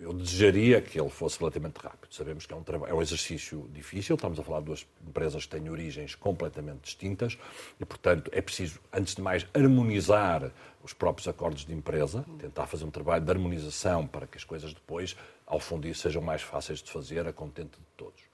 Eu 0.00 0.12
desejaria 0.12 0.80
que 0.82 1.00
ele 1.00 1.08
fosse 1.08 1.38
relativamente 1.38 1.78
rápido. 1.78 2.12
Sabemos 2.12 2.46
que 2.46 2.52
é 2.52 2.56
um, 2.56 2.64
é 2.88 2.92
um 2.92 3.00
exercício 3.00 3.70
difícil, 3.72 4.16
estamos 4.16 4.38
a 4.40 4.42
falar 4.42 4.58
de 4.58 4.66
duas 4.66 4.86
empresas 5.06 5.44
que 5.46 5.56
têm 5.56 5.70
origens 5.70 6.16
completamente 6.16 6.80
distintas 6.82 7.38
e, 7.78 7.84
portanto, 7.84 8.28
é 8.34 8.40
preciso, 8.40 8.80
antes 8.92 9.14
de 9.14 9.22
mais, 9.22 9.46
harmonizar 9.54 10.50
os 10.82 10.92
próprios 10.92 11.28
acordos 11.28 11.64
de 11.64 11.72
empresa, 11.72 12.24
tentar 12.38 12.66
fazer 12.66 12.84
um 12.84 12.90
trabalho 12.90 13.24
de 13.24 13.30
harmonização 13.30 14.06
para 14.06 14.26
que 14.26 14.36
as 14.36 14.44
coisas 14.44 14.74
depois, 14.74 15.16
ao 15.46 15.60
fundir, 15.60 15.94
sejam 15.94 16.20
mais 16.20 16.42
fáceis 16.42 16.82
de 16.82 16.90
fazer 16.90 17.26
a 17.26 17.32
contente 17.32 17.78
de 17.78 17.86
todos. 17.96 18.33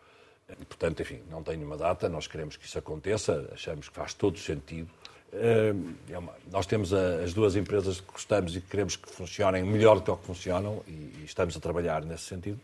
Portanto, 0.69 1.03
enfim, 1.03 1.21
não 1.31 1.43
tem 1.43 1.57
nenhuma 1.57 1.77
data, 1.77 2.09
nós 2.09 2.27
queremos 2.27 2.57
que 2.57 2.67
isso 2.67 2.79
aconteça, 2.79 3.49
achamos 3.53 3.89
que 3.89 3.95
faz 3.95 4.15
todo 4.15 4.39
sentido. 4.39 4.89
É 5.33 6.19
uma, 6.19 6.33
nós 6.51 6.67
temos 6.67 6.93
as 6.93 7.33
duas 7.33 7.55
empresas 7.55 8.01
que 8.01 8.13
gostamos 8.13 8.57
e 8.57 8.61
que 8.61 8.69
queremos 8.69 8.97
que 8.97 9.09
funcionem 9.09 9.63
melhor 9.63 10.01
do 10.01 10.17
que 10.17 10.27
funcionam 10.27 10.83
e, 10.89 11.23
estamos 11.25 11.57
a 11.57 11.61
trabalhar 11.61 12.05
nesse 12.05 12.25
sentido. 12.25 12.61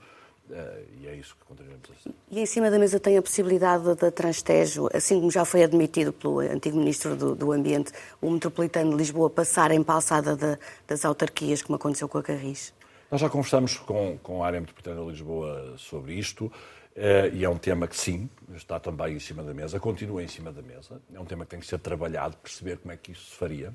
Uh, 0.48 0.54
e 1.00 1.08
é 1.08 1.14
isso 1.16 1.34
que 1.34 1.44
continuamos 1.44 1.82
a 1.90 1.94
fazer. 1.94 2.14
E 2.30 2.40
em 2.40 2.46
cima 2.46 2.70
da 2.70 2.78
mesa 2.78 3.00
tem 3.00 3.16
a 3.16 3.22
possibilidade 3.22 3.96
da 3.96 4.12
Transtejo, 4.12 4.88
assim 4.94 5.18
como 5.18 5.28
já 5.28 5.44
foi 5.44 5.64
admitido 5.64 6.12
pelo 6.12 6.38
antigo 6.38 6.76
Ministro 6.78 7.16
do, 7.16 7.34
do 7.34 7.50
Ambiente, 7.50 7.90
o 8.22 8.30
Metropolitano 8.30 8.92
de 8.92 8.96
Lisboa 8.96 9.28
passar 9.28 9.72
em 9.72 9.82
palçada 9.82 10.36
de, 10.36 10.56
das 10.86 11.04
autarquias, 11.04 11.62
como 11.62 11.74
aconteceu 11.74 12.08
com 12.08 12.18
a 12.18 12.22
Carris? 12.22 12.72
Nós 13.10 13.20
já 13.20 13.28
conversamos 13.28 13.76
com, 13.78 14.18
com 14.22 14.44
a 14.44 14.46
área 14.46 14.60
metropolitana 14.60 15.00
de 15.00 15.10
Lisboa 15.10 15.74
sobre 15.78 16.14
isto. 16.14 16.50
Uh, 16.96 17.28
e 17.34 17.44
é 17.44 17.48
um 17.48 17.58
tema 17.58 17.86
que, 17.86 17.94
sim, 17.94 18.28
está 18.54 18.80
também 18.80 19.16
em 19.16 19.18
cima 19.18 19.42
da 19.42 19.52
mesa, 19.52 19.78
continua 19.78 20.22
em 20.22 20.28
cima 20.28 20.50
da 20.50 20.62
mesa. 20.62 21.00
É 21.12 21.20
um 21.20 21.26
tema 21.26 21.44
que 21.44 21.50
tem 21.50 21.60
que 21.60 21.66
ser 21.66 21.78
trabalhado, 21.78 22.38
perceber 22.38 22.78
como 22.78 22.90
é 22.90 22.96
que 22.96 23.12
isso 23.12 23.30
se 23.30 23.36
faria. 23.36 23.74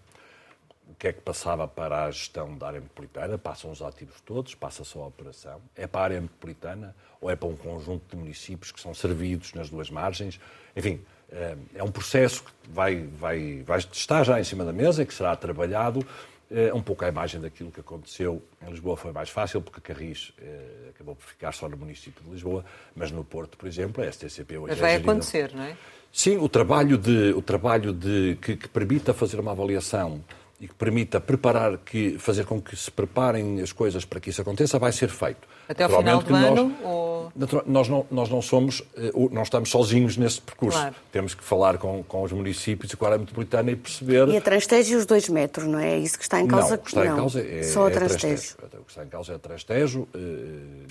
O 0.90 0.96
que 0.96 1.08
é 1.08 1.14
que 1.14 1.22
passava 1.22 1.68
para 1.68 2.06
a 2.06 2.12
gestão 2.12 2.58
da 2.58 2.68
área 2.68 2.82
metropolitana? 2.82 3.38
Passam 3.38 3.72
os 3.72 3.82
ativos 3.82 4.20
todos? 4.22 4.56
Passa 4.56 4.84
só 4.84 5.04
a 5.04 5.08
operação? 5.08 5.62
É 5.76 5.86
para 5.86 6.02
a 6.02 6.04
área 6.06 6.22
metropolitana 6.22 6.96
ou 7.22 7.30
é 7.30 7.36
para 7.36 7.48
um 7.48 7.56
conjunto 7.56 8.04
de 8.10 8.16
municípios 8.18 8.72
que 8.72 8.82
são 8.82 8.94
servidos 8.94 9.54
nas 9.54 9.70
duas 9.70 9.92
margens? 9.92 10.40
Enfim, 10.76 11.00
uh, 11.30 11.60
é 11.76 11.84
um 11.84 11.92
processo 11.92 12.44
que 12.44 12.52
vai, 12.70 13.04
vai, 13.04 13.62
vai, 13.62 13.78
está 13.80 14.24
já 14.24 14.40
em 14.40 14.44
cima 14.44 14.66
da 14.66 14.74
mesa 14.74 15.04
e 15.04 15.06
que 15.06 15.14
será 15.14 15.36
trabalhado 15.36 16.06
é 16.54 16.74
um 16.74 16.82
pouco 16.82 17.06
a 17.06 17.08
imagem 17.08 17.40
daquilo 17.40 17.72
que 17.72 17.80
aconteceu 17.80 18.42
em 18.62 18.70
Lisboa 18.70 18.98
foi 18.98 19.12
mais 19.12 19.30
fácil, 19.30 19.62
porque 19.62 19.80
Carris 19.80 20.34
eh, 20.38 20.90
acabou 20.90 21.16
por 21.16 21.24
ficar 21.24 21.54
só 21.54 21.70
no 21.70 21.78
município 21.78 22.22
de 22.24 22.30
Lisboa, 22.30 22.66
mas 22.94 23.10
no 23.10 23.24
Porto, 23.24 23.58
por 23.58 23.68
exemplo, 23.68 24.04
a 24.04 24.12
STCP 24.12 24.58
hoje 24.58 24.72
Mas 24.72 24.80
vai 24.80 24.94
é 24.94 24.96
acontecer, 24.98 25.54
não 25.56 25.64
é? 25.64 25.78
Sim, 26.12 26.38
o 26.38 26.50
trabalho, 26.50 26.98
de, 26.98 27.32
o 27.32 27.42
trabalho 27.42 27.94
de, 27.94 28.38
que, 28.42 28.58
que 28.58 28.68
permita 28.68 29.14
fazer 29.14 29.40
uma 29.40 29.52
avaliação 29.52 30.22
e 30.62 30.68
que 30.68 30.76
permita 30.76 31.20
preparar, 31.20 31.76
que, 31.80 32.20
fazer 32.20 32.46
com 32.46 32.62
que 32.62 32.76
se 32.76 32.92
preparem 32.92 33.60
as 33.62 33.72
coisas 33.72 34.06
para 34.06 34.20
que 34.20 34.30
isso 34.30 34.44
aconteça, 34.44 34.78
vai 34.78 34.92
ser 34.92 35.10
feito. 35.10 35.48
Até 35.68 35.86
ao 35.86 35.90
final 35.90 36.22
do 36.22 36.32
nós, 36.32 36.46
ano? 36.46 36.78
Ou... 36.84 37.34
Nós, 37.66 37.90
não, 37.90 38.06
nós 38.12 38.30
não 38.30 38.44
somos, 38.44 38.84
eh, 38.96 39.12
não 39.32 39.42
estamos 39.42 39.72
sozinhos 39.72 40.18
nesse 40.18 40.40
percurso. 40.40 40.78
Claro. 40.78 40.96
Temos 41.12 41.34
que 41.34 41.44
falar 41.44 41.80
com, 41.80 42.04
com 42.04 42.22
os 42.22 42.32
municípios 42.32 42.94
e 42.94 42.98
com 42.98 43.06
a 43.06 43.08
área 43.08 43.18
metropolitana 43.18 43.72
e 43.72 43.76
perceber... 43.76 44.28
E 44.28 44.38
a 44.38 44.42
Transtejo 44.42 44.94
e 44.94 44.96
os 44.98 45.08
dois 45.08 45.28
metros, 45.30 45.66
não 45.66 45.80
é? 45.80 45.94
é 45.94 45.98
isso 45.98 46.16
que 46.16 46.24
está 46.24 46.40
em 46.40 46.46
causa? 46.46 46.70
Não, 46.70 46.76
o 46.76 46.78
que 46.78 46.90
está 46.90 47.06
não. 47.06 47.14
em 47.14 47.16
causa 47.16 47.42
é, 47.42 47.64
Só 47.64 47.86
a 47.86 47.90
é 47.90 47.94
Transtejo. 47.94 48.56
O 48.62 48.84
que 48.84 48.92
está 48.92 49.04
em 49.04 49.10
causa 49.10 49.32
é 49.32 49.36
a 49.36 49.40
Transtejo 49.40 50.02
uh, 50.02 50.08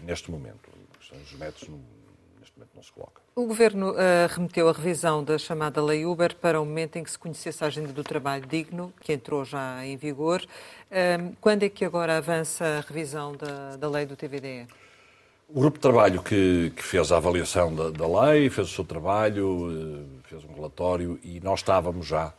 neste 0.05 0.33
momento. 0.33 0.69
Os 1.13 1.39
metros 1.39 1.69
neste 1.69 2.00
não 2.75 2.83
se 2.83 2.93
coloca. 2.93 3.21
O 3.35 3.47
Governo 3.47 3.93
uh, 3.93 3.97
remeteu 4.29 4.69
a 4.69 4.73
revisão 4.73 5.23
da 5.23 5.39
chamada 5.39 5.83
Lei 5.83 6.05
Uber 6.05 6.35
para 6.35 6.61
o 6.61 6.65
momento 6.65 6.97
em 6.97 7.05
que 7.05 7.11
se 7.11 7.19
conhecesse 7.19 7.63
a 7.63 7.67
agenda 7.69 7.93
do 7.93 8.03
trabalho 8.03 8.47
digno, 8.47 8.93
que 9.01 9.13
entrou 9.13 9.45
já 9.45 9.85
em 9.85 9.97
vigor. 9.97 10.43
Uh, 10.91 11.37
quando 11.41 11.63
é 11.63 11.69
que 11.69 11.85
agora 11.85 12.17
avança 12.19 12.65
a 12.65 12.81
revisão 12.81 13.37
da, 13.37 13.77
da 13.77 13.89
lei 13.89 14.07
do 14.07 14.17
TVDE? 14.17 14.67
O 15.49 15.61
grupo 15.61 15.79
de 15.79 15.83
trabalho 15.83 16.23
que, 16.23 16.73
que 16.77 16.83
fez 16.83 17.11
a 17.11 17.17
avaliação 17.17 17.75
da, 17.75 17.91
da, 17.91 18.23
lei, 18.23 18.51
fez 18.51 18.69
o 18.69 18.71
seu 18.71 18.85
trabalho, 18.85 19.69
uh, 19.69 20.07
fez 20.25 20.45
um 20.45 20.53
relatório 20.55 21.19
e 21.23 21.41
nós 21.41 21.61
estávamos 21.61 22.07
já, 22.07 22.33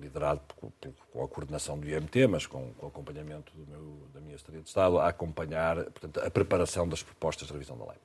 liderado 0.00 0.40
por, 0.60 0.70
por, 0.80 0.92
com 1.12 1.24
a 1.24 1.28
coordenação 1.28 1.78
do 1.78 1.88
IMT, 1.88 2.26
mas 2.26 2.46
com, 2.46 2.72
com 2.74 2.86
o 2.86 2.88
acompanhamento 2.88 3.52
meu, 3.68 3.96
da 4.12 4.20
minha 4.20 4.36
Secretaria 4.36 4.62
de 4.62 4.68
Estado, 4.68 4.98
a 4.98 5.08
acompanhar 5.08 5.76
portanto, 5.84 6.20
a 6.20 6.30
preparação 6.30 6.88
das 6.88 7.02
propostas 7.02 7.46
de 7.46 7.52
revisão 7.52 7.76
da 7.76 7.84
lei 7.84 7.96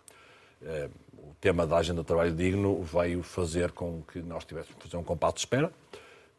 o 1.17 1.35
tema 1.39 1.65
da 1.65 1.77
agenda 1.77 2.01
de 2.01 2.07
trabalho 2.07 2.33
digno 2.33 2.81
veio 2.83 3.23
fazer 3.23 3.71
com 3.71 4.01
que 4.03 4.19
nós 4.19 4.45
tivéssemos 4.45 4.75
que 4.75 4.83
fazer 4.83 4.97
um 4.97 5.03
compasso 5.03 5.35
de 5.35 5.39
espera. 5.41 5.71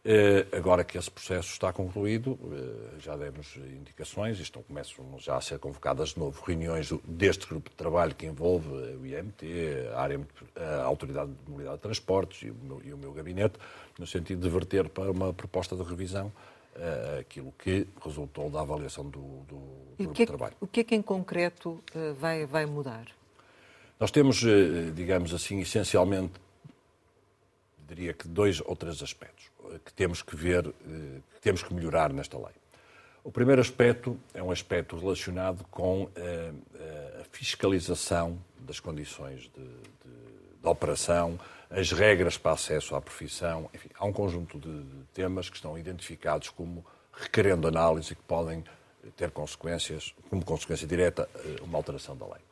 Eh, 0.05 0.47
agora 0.51 0.83
que 0.83 0.99
esse 0.99 1.09
processo 1.09 1.53
está 1.53 1.73
concluído, 1.73 2.37
eh, 2.51 2.99
já 2.99 3.17
demos 3.17 3.55
indicações 3.57 4.37
e 4.41 4.43
estão, 4.43 4.61
começam 4.61 5.05
já 5.19 5.37
a 5.37 5.41
ser 5.41 5.61
convocadas 5.61 6.11
de 6.11 6.19
novo 6.19 6.43
reuniões 6.45 6.93
deste 7.05 7.47
grupo 7.47 7.71
de 7.71 7.77
trabalho 7.77 8.13
que 8.13 8.27
envolve 8.27 8.69
o 8.69 9.07
IMT, 9.07 9.47
a, 9.95 10.01
área, 10.01 10.21
a 10.57 10.83
Autoridade 10.83 11.31
de 11.31 11.49
Mobilidade 11.49 11.77
de 11.77 11.83
Transportes 11.83 12.43
e 12.43 12.51
o, 12.51 12.55
meu, 12.55 12.83
e 12.85 12.93
o 12.93 12.99
meu 12.99 13.13
gabinete, 13.13 13.55
no 13.97 14.05
sentido 14.05 14.41
de 14.41 14.49
verter 14.49 14.89
para 14.89 15.09
uma 15.09 15.33
proposta 15.33 15.77
de 15.77 15.83
revisão 15.85 16.33
aquilo 17.21 17.53
que 17.59 17.87
resultou 18.03 18.49
da 18.49 18.63
avaliação 18.63 19.05
do, 19.05 19.21
do 19.21 19.63
grupo 19.99 20.15
que 20.15 20.23
é, 20.23 20.25
de 20.25 20.27
trabalho. 20.27 20.57
O 20.59 20.67
que 20.67 20.81
é 20.81 20.85
que 20.85 20.95
em 20.95 21.03
concreto 21.03 21.85
vai, 22.19 22.47
vai 22.47 22.65
mudar? 22.65 23.05
Nós 24.03 24.11
temos, 24.11 24.43
eh, 24.43 24.91
digamos 24.93 25.33
assim, 25.33 25.61
essencialmente, 25.61 26.33
diria 27.87 28.13
que 28.13 28.27
dois 28.27 28.61
ou 28.61 28.75
três 28.75 29.01
aspectos 29.01 29.49
eh, 29.71 29.79
que 29.85 29.93
temos 29.93 30.23
que 30.23 30.35
ver, 30.35 30.67
eh, 30.67 31.21
que 31.33 31.41
temos 31.41 31.63
que 31.63 31.73
melhorar 31.73 32.13
nesta 32.13 32.37
lei. 32.37 32.51
O 33.23 33.31
primeiro 33.31 33.61
aspecto 33.61 34.19
é 34.35 34.43
um 34.43 34.51
aspecto 34.51 34.99
relacionado 34.99 35.65
com 35.71 36.11
a 36.17 37.25
fiscalização 37.31 38.37
das 38.59 38.81
condições 38.81 39.43
de, 39.43 39.63
de, 39.63 40.61
de 40.61 40.67
operação, 40.67 41.39
as 41.71 41.93
regras 41.93 42.37
para 42.37 42.51
acesso 42.51 42.97
à 42.97 43.01
profissão, 43.01 43.71
enfim, 43.73 43.89
há 43.97 44.05
um 44.05 44.13
conjunto 44.13 44.59
de 44.59 44.85
temas 45.15 45.49
que 45.49 45.55
estão 45.55 45.79
identificados 45.79 46.51
como 46.51 46.85
requerendo 47.13 47.69
análise 47.69 48.15
e 48.15 48.17
que 48.17 48.23
podem 48.23 48.65
ter 49.17 49.31
consequências, 49.31 50.13
como 50.29 50.45
consequência 50.45 50.89
direta, 50.89 51.29
uma 51.63 51.79
alteração 51.79 52.17
da 52.17 52.27
lei. 52.27 52.43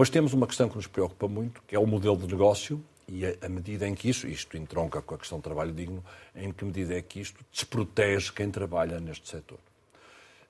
Depois 0.00 0.08
temos 0.08 0.32
uma 0.32 0.46
questão 0.46 0.66
que 0.66 0.76
nos 0.76 0.86
preocupa 0.86 1.28
muito, 1.28 1.62
que 1.68 1.76
é 1.76 1.78
o 1.78 1.86
modelo 1.86 2.16
de 2.16 2.26
negócio 2.26 2.82
e 3.06 3.26
a, 3.26 3.48
medida 3.50 3.86
em 3.86 3.94
que 3.94 4.08
isso, 4.08 4.26
isto 4.26 4.56
entronca 4.56 5.02
com 5.02 5.14
a 5.14 5.18
questão 5.18 5.38
do 5.38 5.42
trabalho 5.42 5.74
digno, 5.74 6.02
em 6.34 6.50
que 6.50 6.64
medida 6.64 6.94
é 6.94 7.02
que 7.02 7.20
isto 7.20 7.44
desprotege 7.52 8.32
quem 8.32 8.50
trabalha 8.50 8.98
neste 8.98 9.28
setor. 9.28 9.58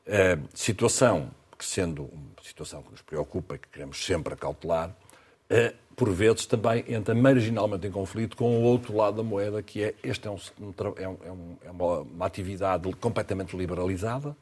A 0.06 0.38
situação 0.56 1.32
que, 1.58 1.64
sendo 1.64 2.04
uma 2.04 2.44
situação 2.44 2.80
que 2.80 2.92
nos 2.92 3.02
preocupa 3.02 3.56
e 3.56 3.58
que 3.58 3.66
queremos 3.66 4.04
sempre 4.04 4.34
acautelar, 4.34 4.94
por 5.96 6.12
vezes 6.12 6.46
também 6.46 6.84
entra 6.86 7.12
marginalmente 7.12 7.88
em 7.88 7.90
conflito 7.90 8.36
com 8.36 8.56
o 8.56 8.62
outro 8.62 8.96
lado 8.96 9.16
da 9.16 9.24
moeda, 9.24 9.60
que 9.64 9.82
é 9.82 9.94
este 10.00 10.28
é, 10.28 10.30
um, 10.30 10.38
é, 10.96 11.08
um, 11.08 11.56
é 11.64 11.70
uma, 11.72 11.98
uma 12.02 12.26
atividade 12.26 12.88
completamente 13.00 13.56
liberalizada, 13.56 14.36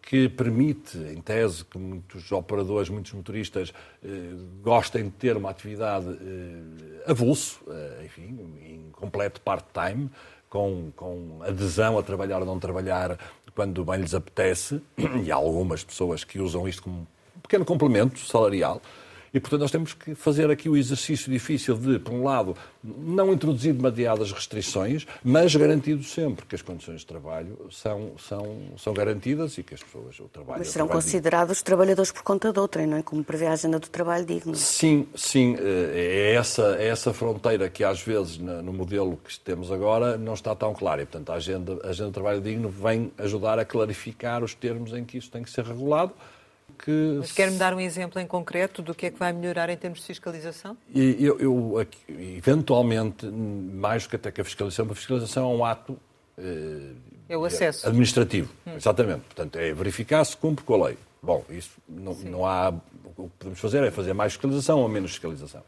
que 0.00 0.28
permite, 0.28 0.96
em 0.98 1.20
tese, 1.20 1.64
que 1.64 1.78
muitos 1.78 2.32
operadores, 2.32 2.88
muitos 2.88 3.12
motoristas 3.12 3.72
eh, 4.02 4.08
gostem 4.62 5.04
de 5.04 5.10
ter 5.10 5.36
uma 5.36 5.50
atividade 5.50 6.08
eh, 6.08 7.10
avulso, 7.10 7.60
eh, 7.68 8.04
enfim, 8.06 8.38
em 8.62 8.90
completo 8.92 9.40
part-time, 9.40 10.10
com, 10.48 10.90
com 10.96 11.40
adesão 11.42 11.98
a 11.98 12.02
trabalhar 12.02 12.40
ou 12.40 12.46
não 12.46 12.58
trabalhar 12.58 13.18
quando 13.54 13.84
bem 13.84 14.00
lhes 14.00 14.14
apetece, 14.14 14.80
e 15.22 15.30
há 15.30 15.34
algumas 15.34 15.84
pessoas 15.84 16.24
que 16.24 16.38
usam 16.38 16.66
isto 16.66 16.82
como 16.82 17.00
um 17.36 17.40
pequeno 17.40 17.64
complemento 17.64 18.18
salarial, 18.20 18.80
e, 19.32 19.40
portanto, 19.40 19.60
nós 19.60 19.70
temos 19.70 19.92
que 19.94 20.14
fazer 20.14 20.50
aqui 20.50 20.68
o 20.68 20.76
exercício 20.76 21.30
difícil 21.30 21.76
de, 21.76 21.98
por 21.98 22.12
um 22.12 22.24
lado, 22.24 22.56
não 22.82 23.32
introduzir 23.32 23.72
demasiadas 23.72 24.32
restrições, 24.32 25.06
mas 25.22 25.54
garantindo 25.54 26.02
sempre 26.02 26.46
que 26.46 26.54
as 26.54 26.62
condições 26.62 27.00
de 27.00 27.06
trabalho 27.06 27.58
são, 27.70 28.12
são, 28.18 28.58
são 28.76 28.94
garantidas 28.94 29.58
e 29.58 29.62
que 29.62 29.74
as 29.74 29.82
pessoas 29.82 30.18
o 30.20 30.28
trabalho. 30.28 30.58
Mas 30.60 30.68
serão 30.68 30.86
trabalho 30.86 31.04
considerados 31.04 31.58
digno. 31.58 31.64
trabalhadores 31.64 32.12
por 32.12 32.22
conta 32.22 32.52
de 32.52 32.58
outrem, 32.58 32.86
não 32.86 32.96
é? 32.98 33.02
Como 33.02 33.22
prevê 33.22 33.46
a 33.46 33.52
agenda 33.52 33.78
do 33.78 33.88
trabalho 33.88 34.24
digno. 34.24 34.54
Sim, 34.54 35.06
sim. 35.14 35.56
Eh, 35.58 36.32
é 36.32 36.34
essa, 36.34 36.76
é 36.78 36.88
essa 36.88 37.12
fronteira 37.12 37.68
que, 37.68 37.84
às 37.84 38.00
vezes, 38.00 38.38
no 38.38 38.72
modelo 38.72 39.18
que 39.22 39.38
temos 39.40 39.70
agora, 39.70 40.16
não 40.16 40.34
está 40.34 40.54
tão 40.54 40.72
clara. 40.72 41.02
E, 41.02 41.06
portanto, 41.06 41.30
a 41.30 41.34
agenda, 41.34 41.80
a 41.84 41.88
agenda 41.88 42.10
do 42.10 42.14
trabalho 42.14 42.40
digno 42.40 42.68
vem 42.68 43.12
ajudar 43.18 43.58
a 43.58 43.64
clarificar 43.64 44.42
os 44.42 44.54
termos 44.54 44.92
em 44.92 45.04
que 45.04 45.18
isso 45.18 45.30
tem 45.30 45.42
que 45.42 45.50
ser 45.50 45.64
regulado 45.64 46.12
que. 46.78 47.16
Mas 47.18 47.32
quer-me 47.32 47.58
dar 47.58 47.74
um 47.74 47.80
exemplo 47.80 48.20
em 48.20 48.26
concreto 48.26 48.80
do 48.80 48.94
que 48.94 49.06
é 49.06 49.10
que 49.10 49.18
vai 49.18 49.32
melhorar 49.32 49.68
em 49.70 49.76
termos 49.76 50.00
de 50.00 50.06
fiscalização? 50.06 50.76
Eu, 50.94 51.38
eu 51.38 51.86
eventualmente, 52.08 53.26
mais 53.26 54.04
do 54.04 54.10
que 54.10 54.16
até 54.16 54.30
que 54.30 54.40
a 54.40 54.44
fiscalização, 54.44 54.86
a 54.90 54.94
fiscalização 54.94 55.52
é 55.52 55.56
um 55.56 55.64
ato. 55.64 55.98
Eh, 56.38 56.92
é 57.28 57.36
o 57.36 57.44
acesso. 57.44 57.86
Administrativo, 57.86 58.50
hum. 58.66 58.76
exatamente. 58.76 59.20
Portanto, 59.20 59.56
é 59.56 59.72
verificar 59.72 60.24
se 60.24 60.36
cumpre 60.36 60.64
com 60.64 60.74
a 60.82 60.86
lei. 60.86 60.98
Bom, 61.22 61.44
isso 61.50 61.70
não, 61.88 62.14
não 62.14 62.46
há. 62.46 62.72
O 63.16 63.24
que 63.24 63.30
podemos 63.38 63.58
fazer 63.58 63.82
é 63.82 63.90
fazer 63.90 64.12
mais 64.12 64.32
fiscalização 64.32 64.80
ou 64.80 64.88
menos 64.88 65.10
fiscalização. 65.10 65.62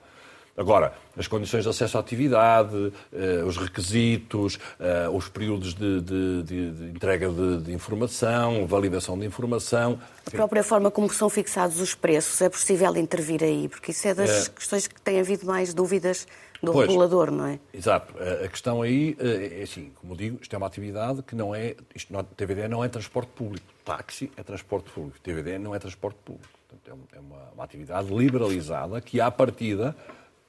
Agora, 0.60 0.92
as 1.16 1.26
condições 1.26 1.62
de 1.62 1.70
acesso 1.70 1.96
à 1.96 2.00
atividade, 2.00 2.92
eh, 3.14 3.42
os 3.46 3.56
requisitos, 3.56 4.58
eh, 4.78 5.08
os 5.08 5.26
períodos 5.26 5.72
de, 5.72 6.02
de, 6.02 6.42
de, 6.42 6.70
de 6.72 6.84
entrega 6.90 7.30
de, 7.30 7.72
informação, 7.72 8.66
validação 8.66 9.18
de 9.18 9.24
informação. 9.24 9.98
A 10.26 10.30
própria 10.30 10.62
forma 10.62 10.90
como 10.90 11.10
são 11.14 11.30
fixados 11.30 11.80
os 11.80 11.94
preços, 11.94 12.42
é 12.42 12.50
possível 12.50 12.94
intervir 12.98 13.42
aí? 13.42 13.70
Porque 13.70 13.92
isso 13.92 14.06
é 14.06 14.12
das 14.12 14.48
é... 14.48 14.50
questões 14.50 14.86
que 14.86 15.00
têm 15.00 15.18
havido 15.18 15.46
mais 15.46 15.72
dúvidas 15.72 16.28
do 16.62 16.72
pois, 16.72 16.86
regulador, 16.86 17.30
não 17.30 17.46
é? 17.46 17.58
Exato. 17.72 18.12
A 18.22 18.46
questão 18.46 18.82
aí 18.82 19.16
é 19.18 19.62
assim, 19.62 19.90
como 19.98 20.14
digo, 20.14 20.40
isto 20.42 20.54
é 20.54 20.58
uma 20.58 20.66
atividade 20.66 21.22
que 21.22 21.34
não 21.34 21.54
é. 21.54 21.74
Isto 21.94 22.12
não, 22.12 22.22
TVD 22.22 22.68
não 22.68 22.84
é 22.84 22.88
transporte 22.90 23.30
público. 23.34 23.64
Táxi 23.82 24.30
é 24.36 24.42
transporte 24.42 24.90
público. 24.90 25.18
TVD 25.20 25.58
não 25.58 25.74
é 25.74 25.78
transporte 25.78 26.18
público. 26.22 26.50
Portanto, 26.68 27.08
é 27.14 27.18
uma, 27.18 27.50
uma 27.54 27.64
atividade 27.64 28.14
liberalizada 28.14 29.00
que, 29.00 29.22
à 29.22 29.30
partida, 29.30 29.96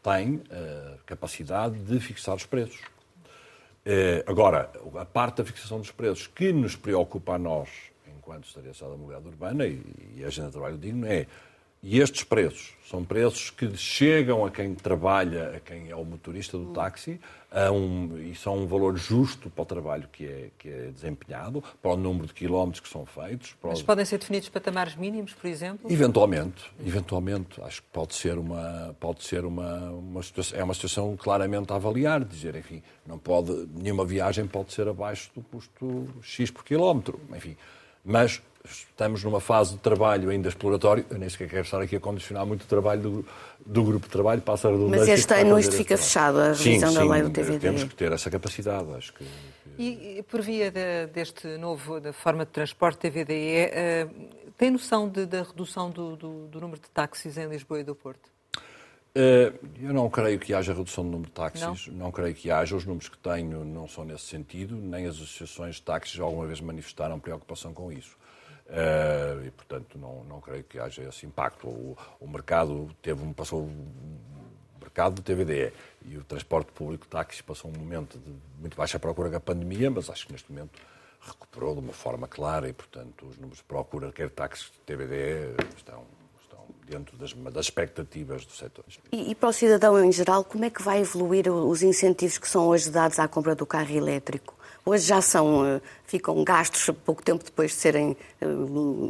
tem 0.01 0.35
uh, 0.35 0.97
capacidade 1.05 1.77
de 1.79 1.99
fixar 1.99 2.35
os 2.35 2.45
preços. 2.45 2.81
Uh, 3.85 4.23
agora, 4.25 4.71
a 4.99 5.05
parte 5.05 5.37
da 5.37 5.45
fixação 5.45 5.79
dos 5.79 5.91
preços 5.91 6.27
que 6.27 6.51
nos 6.51 6.75
preocupa 6.75 7.33
a 7.33 7.37
nós, 7.37 7.69
enquanto 8.07 8.45
Estaria-se 8.45 8.81
da 8.81 8.89
Mobilidade 8.89 9.27
Urbana 9.27 9.65
e, 9.65 9.81
e 10.15 10.23
a 10.23 10.27
Agenda 10.27 10.47
de 10.47 10.53
Trabalho 10.53 10.77
Digno, 10.77 11.07
é 11.07 11.25
e 11.83 11.99
estes 11.99 12.23
preços 12.23 12.73
são 12.91 13.05
preços 13.05 13.49
que 13.49 13.75
chegam 13.77 14.45
a 14.45 14.51
quem 14.51 14.75
trabalha, 14.75 15.55
a 15.55 15.59
quem 15.61 15.89
é 15.89 15.95
o 15.95 16.03
motorista 16.03 16.57
do 16.57 16.73
táxi, 16.73 17.21
um, 17.73 18.17
e 18.17 18.35
são 18.35 18.59
um 18.59 18.67
valor 18.67 18.97
justo 18.97 19.49
para 19.49 19.61
o 19.61 19.65
trabalho 19.65 20.09
que 20.11 20.25
é, 20.25 20.49
que 20.59 20.67
é 20.67 20.91
desempenhado, 20.91 21.63
para 21.81 21.91
o 21.91 21.95
número 21.95 22.27
de 22.27 22.33
quilómetros 22.33 22.81
que 22.81 22.89
são 22.89 23.05
feitos. 23.05 23.55
Mas 23.63 23.79
o... 23.79 23.85
podem 23.85 24.03
ser 24.03 24.17
definidos 24.17 24.49
patamares 24.49 24.95
mínimos, 24.95 25.33
por 25.33 25.47
exemplo? 25.47 25.89
Eventualmente, 25.89 26.69
eventualmente. 26.85 27.61
Acho 27.61 27.81
que 27.81 27.87
pode 27.93 28.13
ser 28.13 28.37
uma, 28.37 28.93
pode 28.99 29.23
ser 29.23 29.45
uma, 29.45 29.91
uma 29.91 30.21
situação, 30.21 30.59
é 30.59 30.63
uma 30.63 30.73
situação 30.73 31.15
claramente 31.15 31.71
a 31.71 31.77
avaliar, 31.77 32.25
dizer, 32.25 32.57
enfim, 32.57 32.83
não 33.07 33.17
pode, 33.17 33.69
nenhuma 33.73 34.03
viagem 34.03 34.45
pode 34.47 34.73
ser 34.73 34.89
abaixo 34.89 35.31
do 35.33 35.41
custo 35.41 36.09
X 36.21 36.51
por 36.51 36.65
quilómetro, 36.65 37.21
enfim. 37.33 37.55
Mas 38.03 38.41
estamos 38.63 39.23
numa 39.23 39.39
fase 39.39 39.73
de 39.73 39.79
trabalho 39.79 40.29
ainda 40.29 40.47
exploratório. 40.47 41.05
Eu 41.09 41.17
nem 41.17 41.29
sequer 41.29 41.49
quero 41.49 41.61
estar 41.61 41.81
aqui 41.81 41.95
a 41.95 41.99
condicionar 41.99 42.45
muito 42.45 42.63
o 42.63 42.67
trabalho 42.67 43.01
do, 43.01 43.25
do 43.65 43.83
grupo 43.83 44.05
de 44.05 44.11
trabalho, 44.11 44.41
passa 44.41 44.67
a 44.67 44.71
redundância. 44.71 44.99
Mas 44.99 45.19
este 45.19 45.33
ano 45.33 45.59
isto 45.59 45.75
fica 45.75 45.97
fechado, 45.97 46.39
a 46.39 46.47
revisão 46.53 46.89
sim, 46.89 46.95
da 46.95 47.03
lei 47.03 47.21
do 47.23 47.29
TVD. 47.29 47.59
Temos 47.59 47.83
que 47.83 47.95
ter 47.95 48.11
essa 48.11 48.29
capacidade, 48.29 48.91
acho 48.93 49.13
que... 49.13 49.25
E 49.77 50.23
por 50.29 50.41
via 50.41 50.69
de, 50.69 51.07
deste 51.07 51.47
novo, 51.57 51.99
da 51.99 52.13
forma 52.13 52.45
de 52.45 52.51
transporte 52.51 52.99
TVDE, 52.99 53.33
uh, 53.33 53.69
eh, 53.71 54.07
tem 54.57 54.69
noção 54.69 55.09
de, 55.09 55.25
da 55.25 55.41
redução 55.41 55.89
do, 55.89 56.15
do, 56.15 56.47
do, 56.47 56.61
número 56.61 56.79
de 56.79 56.89
táxis 56.89 57.37
em 57.37 57.47
Lisboa 57.47 57.79
e 57.79 57.83
do 57.83 57.95
Porto? 57.95 58.29
Uh, 59.13 59.67
eu 59.81 59.93
não 59.93 60.09
creio 60.09 60.39
que 60.39 60.53
haja 60.53 60.73
redução 60.73 61.03
do 61.03 61.09
número 61.11 61.29
de 61.29 61.33
táxis, 61.33 61.87
não? 61.87 62.05
não 62.05 62.11
creio 62.11 62.33
que 62.33 62.49
haja. 62.49 62.75
Os 62.75 62.85
números 62.85 63.09
que 63.09 63.17
tenho 63.17 63.65
não 63.65 63.87
são 63.87 64.05
nesse 64.05 64.23
sentido, 64.23 64.75
nem 64.75 65.05
as 65.05 65.15
associações 65.15 65.75
de 65.75 65.81
táxis 65.81 66.19
alguma 66.19 66.47
vez 66.47 66.61
manifestaram 66.61 67.19
preocupação 67.19 67.73
com 67.73 67.91
isso. 67.91 68.17
Uh, 68.67 69.45
e, 69.45 69.51
portanto, 69.51 69.97
não, 69.97 70.23
não 70.23 70.39
creio 70.39 70.63
que 70.63 70.79
haja 70.79 71.03
esse 71.03 71.25
impacto. 71.25 71.67
O, 71.67 71.97
o 72.21 72.27
mercado 72.27 72.89
teve 73.01 73.21
um, 73.21 73.33
passou 73.33 73.63
o 73.63 74.79
mercado 74.79 75.15
do 75.15 75.21
TVDE 75.21 75.73
e 76.05 76.17
o 76.17 76.23
transporte 76.23 76.71
público 76.71 77.03
de 77.03 77.09
táxis 77.09 77.41
passou 77.41 77.69
um 77.69 77.77
momento 77.77 78.17
de 78.17 78.33
muito 78.59 78.77
baixa 78.77 78.97
procura 78.97 79.29
com 79.29 79.35
a 79.35 79.41
pandemia, 79.41 79.91
mas 79.91 80.09
acho 80.09 80.25
que 80.25 80.31
neste 80.31 80.49
momento 80.49 80.79
recuperou 81.19 81.75
de 81.75 81.81
uma 81.81 81.93
forma 81.93 82.29
clara 82.29 82.69
e, 82.69 82.73
portanto, 82.73 83.27
os 83.27 83.35
números 83.35 83.57
de 83.57 83.63
procura, 83.65 84.09
quer 84.13 84.29
táxis, 84.29 84.71
TVDE, 84.85 85.53
estão, 85.75 86.05
estão 86.05 86.20
dentro 86.91 87.17
das, 87.17 87.33
das 87.33 87.65
expectativas 87.65 88.45
do 88.45 88.51
setor. 88.51 88.83
E, 89.11 89.31
e, 89.31 89.35
para 89.35 89.49
o 89.49 89.53
cidadão 89.53 90.03
em 90.03 90.11
geral, 90.11 90.43
como 90.43 90.65
é 90.65 90.69
que 90.69 90.81
vai 90.81 90.99
evoluir 90.99 91.49
os 91.49 91.81
incentivos 91.81 92.37
que 92.37 92.47
são 92.47 92.67
hoje 92.67 92.89
dados 92.89 93.17
à 93.19 93.27
compra 93.27 93.55
do 93.55 93.65
carro 93.65 93.95
elétrico? 93.95 94.53
hoje 94.85 95.07
já 95.07 95.21
são, 95.21 95.65
eh, 95.65 95.81
ficam 96.05 96.43
gastos 96.43 96.95
pouco 97.05 97.23
tempo 97.23 97.43
depois 97.43 97.71
de 97.71 97.77
serem 97.77 98.17
eh, 98.39 98.45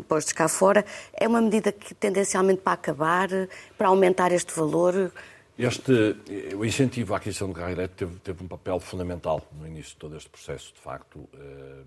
postos 0.08 0.34
cá 0.34 0.48
fora. 0.48 0.86
É 1.14 1.28
uma 1.28 1.42
medida 1.42 1.72
que 1.72 1.94
tendencialmente 1.94 2.62
para 2.62 2.74
acabar, 2.74 3.30
para 3.78 3.88
aumentar 3.88 4.32
este 4.32 4.54
valor? 4.54 5.12
Este, 5.58 6.18
o 6.56 6.66
incentivo 6.66 7.14
à 7.14 7.18
aquisição 7.18 7.48
de 7.50 7.54
carro 7.54 7.72
elétrico 7.72 7.98
teve, 7.98 8.20
teve, 8.20 8.44
um 8.44 8.48
papel 8.48 8.80
fundamental 8.80 9.42
no 9.58 9.68
início 9.68 9.92
de 9.92 9.98
todo 9.98 10.18
este 10.18 10.30
processo. 10.30 10.74
De 10.74 10.82
facto, 10.82 11.30
eh, 11.34 11.84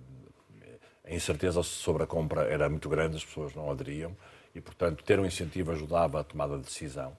a 1.07 1.15
incerteza 1.15 1.63
sobre 1.63 2.05
a 2.05 2.07
compra 2.07 2.45
era 2.45 2.69
muito 2.69 2.89
grande, 2.89 3.17
as 3.17 3.25
pessoas 3.25 3.55
não 3.55 3.71
aderiam 3.71 4.17
e, 4.55 4.61
portanto, 4.61 5.03
ter 5.03 5.19
um 5.19 5.27
incentivo 5.27 5.73
ajudava 5.73 6.21
a 6.21 6.25
tomada 6.25 6.57
de 6.57 6.65
decisão. 6.65 7.17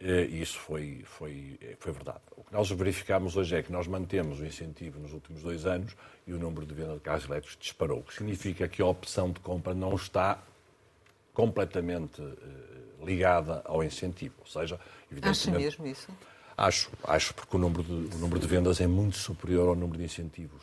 E 0.00 0.42
isso 0.42 0.58
foi, 0.58 1.02
foi, 1.04 1.58
foi 1.78 1.92
verdade. 1.92 2.20
O 2.36 2.42
que 2.42 2.52
nós 2.52 2.68
verificamos 2.70 3.36
hoje 3.36 3.54
é 3.54 3.62
que 3.62 3.70
nós 3.70 3.86
mantemos 3.86 4.40
o 4.40 4.44
incentivo 4.44 4.98
nos 4.98 5.12
últimos 5.12 5.42
dois 5.42 5.64
anos 5.64 5.94
e 6.26 6.32
o 6.32 6.38
número 6.38 6.66
de 6.66 6.74
venda 6.74 6.94
de 6.94 7.00
carros 7.00 7.24
elétricos 7.24 7.56
disparou, 7.60 8.00
o 8.00 8.02
que 8.02 8.14
significa 8.14 8.66
que 8.66 8.82
a 8.82 8.86
opção 8.86 9.30
de 9.30 9.38
compra 9.38 9.72
não 9.72 9.94
está 9.94 10.42
completamente 11.32 12.20
uh, 12.20 13.04
ligada 13.04 13.62
ao 13.64 13.84
incentivo. 13.84 14.34
Ou 14.40 14.46
seja, 14.46 14.80
evidentemente. 15.10 15.50
Acha 15.50 15.58
mesmo 15.58 15.86
isso? 15.86 16.08
Acho, 16.56 16.90
acho 17.04 17.34
porque 17.34 17.56
o 17.56 17.58
número, 17.60 17.84
de, 17.84 18.16
o 18.16 18.18
número 18.18 18.40
de 18.40 18.46
vendas 18.46 18.80
é 18.80 18.88
muito 18.88 19.16
superior 19.16 19.68
ao 19.68 19.76
número 19.76 19.98
de 19.98 20.04
incentivos. 20.04 20.62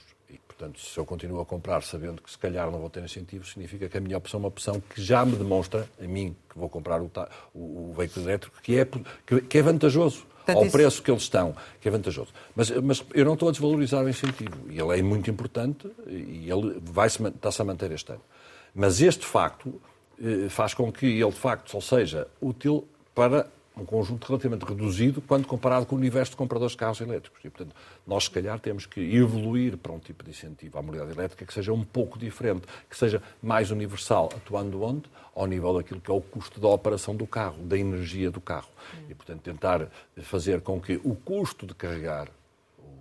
Portanto, 0.60 0.82
se 0.82 0.98
eu 1.00 1.06
continuo 1.06 1.40
a 1.40 1.46
comprar 1.46 1.82
sabendo 1.84 2.22
que 2.22 2.30
se 2.30 2.38
calhar 2.38 2.70
não 2.70 2.80
vou 2.80 2.90
ter 2.90 3.02
incentivos, 3.02 3.52
significa 3.52 3.88
que 3.88 3.98
a 3.98 4.02
minha 4.02 4.18
opção 4.18 4.40
é 4.40 4.42
uma 4.42 4.50
opção 4.50 4.84
que 4.94 5.02
já 5.02 5.26
me 5.26 5.38
demonstra, 5.38 5.88
a 5.98 6.04
mim, 6.04 6.36
que 6.50 6.60
vou 6.60 6.68
comprar 6.68 7.02
o, 7.02 7.10
o, 7.54 7.92
o 7.92 7.94
veículo 7.98 8.26
elétrico, 8.26 8.62
que 8.62 8.78
é, 8.78 8.86
que, 9.26 9.40
que 9.40 9.58
é 9.58 9.62
vantajoso. 9.62 10.26
Portanto, 10.36 10.58
ao 10.58 10.64
isso... 10.64 10.72
preço 10.74 11.02
que 11.02 11.10
eles 11.10 11.24
estão, 11.24 11.56
que 11.80 11.88
é 11.88 11.92
vantajoso. 11.92 12.34
Mas, 12.54 12.72
mas 12.72 13.02
eu 13.14 13.24
não 13.24 13.36
estou 13.36 13.48
a 13.48 13.52
desvalorizar 13.54 14.04
o 14.04 14.10
incentivo. 14.10 14.70
E 14.70 14.78
ele 14.78 15.00
é 15.00 15.02
muito 15.02 15.32
importante 15.32 15.90
e 16.06 16.52
ele 16.52 16.78
vai-se, 16.84 17.26
está-se 17.26 17.62
a 17.62 17.66
manter 17.66 17.94
este 17.94 18.12
ano. 18.12 18.22
Mas 18.76 19.02
este 19.02 19.26
facto 19.26 19.82
eh, 20.22 20.50
faz 20.50 20.74
com 20.74 20.92
que 20.92 21.06
ele, 21.06 21.32
de 21.32 21.40
facto, 21.40 21.72
só 21.72 21.80
seja 21.80 22.28
útil 22.42 22.86
para 23.16 23.48
um 23.80 23.86
conjunto 23.86 24.28
relativamente 24.28 24.66
reduzido 24.66 25.22
quando 25.22 25.48
comparado 25.48 25.86
com 25.86 25.96
o 25.96 25.98
universo 25.98 26.32
de 26.32 26.38
compradores 26.38 26.74
de 26.74 26.78
carros 26.78 27.02
elétricos. 27.02 27.40
E, 27.44 27.50
portanto, 27.50 27.76
nós, 28.06 28.26
se 28.26 28.32
calhar, 28.32 28.60
temos 28.60 28.86
que 28.86 29.00
evoluir 29.16 29.78
para 29.78 29.92
um 29.92 30.00
tipo 30.00 30.24
de 30.24 30.32
incentivo 30.32 30.78
à 30.78 30.82
mobilidade 30.82 31.18
elétrica 31.18 31.46
que 31.46 31.54
seja 31.54 31.74
um 31.74 31.84
pouco 31.84 32.20
diferente, 32.20 32.68
que 32.90 32.98
seja 32.98 33.22
mais 33.42 33.72
universal, 33.72 34.30
atuando 34.36 34.82
onde? 34.84 35.04
Ao 35.36 35.46
nível 35.48 35.74
daquilo 35.76 36.02
que 36.02 36.12
é 36.12 36.14
o 36.14 36.22
custo 36.22 36.60
da 36.60 36.68
operação 36.68 37.16
do 37.16 37.26
carro, 37.26 37.64
da 37.64 37.78
energia 37.78 38.30
do 38.30 38.42
carro. 38.42 38.70
E, 39.10 39.14
portanto, 39.14 39.42
tentar 39.42 39.88
fazer 40.18 40.62
com 40.62 40.80
que 40.80 41.00
o 41.04 41.16
custo 41.16 41.66
de 41.66 41.74
carregar 41.74 42.28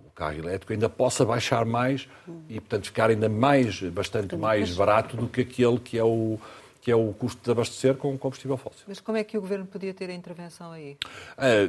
o 0.05 0.11
carro 0.15 0.37
elétrico 0.37 0.73
ainda 0.73 0.89
possa 0.89 1.25
baixar 1.25 1.65
mais 1.65 2.07
e, 2.47 2.59
portanto, 2.59 2.85
ficar 2.85 3.09
ainda 3.09 3.27
mais, 3.27 3.81
bastante 3.81 4.35
mais 4.35 4.75
barato 4.75 5.17
do 5.17 5.27
que 5.27 5.41
aquele 5.41 5.79
que 5.79 5.97
é 5.97 6.03
o 6.03 6.39
que 6.81 6.91
é 6.91 6.95
o 6.95 7.13
custo 7.13 7.43
de 7.43 7.51
abastecer 7.51 7.95
com 7.95 8.17
combustível 8.17 8.57
fóssil. 8.57 8.83
Mas 8.87 8.99
como 8.99 9.17
é 9.17 9.23
que 9.23 9.37
o 9.37 9.41
Governo 9.41 9.65
podia 9.65 9.93
ter 9.93 10.09
a 10.09 10.13
intervenção 10.13 10.71
aí? 10.71 10.97
É, 11.37 11.67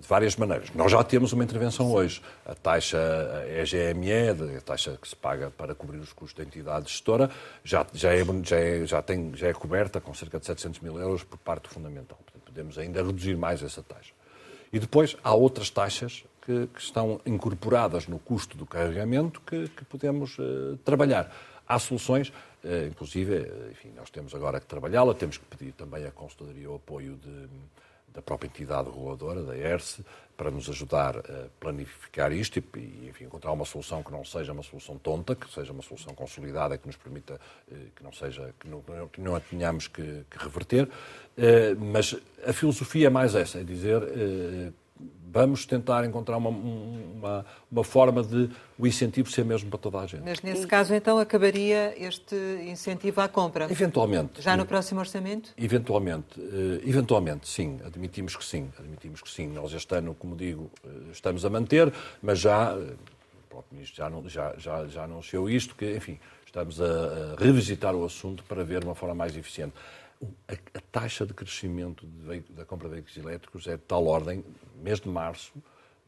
de 0.00 0.08
várias 0.08 0.36
maneiras. 0.36 0.70
Nós 0.74 0.90
já 0.90 1.02
temos 1.02 1.32
uma 1.32 1.44
intervenção 1.44 1.86
Sim. 1.86 1.94
hoje. 1.94 2.22
A 2.44 2.54
taxa 2.54 2.98
EGME, 3.48 4.56
a 4.56 4.60
taxa 4.60 4.98
que 5.00 5.08
se 5.08 5.16
paga 5.16 5.50
para 5.50 5.74
cobrir 5.74 5.98
os 5.98 6.12
custos 6.12 6.36
da 6.36 6.44
entidade 6.44 6.90
gestora, 6.90 7.30
já, 7.62 7.86
já, 7.92 8.12
é, 8.12 8.24
já, 8.42 8.56
é, 8.56 8.86
já, 8.86 9.02
tem, 9.02 9.34
já 9.34 9.48
é 9.48 9.52
coberta 9.52 10.00
com 10.00 10.12
cerca 10.14 10.38
de 10.38 10.46
700 10.46 10.80
mil 10.80 10.98
euros 10.98 11.22
por 11.22 11.38
parte 11.38 11.68
Fundamental. 11.68 12.18
Portanto, 12.24 12.42
podemos 12.44 12.78
ainda 12.78 13.02
reduzir 13.02 13.36
mais 13.36 13.62
essa 13.62 13.82
taxa. 13.82 14.12
E 14.72 14.78
depois 14.78 15.16
há 15.22 15.32
outras 15.34 15.70
taxas 15.70 16.24
que, 16.44 16.66
que 16.66 16.80
estão 16.80 17.20
incorporadas 17.24 18.06
no 18.08 18.18
custo 18.18 18.56
do 18.56 18.66
carregamento 18.66 19.40
que, 19.40 19.68
que 19.68 19.84
podemos 19.84 20.36
uh, 20.38 20.76
trabalhar. 20.84 21.32
Há 21.66 21.78
soluções 21.78 22.32
inclusive, 22.90 23.34
eh, 23.36 23.70
enfim, 23.72 23.92
nós 23.94 24.10
temos 24.10 24.34
agora 24.34 24.60
que 24.60 24.66
trabalhá-la, 24.66 25.14
temos 25.14 25.36
que 25.36 25.44
pedir 25.44 25.72
também 25.72 26.04
à 26.06 26.10
consultoria 26.10 26.70
o 26.70 26.76
apoio 26.76 27.16
de, 27.16 27.48
da 28.12 28.22
própria 28.22 28.48
entidade 28.48 28.88
reguladora, 28.88 29.42
da 29.42 29.56
ERSE, 29.56 30.04
para 30.36 30.50
nos 30.50 30.68
ajudar 30.68 31.18
a 31.18 31.48
planificar 31.60 32.32
isto 32.32 32.58
e, 32.58 33.08
enfim, 33.08 33.24
encontrar 33.24 33.52
uma 33.52 33.64
solução 33.64 34.02
que 34.02 34.10
não 34.10 34.24
seja 34.24 34.52
uma 34.52 34.62
solução 34.62 34.98
tonta, 34.98 35.34
que 35.34 35.48
seja 35.52 35.72
uma 35.72 35.82
solução 35.82 36.14
consolidada, 36.14 36.76
que 36.76 36.86
nos 36.86 36.96
permita 36.96 37.40
eh, 37.70 37.74
que 37.94 38.02
não 38.02 38.12
seja 38.12 38.54
que 38.58 38.68
não, 38.68 38.82
que 39.08 39.20
não 39.20 39.36
a 39.36 39.40
tenhamos 39.40 39.86
que, 39.86 40.24
que 40.30 40.38
reverter. 40.38 40.88
Mas 41.92 42.16
a 42.46 42.52
filosofia 42.52 43.08
é 43.08 43.10
mais 43.10 43.34
essa, 43.34 43.58
é 43.58 43.64
dizer 43.64 44.02
vamos 45.34 45.66
tentar 45.66 46.04
encontrar 46.04 46.36
uma, 46.36 46.48
uma, 46.48 47.46
uma, 47.70 47.84
forma 47.84 48.22
de 48.22 48.48
o 48.78 48.86
incentivo 48.86 49.28
ser 49.28 49.44
mesmo 49.44 49.68
para 49.68 49.78
toda 49.80 49.98
a 49.98 50.06
gente. 50.06 50.22
Mas 50.22 50.40
nesse 50.40 50.64
caso, 50.64 50.94
então, 50.94 51.18
acabaria 51.18 51.92
este 51.98 52.36
incentivo 52.68 53.20
à 53.20 53.26
compra? 53.26 53.64
Eventualmente. 53.68 54.40
Já 54.40 54.56
no 54.56 54.64
próximo 54.64 55.00
orçamento? 55.00 55.52
Eventualmente. 55.58 56.38
Uh, 56.38 56.80
eventualmente, 56.88 57.48
sim. 57.48 57.80
Admitimos 57.84 58.36
que 58.36 58.44
sim. 58.44 58.70
Admitimos 58.78 59.20
que 59.20 59.28
sim. 59.28 59.48
Nós 59.48 59.72
este 59.72 59.96
ano, 59.96 60.14
como 60.14 60.36
digo, 60.36 60.70
uh, 60.84 61.10
estamos 61.10 61.44
a 61.44 61.50
manter, 61.50 61.92
mas 62.22 62.38
já, 62.38 62.72
uh, 62.72 62.78
o 62.78 63.48
próprio 63.48 63.74
Ministro 63.74 63.96
já, 63.96 64.08
não, 64.08 64.28
já, 64.28 64.54
já, 64.56 64.86
já 64.86 65.02
anunciou 65.02 65.50
isto, 65.50 65.74
que, 65.74 65.96
enfim, 65.96 66.16
estamos 66.46 66.80
a, 66.80 66.84
a 66.84 67.44
revisitar 67.44 67.92
o 67.96 68.04
assunto 68.04 68.44
para 68.44 68.62
ver 68.62 68.84
uma 68.84 68.94
forma 68.94 69.16
mais 69.16 69.36
eficiente. 69.36 69.74
A, 70.48 70.80
taxa 70.92 71.26
de 71.26 71.34
crescimento 71.34 72.06
de 72.06 72.40
da 72.54 72.64
compra 72.64 72.88
de 72.88 72.94
veículos 72.94 73.16
elétricos 73.16 73.66
é 73.66 73.72
de 73.72 73.82
tal 73.82 74.06
ordem, 74.06 74.44
mês 74.82 75.00
de 75.00 75.08
março, 75.08 75.52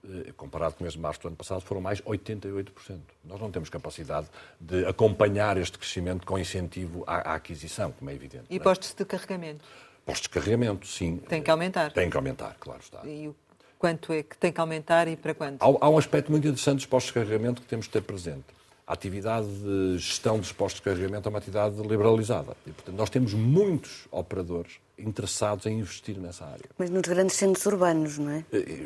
eh, 0.04 0.32
comparado 0.36 0.74
com 0.74 0.80
o 0.80 0.84
mês 0.84 0.94
de 0.94 1.00
março 1.00 1.20
do 1.20 1.28
ano 1.28 1.36
passado, 1.36 1.61
foram 1.62 1.80
mais 1.80 2.00
88%. 2.02 3.00
Nós 3.24 3.40
não 3.40 3.50
temos 3.50 3.68
capacidade 3.68 4.28
de 4.61 4.86
acompanhar 4.86 5.57
este 5.57 5.78
crescimento 5.78 6.26
com 6.26 6.38
incentivo 6.38 7.04
à, 7.07 7.32
à 7.32 7.34
aquisição, 7.34 7.92
como 7.92 8.11
é 8.11 8.14
evidente. 8.14 8.46
E 8.48 8.57
é? 8.57 8.61
postos 8.61 8.94
de 8.94 9.04
carregamento? 9.04 9.64
Postos 10.04 10.22
de 10.22 10.28
carregamento, 10.30 10.86
sim. 10.86 11.18
Tem 11.28 11.42
que 11.42 11.50
aumentar? 11.50 11.92
Tem 11.92 12.09
que 12.09 12.16
aumentar, 12.16 12.57
claro 12.61 12.80
está. 12.80 13.04
E 13.04 13.34
quanto 13.78 14.12
é 14.12 14.22
que 14.22 14.36
tem 14.36 14.52
que 14.52 14.61
aumentar 14.61 15.09
e 15.09 15.16
para 15.16 15.34
quanto? 15.34 15.62
Há, 15.62 15.86
há 15.86 15.90
um 15.90 15.98
aspecto 15.98 16.30
muito 16.30 16.46
interessante 16.46 16.76
dos 16.76 16.86
postos 16.86 17.12
de 17.12 17.14
carregamento 17.14 17.61
que 17.61 17.68
temos 17.68 17.86
de 17.86 17.92
ter 17.92 18.02
presente 18.02 18.55
a 18.87 18.93
atividade 18.93 19.49
de 19.49 19.99
gestão 19.99 20.39
dos 20.39 20.53
postos 20.53 20.80
de 20.80 20.82
carregamento 20.82 21.28
é 21.28 21.30
uma 21.30 21.39
atividade 21.39 21.76
liberalizada. 21.82 22.57
E, 22.64 22.70
portanto, 22.70 22.95
nós 22.97 23.11
temos 23.11 23.34
muitos 23.34 24.07
operadores 24.12 24.74
interessados 24.97 25.66
em 25.66 25.80
investir 25.80 26.16
nessa 26.18 26.45
área. 26.45 26.64
Mas 26.78 26.89
nos 26.89 27.03
grandes 27.03 27.37
centros 27.37 27.66
urbanos, 27.66 28.16
não 28.16 28.30
é? 28.30 28.45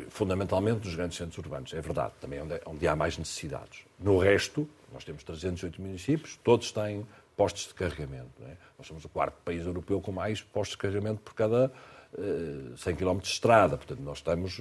Fundamentalmente 0.09 0.85
nos 0.85 0.95
grandes 0.95 1.17
centros 1.17 1.37
urbanos, 1.37 1.71
é 1.73 1.81
verdade, 1.81 2.13
também 2.19 2.39
é 2.39 2.43
onde, 2.43 2.53
é, 2.53 2.61
onde 2.65 2.87
há 2.87 2.95
mais 2.95 3.17
necessidades. 3.17 3.81
No 3.99 4.17
resto, 4.17 4.67
nós 4.91 5.03
temos 5.03 5.23
308 5.23 5.79
municípios, 5.79 6.37
todos 6.43 6.71
têm 6.71 7.05
postos 7.37 7.67
de 7.67 7.73
carregamento. 7.75 8.31
É? 8.43 8.57
Nós 8.77 8.87
somos 8.87 9.05
o 9.05 9.09
quarto 9.09 9.35
país 9.45 9.65
europeu 9.65 10.01
com 10.01 10.11
mais 10.11 10.41
postos 10.41 10.75
de 10.75 10.79
carregamento 10.79 11.21
por 11.21 11.33
cada 11.33 11.71
uh, 12.13 12.77
100 12.77 12.95
km 12.95 13.19
de 13.19 13.27
estrada. 13.27 13.77
Portanto, 13.77 14.01
nós 14.01 14.17
estamos. 14.17 14.59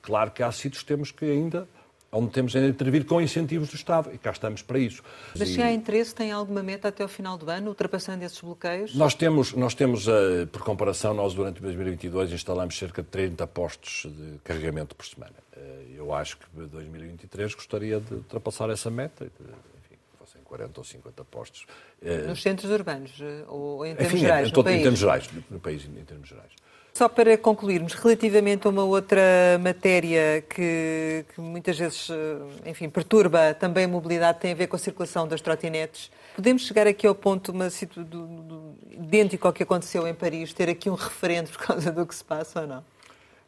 Claro 0.00 0.30
que 0.30 0.42
há 0.42 0.50
sítios 0.52 0.82
que 0.82 0.88
temos 0.88 1.10
que 1.10 1.24
ainda 1.24 1.68
onde 2.12 2.30
temos 2.30 2.52
de 2.52 2.66
intervir 2.66 3.04
com 3.04 3.20
incentivos 3.20 3.68
do 3.68 3.74
Estado, 3.74 4.10
e 4.12 4.18
cá 4.18 4.30
estamos 4.30 4.62
para 4.62 4.78
isso. 4.78 5.02
Mas 5.38 5.48
se 5.48 5.60
há 5.60 5.72
interesse, 5.72 6.14
tem 6.14 6.30
alguma 6.32 6.62
meta 6.62 6.88
até 6.88 7.02
ao 7.02 7.08
final 7.08 7.36
do 7.36 7.50
ano, 7.50 7.68
ultrapassando 7.68 8.24
esses 8.24 8.40
bloqueios? 8.40 8.94
Nós 8.94 9.14
temos, 9.14 9.52
nós 9.52 9.74
temos 9.74 10.06
eh, 10.08 10.46
por 10.50 10.62
comparação, 10.62 11.12
nós 11.14 11.34
durante 11.34 11.60
2022 11.60 12.32
instalamos 12.32 12.76
cerca 12.78 13.02
de 13.02 13.08
30 13.08 13.46
postos 13.48 14.06
de 14.10 14.38
carregamento 14.44 14.94
por 14.94 15.04
semana. 15.04 15.34
Eh, 15.56 15.84
eu 15.96 16.14
acho 16.14 16.38
que 16.38 16.46
2023 16.54 17.54
gostaria 17.54 18.00
de 18.00 18.14
ultrapassar 18.14 18.70
essa 18.70 18.90
meta, 18.90 19.24
enfim, 19.24 19.98
fossem 20.18 20.40
40 20.42 20.80
ou 20.80 20.84
50 20.84 21.24
postos. 21.24 21.66
Eh, 22.00 22.22
Nos 22.26 22.40
centros 22.40 22.70
urbanos, 22.70 23.12
ou 23.48 23.84
em 23.84 23.94
termos 23.94 24.12
enfim, 24.12 24.22
gerais, 24.24 24.48
em, 24.48 24.52
todo, 24.52 24.70
em 24.70 24.82
termos 24.82 25.00
gerais, 25.00 25.28
no 25.50 25.60
país 25.60 25.84
em 25.84 26.04
termos 26.04 26.28
gerais. 26.28 26.52
Só 26.96 27.10
para 27.10 27.36
concluirmos, 27.36 27.92
relativamente 27.92 28.66
a 28.66 28.70
uma 28.70 28.82
outra 28.82 29.20
matéria 29.60 30.42
que, 30.48 31.26
que, 31.28 31.38
muitas 31.42 31.78
vezes, 31.78 32.08
eh, 32.08 32.70
enfim, 32.70 32.88
perturba 32.88 33.52
também 33.52 33.84
a 33.84 33.88
mobilidade, 33.88 34.40
tem 34.40 34.52
a 34.52 34.54
ver 34.54 34.66
com 34.66 34.76
a 34.76 34.78
circulação 34.78 35.28
das 35.28 35.42
trotinetes. 35.42 36.10
Podemos 36.34 36.62
chegar 36.66 36.86
aqui 36.86 37.06
ao 37.06 37.14
ponto 37.14 37.52
uma, 37.52 37.68
do, 37.68 38.26
do, 38.26 38.74
idêntico 38.90 39.46
ao 39.46 39.52
que 39.52 39.62
aconteceu 39.62 40.08
em 40.08 40.14
Paris, 40.14 40.54
ter 40.54 40.70
aqui 40.70 40.88
um 40.88 40.94
referente 40.94 41.52
por 41.52 41.66
causa 41.66 41.92
do 41.92 42.06
que 42.06 42.14
se 42.14 42.24
passa 42.24 42.62
ou 42.62 42.66
não? 42.66 42.84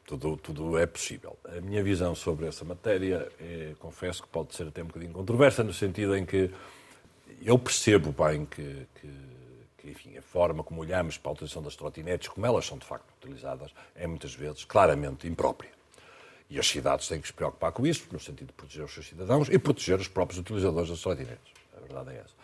Tudo, 0.05 0.37
tudo 0.37 0.77
é 0.77 0.85
possível. 0.85 1.35
A 1.47 1.59
minha 1.63 1.83
visão 1.83 2.15
sobre 2.15 2.47
essa 2.47 2.67
matéria, 2.67 3.27
é, 3.41 3.73
confesso 3.79 4.23
que 4.25 4.29
pode 4.29 4.55
ser 4.55 4.67
até 4.67 4.83
um 4.83 4.89
bocadinho 4.89 5.15
controversa, 5.15 5.65
no 5.65 5.73
sentido 5.73 6.15
em 6.15 6.27
que 6.27 6.51
eu 7.43 7.59
percebo 7.59 8.13
bem 8.13 8.45
que 8.45 8.87
que, 9.01 9.09
enfim, 9.91 10.17
a 10.17 10.23
forma 10.23 10.63
como 10.63 10.81
olhamos 10.81 11.19
para 11.19 11.31
a 11.31 11.35
utilização 11.35 11.63
das 11.63 11.77
trotinetes, 11.77 12.29
como 12.29 12.47
elas 12.47 12.67
são 12.67 12.79
de 12.79 12.87
facto 12.87 13.11
utilizadas, 13.21 13.73
é 13.95 14.07
muitas 14.07 14.35
vezes 14.35 14.65
claramente 14.65 15.27
imprópria. 15.27 15.71
E 16.51 16.59
as 16.59 16.67
cidades 16.67 17.07
têm 17.09 17.21
que 17.21 17.27
se 17.27 17.33
preocupar 17.33 17.73
com 17.73 17.87
isso, 17.87 18.07
no 18.11 18.19
sentido 18.19 18.49
de 18.49 18.53
proteger 18.55 18.85
os 18.85 18.93
seus 18.93 19.07
cidadãos 19.07 19.49
e 19.51 19.59
proteger 19.59 19.99
os 19.99 20.09
próprios 20.09 20.41
utilizadores 20.41 20.89
das 20.89 21.01
trotinetes. 21.01 21.53
A 21.77 21.81
verdade 21.81 22.11
é 22.11 22.21
essa. 22.21 22.35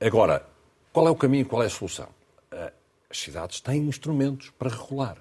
Agora, 0.00 0.46
qual 0.92 1.06
é 1.08 1.10
o 1.10 1.16
caminho, 1.16 1.46
qual 1.46 1.62
é 1.62 1.66
a 1.66 1.70
solução? 1.70 2.08
Eh, 2.50 2.72
as 3.08 3.18
cidades 3.18 3.60
têm 3.60 3.88
instrumentos 3.88 4.50
para 4.50 4.68
regular. 4.68 5.16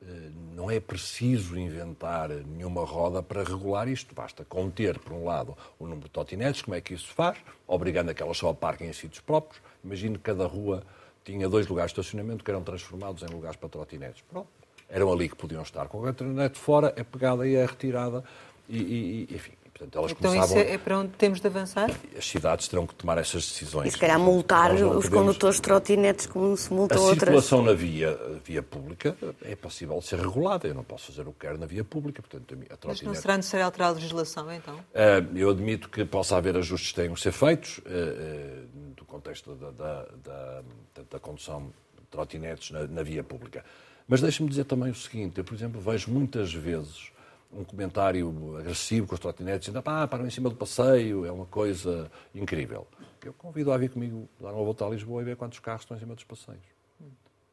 Eh, 0.00 0.30
não 0.54 0.70
é 0.70 0.78
preciso 0.78 1.58
inventar 1.58 2.28
nenhuma 2.28 2.84
roda 2.84 3.22
para 3.22 3.42
regular 3.42 3.88
isto. 3.88 4.14
Basta 4.14 4.44
conter, 4.44 4.98
por 5.00 5.12
um 5.12 5.24
lado, 5.24 5.56
o 5.78 5.84
número 5.84 6.06
de 6.06 6.10
trotinetes. 6.10 6.62
Como 6.62 6.76
é 6.76 6.80
que 6.80 6.94
isso 6.94 7.08
se 7.08 7.12
faz? 7.12 7.38
Obrigando 7.66 8.10
a 8.10 8.34
só 8.34 8.52
parquem 8.52 8.88
em 8.88 8.92
sítios 8.92 9.20
próprios. 9.20 9.60
Imagine 9.82 10.16
que 10.16 10.22
cada 10.22 10.46
rua 10.46 10.84
tinha 11.24 11.48
dois 11.48 11.66
lugares 11.66 11.92
de 11.92 12.00
estacionamento 12.00 12.44
que 12.44 12.50
eram 12.50 12.62
transformados 12.62 13.22
em 13.22 13.32
lugares 13.32 13.56
para 13.56 13.68
trotinetes. 13.68 14.22
Pronto. 14.30 14.48
Eram 14.88 15.10
ali 15.12 15.28
que 15.28 15.36
podiam 15.36 15.62
estar. 15.62 15.88
Com 15.88 16.04
a 16.04 16.12
trotinete 16.12 16.58
fora, 16.58 16.92
é 16.96 17.02
pegada 17.02 17.48
e 17.48 17.54
é 17.54 17.64
retirada. 17.64 18.22
E, 18.68 19.26
e, 19.30 19.34
enfim, 19.34 19.52
Portanto, 19.84 19.98
elas 19.98 20.12
então 20.12 20.32
começavam... 20.32 20.62
isso 20.62 20.72
é 20.72 20.78
para 20.78 20.98
onde 20.98 21.10
temos 21.12 21.40
de 21.40 21.46
avançar? 21.46 21.90
As 22.16 22.26
cidades 22.26 22.68
terão 22.68 22.86
que 22.86 22.94
tomar 22.94 23.18
essas 23.18 23.46
decisões. 23.46 23.88
E 23.88 23.90
se 23.90 23.98
calhar 23.98 24.18
multar 24.18 24.72
os 24.72 24.80
podemos... 24.80 25.08
condutores 25.08 25.56
de 25.56 25.62
trotinetes 25.62 26.26
como 26.26 26.56
se 26.56 26.72
multa 26.72 26.98
outras. 26.98 27.16
A 27.16 27.20
circulação 27.20 27.62
na 27.62 27.72
via, 27.72 28.18
via 28.44 28.62
pública 28.62 29.16
é 29.42 29.54
possível 29.54 30.00
ser 30.00 30.18
regulada. 30.18 30.66
Eu 30.66 30.74
não 30.74 30.84
posso 30.84 31.06
fazer 31.06 31.22
o 31.28 31.32
que 31.32 31.40
quero 31.40 31.58
na 31.58 31.66
via 31.66 31.84
pública. 31.84 32.22
Portanto, 32.22 32.54
a 32.54 32.76
trotinete... 32.76 32.86
Mas 32.86 33.02
não 33.02 33.14
será 33.14 33.36
necessário 33.36 33.66
alterar 33.66 33.88
a 33.90 33.92
legislação, 33.92 34.52
então? 34.52 34.76
Uh, 34.76 35.36
eu 35.36 35.50
admito 35.50 35.88
que 35.88 36.04
possa 36.04 36.36
haver 36.36 36.56
ajustes 36.56 36.90
que 36.90 36.96
tenham 36.96 37.14
que 37.14 37.20
ser 37.20 37.32
feitos 37.32 37.78
uh, 37.78 37.82
uh, 37.82 38.94
do 38.96 39.04
contexto 39.04 39.54
da, 39.54 39.70
da, 39.70 40.06
da, 40.24 40.62
da 41.10 41.18
condução 41.18 41.72
de 41.98 42.06
trotinetes 42.10 42.70
na, 42.70 42.86
na 42.86 43.02
via 43.02 43.22
pública. 43.22 43.64
Mas 44.06 44.20
deixe-me 44.20 44.48
dizer 44.48 44.64
também 44.64 44.90
o 44.90 44.94
seguinte. 44.94 45.38
Eu, 45.38 45.44
por 45.44 45.54
exemplo, 45.54 45.80
vejo 45.80 46.10
muitas 46.10 46.52
vezes 46.52 47.10
um 47.54 47.64
comentário 47.64 48.56
agressivo 48.58 49.06
com 49.06 49.14
os 49.14 49.20
trotinetes, 49.20 49.66
dizendo, 49.66 49.82
ah, 49.86 50.06
param 50.06 50.26
em 50.26 50.30
cima 50.30 50.48
do 50.48 50.56
passeio, 50.56 51.24
é 51.24 51.32
uma 51.32 51.46
coisa 51.46 52.10
incrível. 52.34 52.86
Eu 53.24 53.32
convido 53.32 53.72
a 53.72 53.78
vir 53.78 53.90
comigo 53.90 54.28
dar 54.40 54.52
uma 54.52 54.64
volta 54.64 54.84
a 54.84 54.90
Lisboa 54.90 55.22
e 55.22 55.24
ver 55.24 55.36
quantos 55.36 55.58
carros 55.58 55.82
estão 55.82 55.96
em 55.96 56.00
cima 56.00 56.14
dos 56.14 56.24
passeios. 56.24 56.62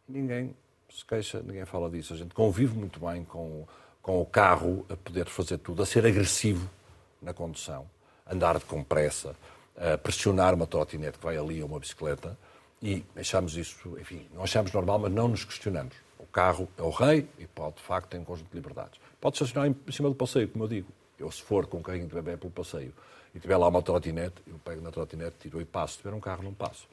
Ninguém 0.08 0.56
se 0.90 1.06
queixa, 1.06 1.42
ninguém 1.42 1.66
fala 1.66 1.90
disso. 1.90 2.14
A 2.14 2.18
gente 2.18 2.34
convive 2.34 2.78
muito 2.78 3.00
bem 3.00 3.24
com, 3.24 3.66
com 4.02 4.22
o 4.22 4.26
carro 4.26 4.86
a 4.90 4.96
poder 4.98 5.28
fazer 5.28 5.58
tudo, 5.60 5.82
a 5.82 5.86
ser 5.86 6.06
agressivo 6.06 6.70
na 7.22 7.34
condução, 7.34 7.90
andar 8.30 8.60
com 8.62 8.84
pressa, 8.84 9.36
a 9.78 9.98
pressionar 9.98 10.54
uma 10.54 10.68
trotinete 10.68 11.18
que 11.18 11.24
vai 11.24 11.38
ali 11.38 11.62
ou 11.62 11.70
uma 11.70 11.80
bicicleta 11.80 12.38
e 12.82 13.06
achamos 13.16 13.56
isso, 13.56 13.96
enfim, 14.00 14.28
não 14.34 14.44
achamos 14.44 14.72
normal, 14.72 15.00
mas 15.00 15.12
não 15.12 15.28
nos 15.28 15.46
questionamos. 15.46 15.94
O 16.32 16.34
carro 16.34 16.70
é 16.78 16.82
o 16.82 16.90
rei 16.90 17.28
e 17.38 17.46
pode, 17.46 17.76
de 17.76 17.82
facto, 17.82 18.08
ter 18.08 18.18
um 18.18 18.24
conjunto 18.24 18.50
de 18.50 18.56
liberdades. 18.56 19.02
Pode 19.20 19.36
estacionar 19.36 19.70
em 19.70 19.92
cima 19.92 20.08
do 20.08 20.16
passeio, 20.16 20.48
como 20.48 20.64
eu 20.64 20.68
digo. 20.70 20.88
Eu, 21.20 21.30
se 21.30 21.42
for 21.42 21.68
com 21.68 21.80
um 21.80 21.82
carrinho 21.82 22.08
de 22.08 22.16
bebê 22.16 22.38
pelo 22.38 22.52
passeio 22.54 22.94
e 23.36 23.40
tiver 23.40 23.58
lá 23.58 23.68
uma 23.68 23.82
trotinete, 23.82 24.36
eu 24.48 24.58
pego 24.64 24.82
na 24.82 24.92
trotinete, 24.92 25.36
tiro 25.42 25.60
e 25.60 25.66
passo. 25.66 25.96
Se 25.96 25.98
tiver 25.98 26.14
um 26.14 26.22
carro, 26.22 26.42
não 26.42 26.54
passo. 26.54 26.88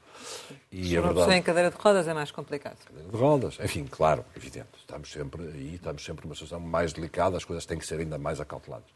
E 0.72 0.89
se 0.89 0.97
a 0.97 1.01
verdade... 1.01 1.34
em 1.34 1.41
cadeira 1.41 1.70
de 1.70 1.76
rodas 1.76 2.09
é 2.09 2.12
mais 2.12 2.32
complicado. 2.32 2.78
Cadeira 2.84 3.09
de 3.09 3.16
rodas, 3.16 3.59
enfim, 3.62 3.86
claro, 3.89 4.24
evidente. 4.36 4.70
Estamos 4.76 5.12
sempre 5.12 5.41
aí, 5.41 5.76
estamos 5.76 6.05
sempre 6.05 6.26
numa 6.26 6.34
situação 6.34 6.59
mais 6.59 6.93
delicada, 6.93 7.36
as 7.36 7.45
coisas 7.45 7.64
têm 7.64 7.78
que 7.78 7.86
ser 7.86 8.01
ainda 8.01 8.18
mais 8.18 8.41
acauteladas. 8.41 8.91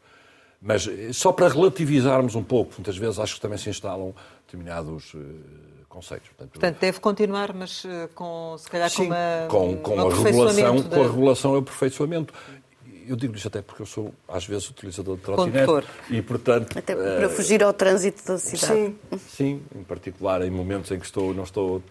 Mas 0.61 0.85
eh, 0.89 1.13
só 1.13 1.31
para 1.31 1.47
relativizarmos 1.47 2.35
um 2.35 2.43
pouco, 2.43 2.73
muitas 2.77 2.97
vezes 2.97 3.17
acho 3.17 3.35
que 3.35 3.41
também 3.41 3.57
se 3.57 3.69
instalam 3.69 4.13
determinados 4.45 5.13
uh, 5.13 5.19
conceitos. 5.93 6.27
Portanto, 6.29 6.51
Portanto, 6.51 6.79
deve 6.79 6.99
continuar, 6.99 7.53
mas 7.53 7.83
uh, 7.85 8.09
com, 8.15 8.55
se 8.57 8.69
calhar, 8.69 8.89
sim, 8.89 8.97
com 8.97 9.05
uma, 9.05 9.47
com, 9.47 9.77
com 9.77 9.95
um 9.95 10.09
a 10.09 10.15
regulação, 10.15 10.75
de... 10.75 10.89
com 10.89 11.01
a 11.01 11.07
regulação 11.07 11.53
e 11.53 11.55
o 11.55 11.59
aperfeiçoamento 11.59 12.33
eu 13.07 13.15
digo 13.15 13.35
isto 13.35 13.47
até 13.47 13.61
porque 13.61 13.81
eu 13.81 13.85
sou, 13.85 14.13
às 14.27 14.45
vezes, 14.45 14.69
utilizador 14.69 15.17
de 15.17 15.23
trotinete. 15.23 15.87
E, 16.09 16.21
portanto... 16.21 16.77
Até 16.77 16.95
para 16.95 17.27
uh, 17.27 17.29
fugir 17.29 17.63
ao 17.63 17.73
trânsito 17.73 18.25
da 18.25 18.37
cidade. 18.37 18.65
Sim, 18.65 18.99
sim, 19.17 19.63
em 19.75 19.83
particular 19.83 20.41
em 20.41 20.49
momentos 20.49 20.91
em 20.91 20.99
que 20.99 21.05
estou, 21.05 21.33
não 21.33 21.43
estou 21.43 21.83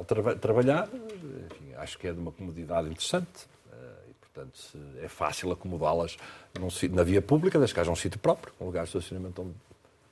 a 0.00 0.04
tra 0.04 0.36
trabalhar, 0.36 0.88
enfim, 0.92 1.74
acho 1.76 1.98
que 1.98 2.06
é 2.06 2.12
de 2.12 2.20
uma 2.20 2.30
comodidade 2.30 2.88
interessante 2.88 3.46
uh, 3.72 4.10
e, 4.10 4.14
portanto, 4.14 4.60
é 5.02 5.08
fácil 5.08 5.50
acomodá-las 5.50 6.16
na 6.90 7.02
via 7.02 7.22
pública, 7.22 7.58
desde 7.58 7.74
que 7.74 7.80
haja 7.80 7.90
um 7.90 7.96
sítio 7.96 8.18
próprio, 8.18 8.52
um 8.60 8.66
lugar 8.66 8.84
de 8.84 8.90
estacionamento 8.90 9.42
onde 9.42 9.54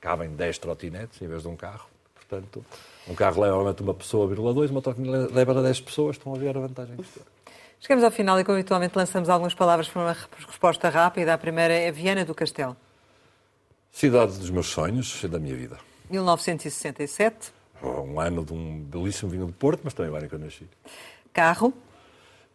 cabem 0.01 0.31
10 0.31 0.59
trotinetes 0.59 1.21
em 1.23 1.29
vez 1.29 1.43
de 1.43 1.49
um 1.49 1.57
carro. 1.57 1.89
Portanto, 2.29 2.65
um 3.09 3.15
carro 3.15 3.41
leva 3.41 3.55
normalmente 3.55 3.83
uma 3.83 3.95
pessoa, 3.95 4.27
vírgula 4.29 4.53
dois, 4.53 4.71
uma 4.71 4.83
trotinete 4.83 5.33
leva 5.33 5.63
10 5.63 5.81
pessoas, 5.81 6.17
estão 6.17 6.35
a 6.35 6.39
ver 6.39 6.57
a 6.57 6.61
vantagem 6.61 6.97
que 6.97 7.03
tem. 7.03 7.23
Chegamos 7.81 8.05
ao 8.05 8.11
final 8.11 8.39
e, 8.39 8.45
como 8.45 8.59
habitualmente, 8.59 8.97
lançamos 8.97 9.29
algumas 9.29 9.55
palavras 9.55 9.89
para 9.89 10.03
uma 10.03 10.17
resposta 10.47 10.89
rápida. 10.91 11.33
A 11.33 11.39
primeira 11.39 11.73
é 11.73 11.91
Viana 11.91 12.25
do 12.25 12.35
Castelo. 12.35 12.77
Cidade 13.91 14.37
dos 14.37 14.51
meus 14.51 14.67
sonhos 14.67 15.23
e 15.23 15.29
da 15.29 15.39
minha 15.39 15.57
vida. 15.57 15.79
1967. 16.11 17.53
Um 17.83 18.21
ano 18.21 18.45
de 18.45 18.53
um 18.53 18.81
belíssimo 18.81 19.31
vinho 19.31 19.47
de 19.47 19.53
Porto, 19.53 19.81
mas 19.85 19.95
também 19.95 20.13
o 20.13 20.17
ano 20.17 20.29
que 20.29 20.35
eu 20.35 20.39
nasci. 20.39 20.69
Carro. 21.33 21.73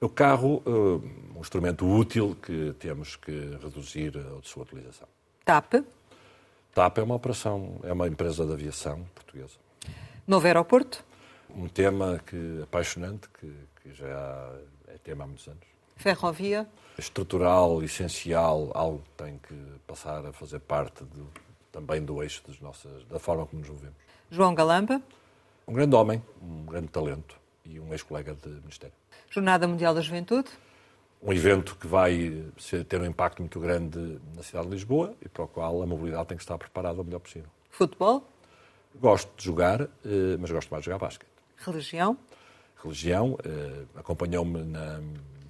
O 0.01 0.09
carro, 0.09 0.61
eh, 0.65 1.37
um 1.37 1.39
instrumento 1.39 1.87
útil 1.87 2.37
que 2.41 2.73
temos 2.77 3.15
que 3.15 3.31
reduzir 3.63 4.17
a 4.17 4.41
sua 4.43 4.63
utilização. 4.63 5.07
TAP. 5.45 5.75
TAP 6.75 6.97
é 6.97 7.03
uma 7.03 7.15
operação, 7.15 7.79
é 7.83 7.93
uma 7.93 8.07
empresa 8.07 8.45
de 8.45 8.51
aviação 8.51 9.05
portuguesa. 9.15 9.62
Novo 10.25 10.47
aeroporto. 10.47 11.03
Um 11.49 11.67
tema 11.67 12.21
que, 12.25 12.61
apaixonante, 12.63 13.27
que, 13.39 13.53
que 13.81 13.93
já 13.93 14.53
é 14.87 14.97
tema 15.03 15.25
há 15.25 15.27
muitos 15.27 15.47
anos. 15.47 15.63
Ferrovia? 15.97 16.65
Estrutural, 16.97 17.83
essencial, 17.83 18.71
algo 18.73 18.99
que 18.99 19.23
tem 19.23 19.37
que 19.37 19.55
passar 19.85 20.25
a 20.25 20.31
fazer 20.31 20.59
parte 20.59 21.03
do, 21.03 21.27
também 21.71 22.03
do 22.03 22.23
eixo 22.23 22.41
das 22.47 22.59
nossas, 22.61 23.03
da 23.05 23.19
forma 23.19 23.45
como 23.45 23.59
nos 23.61 23.69
movemos. 23.69 23.97
João 24.31 24.55
Galamba? 24.55 25.01
Um 25.67 25.73
grande 25.73 25.95
homem, 25.95 26.23
um 26.41 26.65
grande 26.65 26.87
talento, 26.87 27.35
e 27.65 27.79
um 27.79 27.91
ex-colega 27.91 28.33
de 28.33 28.49
Ministério. 28.49 28.95
Jornada 29.29 29.67
Mundial 29.67 29.93
da 29.93 30.01
Juventude? 30.01 30.49
Um 31.21 31.33
evento 31.33 31.75
que 31.75 31.87
vai 31.87 32.43
ter 32.87 32.99
um 32.99 33.05
impacto 33.05 33.41
muito 33.41 33.59
grande 33.59 34.19
na 34.35 34.43
cidade 34.43 34.67
de 34.67 34.73
Lisboa 34.73 35.13
e 35.21 35.27
para 35.27 35.43
o 35.43 35.47
qual 35.47 35.81
a 35.81 35.85
mobilidade 35.85 36.27
tem 36.27 36.37
que 36.37 36.43
estar 36.43 36.57
preparada 36.57 37.01
o 37.01 37.03
melhor 37.03 37.19
possível. 37.19 37.49
Futebol? 37.69 38.27
Gosto 38.95 39.31
de 39.35 39.43
jogar, 39.43 39.81
eh, 39.81 40.37
mas 40.39 40.51
gosto 40.51 40.69
mais 40.69 40.83
de 40.83 40.85
jogar 40.85 40.99
basquete. 40.99 41.29
Religião? 41.57 42.17
Religião, 42.81 43.37
eh, 43.43 43.85
acompanhou-me 43.95 44.59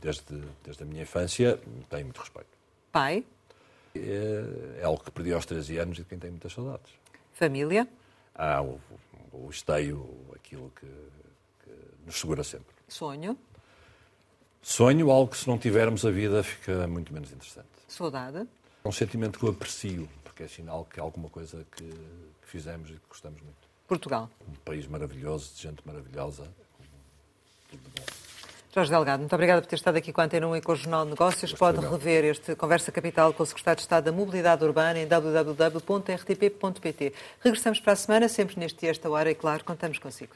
desde, 0.01 0.41
desde 0.63 0.83
a 0.83 0.85
minha 0.85 1.01
infância, 1.03 1.59
tenho 1.89 2.05
muito 2.05 2.19
respeito. 2.19 2.49
Pai? 2.91 3.25
É, 3.95 4.79
é 4.81 4.83
algo 4.83 5.03
que 5.03 5.11
perdi 5.11 5.33
aos 5.33 5.45
13 5.45 5.77
anos 5.77 5.97
e 5.99 6.01
de 6.01 6.09
quem 6.09 6.19
tem 6.19 6.29
muitas 6.31 6.53
saudades. 6.53 6.91
Família? 7.33 7.87
Ah, 8.35 8.61
o, 8.61 8.79
o 9.31 9.49
esteio, 9.49 10.07
aquilo 10.35 10.71
que, 10.79 10.87
que 11.63 11.71
nos 12.05 12.19
segura 12.19 12.43
sempre. 12.43 12.73
Sonho? 12.87 13.37
Sonho, 14.61 15.11
algo 15.11 15.31
que 15.31 15.37
se 15.37 15.47
não 15.47 15.57
tivermos 15.57 16.05
a 16.05 16.11
vida 16.11 16.41
fica 16.43 16.87
muito 16.87 17.13
menos 17.13 17.31
interessante. 17.31 17.67
Saudade? 17.87 18.47
É 18.83 18.87
um 18.87 18.91
sentimento 18.91 19.37
que 19.37 19.45
eu 19.45 19.49
aprecio, 19.49 20.09
porque 20.33 20.43
é 20.43 20.47
sinal 20.47 20.85
que 20.85 20.99
é 20.99 21.03
alguma 21.03 21.29
coisa 21.29 21.63
que, 21.71 21.83
que 21.83 22.47
fizemos 22.47 22.89
e 22.89 22.93
que 22.93 23.01
gostamos 23.07 23.39
muito. 23.41 23.55
Portugal? 23.87 24.29
Um 24.49 24.55
país 24.65 24.87
maravilhoso, 24.87 25.53
de 25.55 25.61
gente 25.61 25.85
maravilhosa, 25.85 26.47
tudo 27.69 27.83
bom. 27.95 28.03
Jorge 28.73 28.89
Delgado, 28.89 29.19
muito 29.19 29.33
obrigada 29.35 29.61
por 29.61 29.67
ter 29.67 29.75
estado 29.75 29.97
aqui 29.97 30.11
com 30.11 30.19
a 30.19 30.23
Antena 30.23 30.47
1 30.47 30.55
e 30.55 30.61
com 30.61 30.71
o 30.71 30.75
Jornal 30.75 31.03
de 31.03 31.11
Negócios. 31.11 31.53
Pode 31.53 31.79
rever 31.85 32.25
este 32.25 32.55
Conversa 32.55 32.91
Capital 32.91 33.31
com 33.31 33.43
o 33.43 33.45
Secretário 33.45 33.75
de 33.75 33.83
Estado 33.83 34.05
da 34.05 34.11
Mobilidade 34.11 34.63
Urbana 34.63 34.97
em 34.97 35.05
www.rtp.pt. 35.07 36.33
Regressamos 37.39 37.79
para 37.79 37.93
a 37.93 37.95
semana, 37.95 38.27
sempre 38.27 38.59
neste 38.59 38.83
e 38.83 38.89
esta 38.89 39.07
hora, 39.07 39.29
e 39.29 39.35
claro, 39.35 39.63
contamos 39.63 39.99
consigo. 39.99 40.33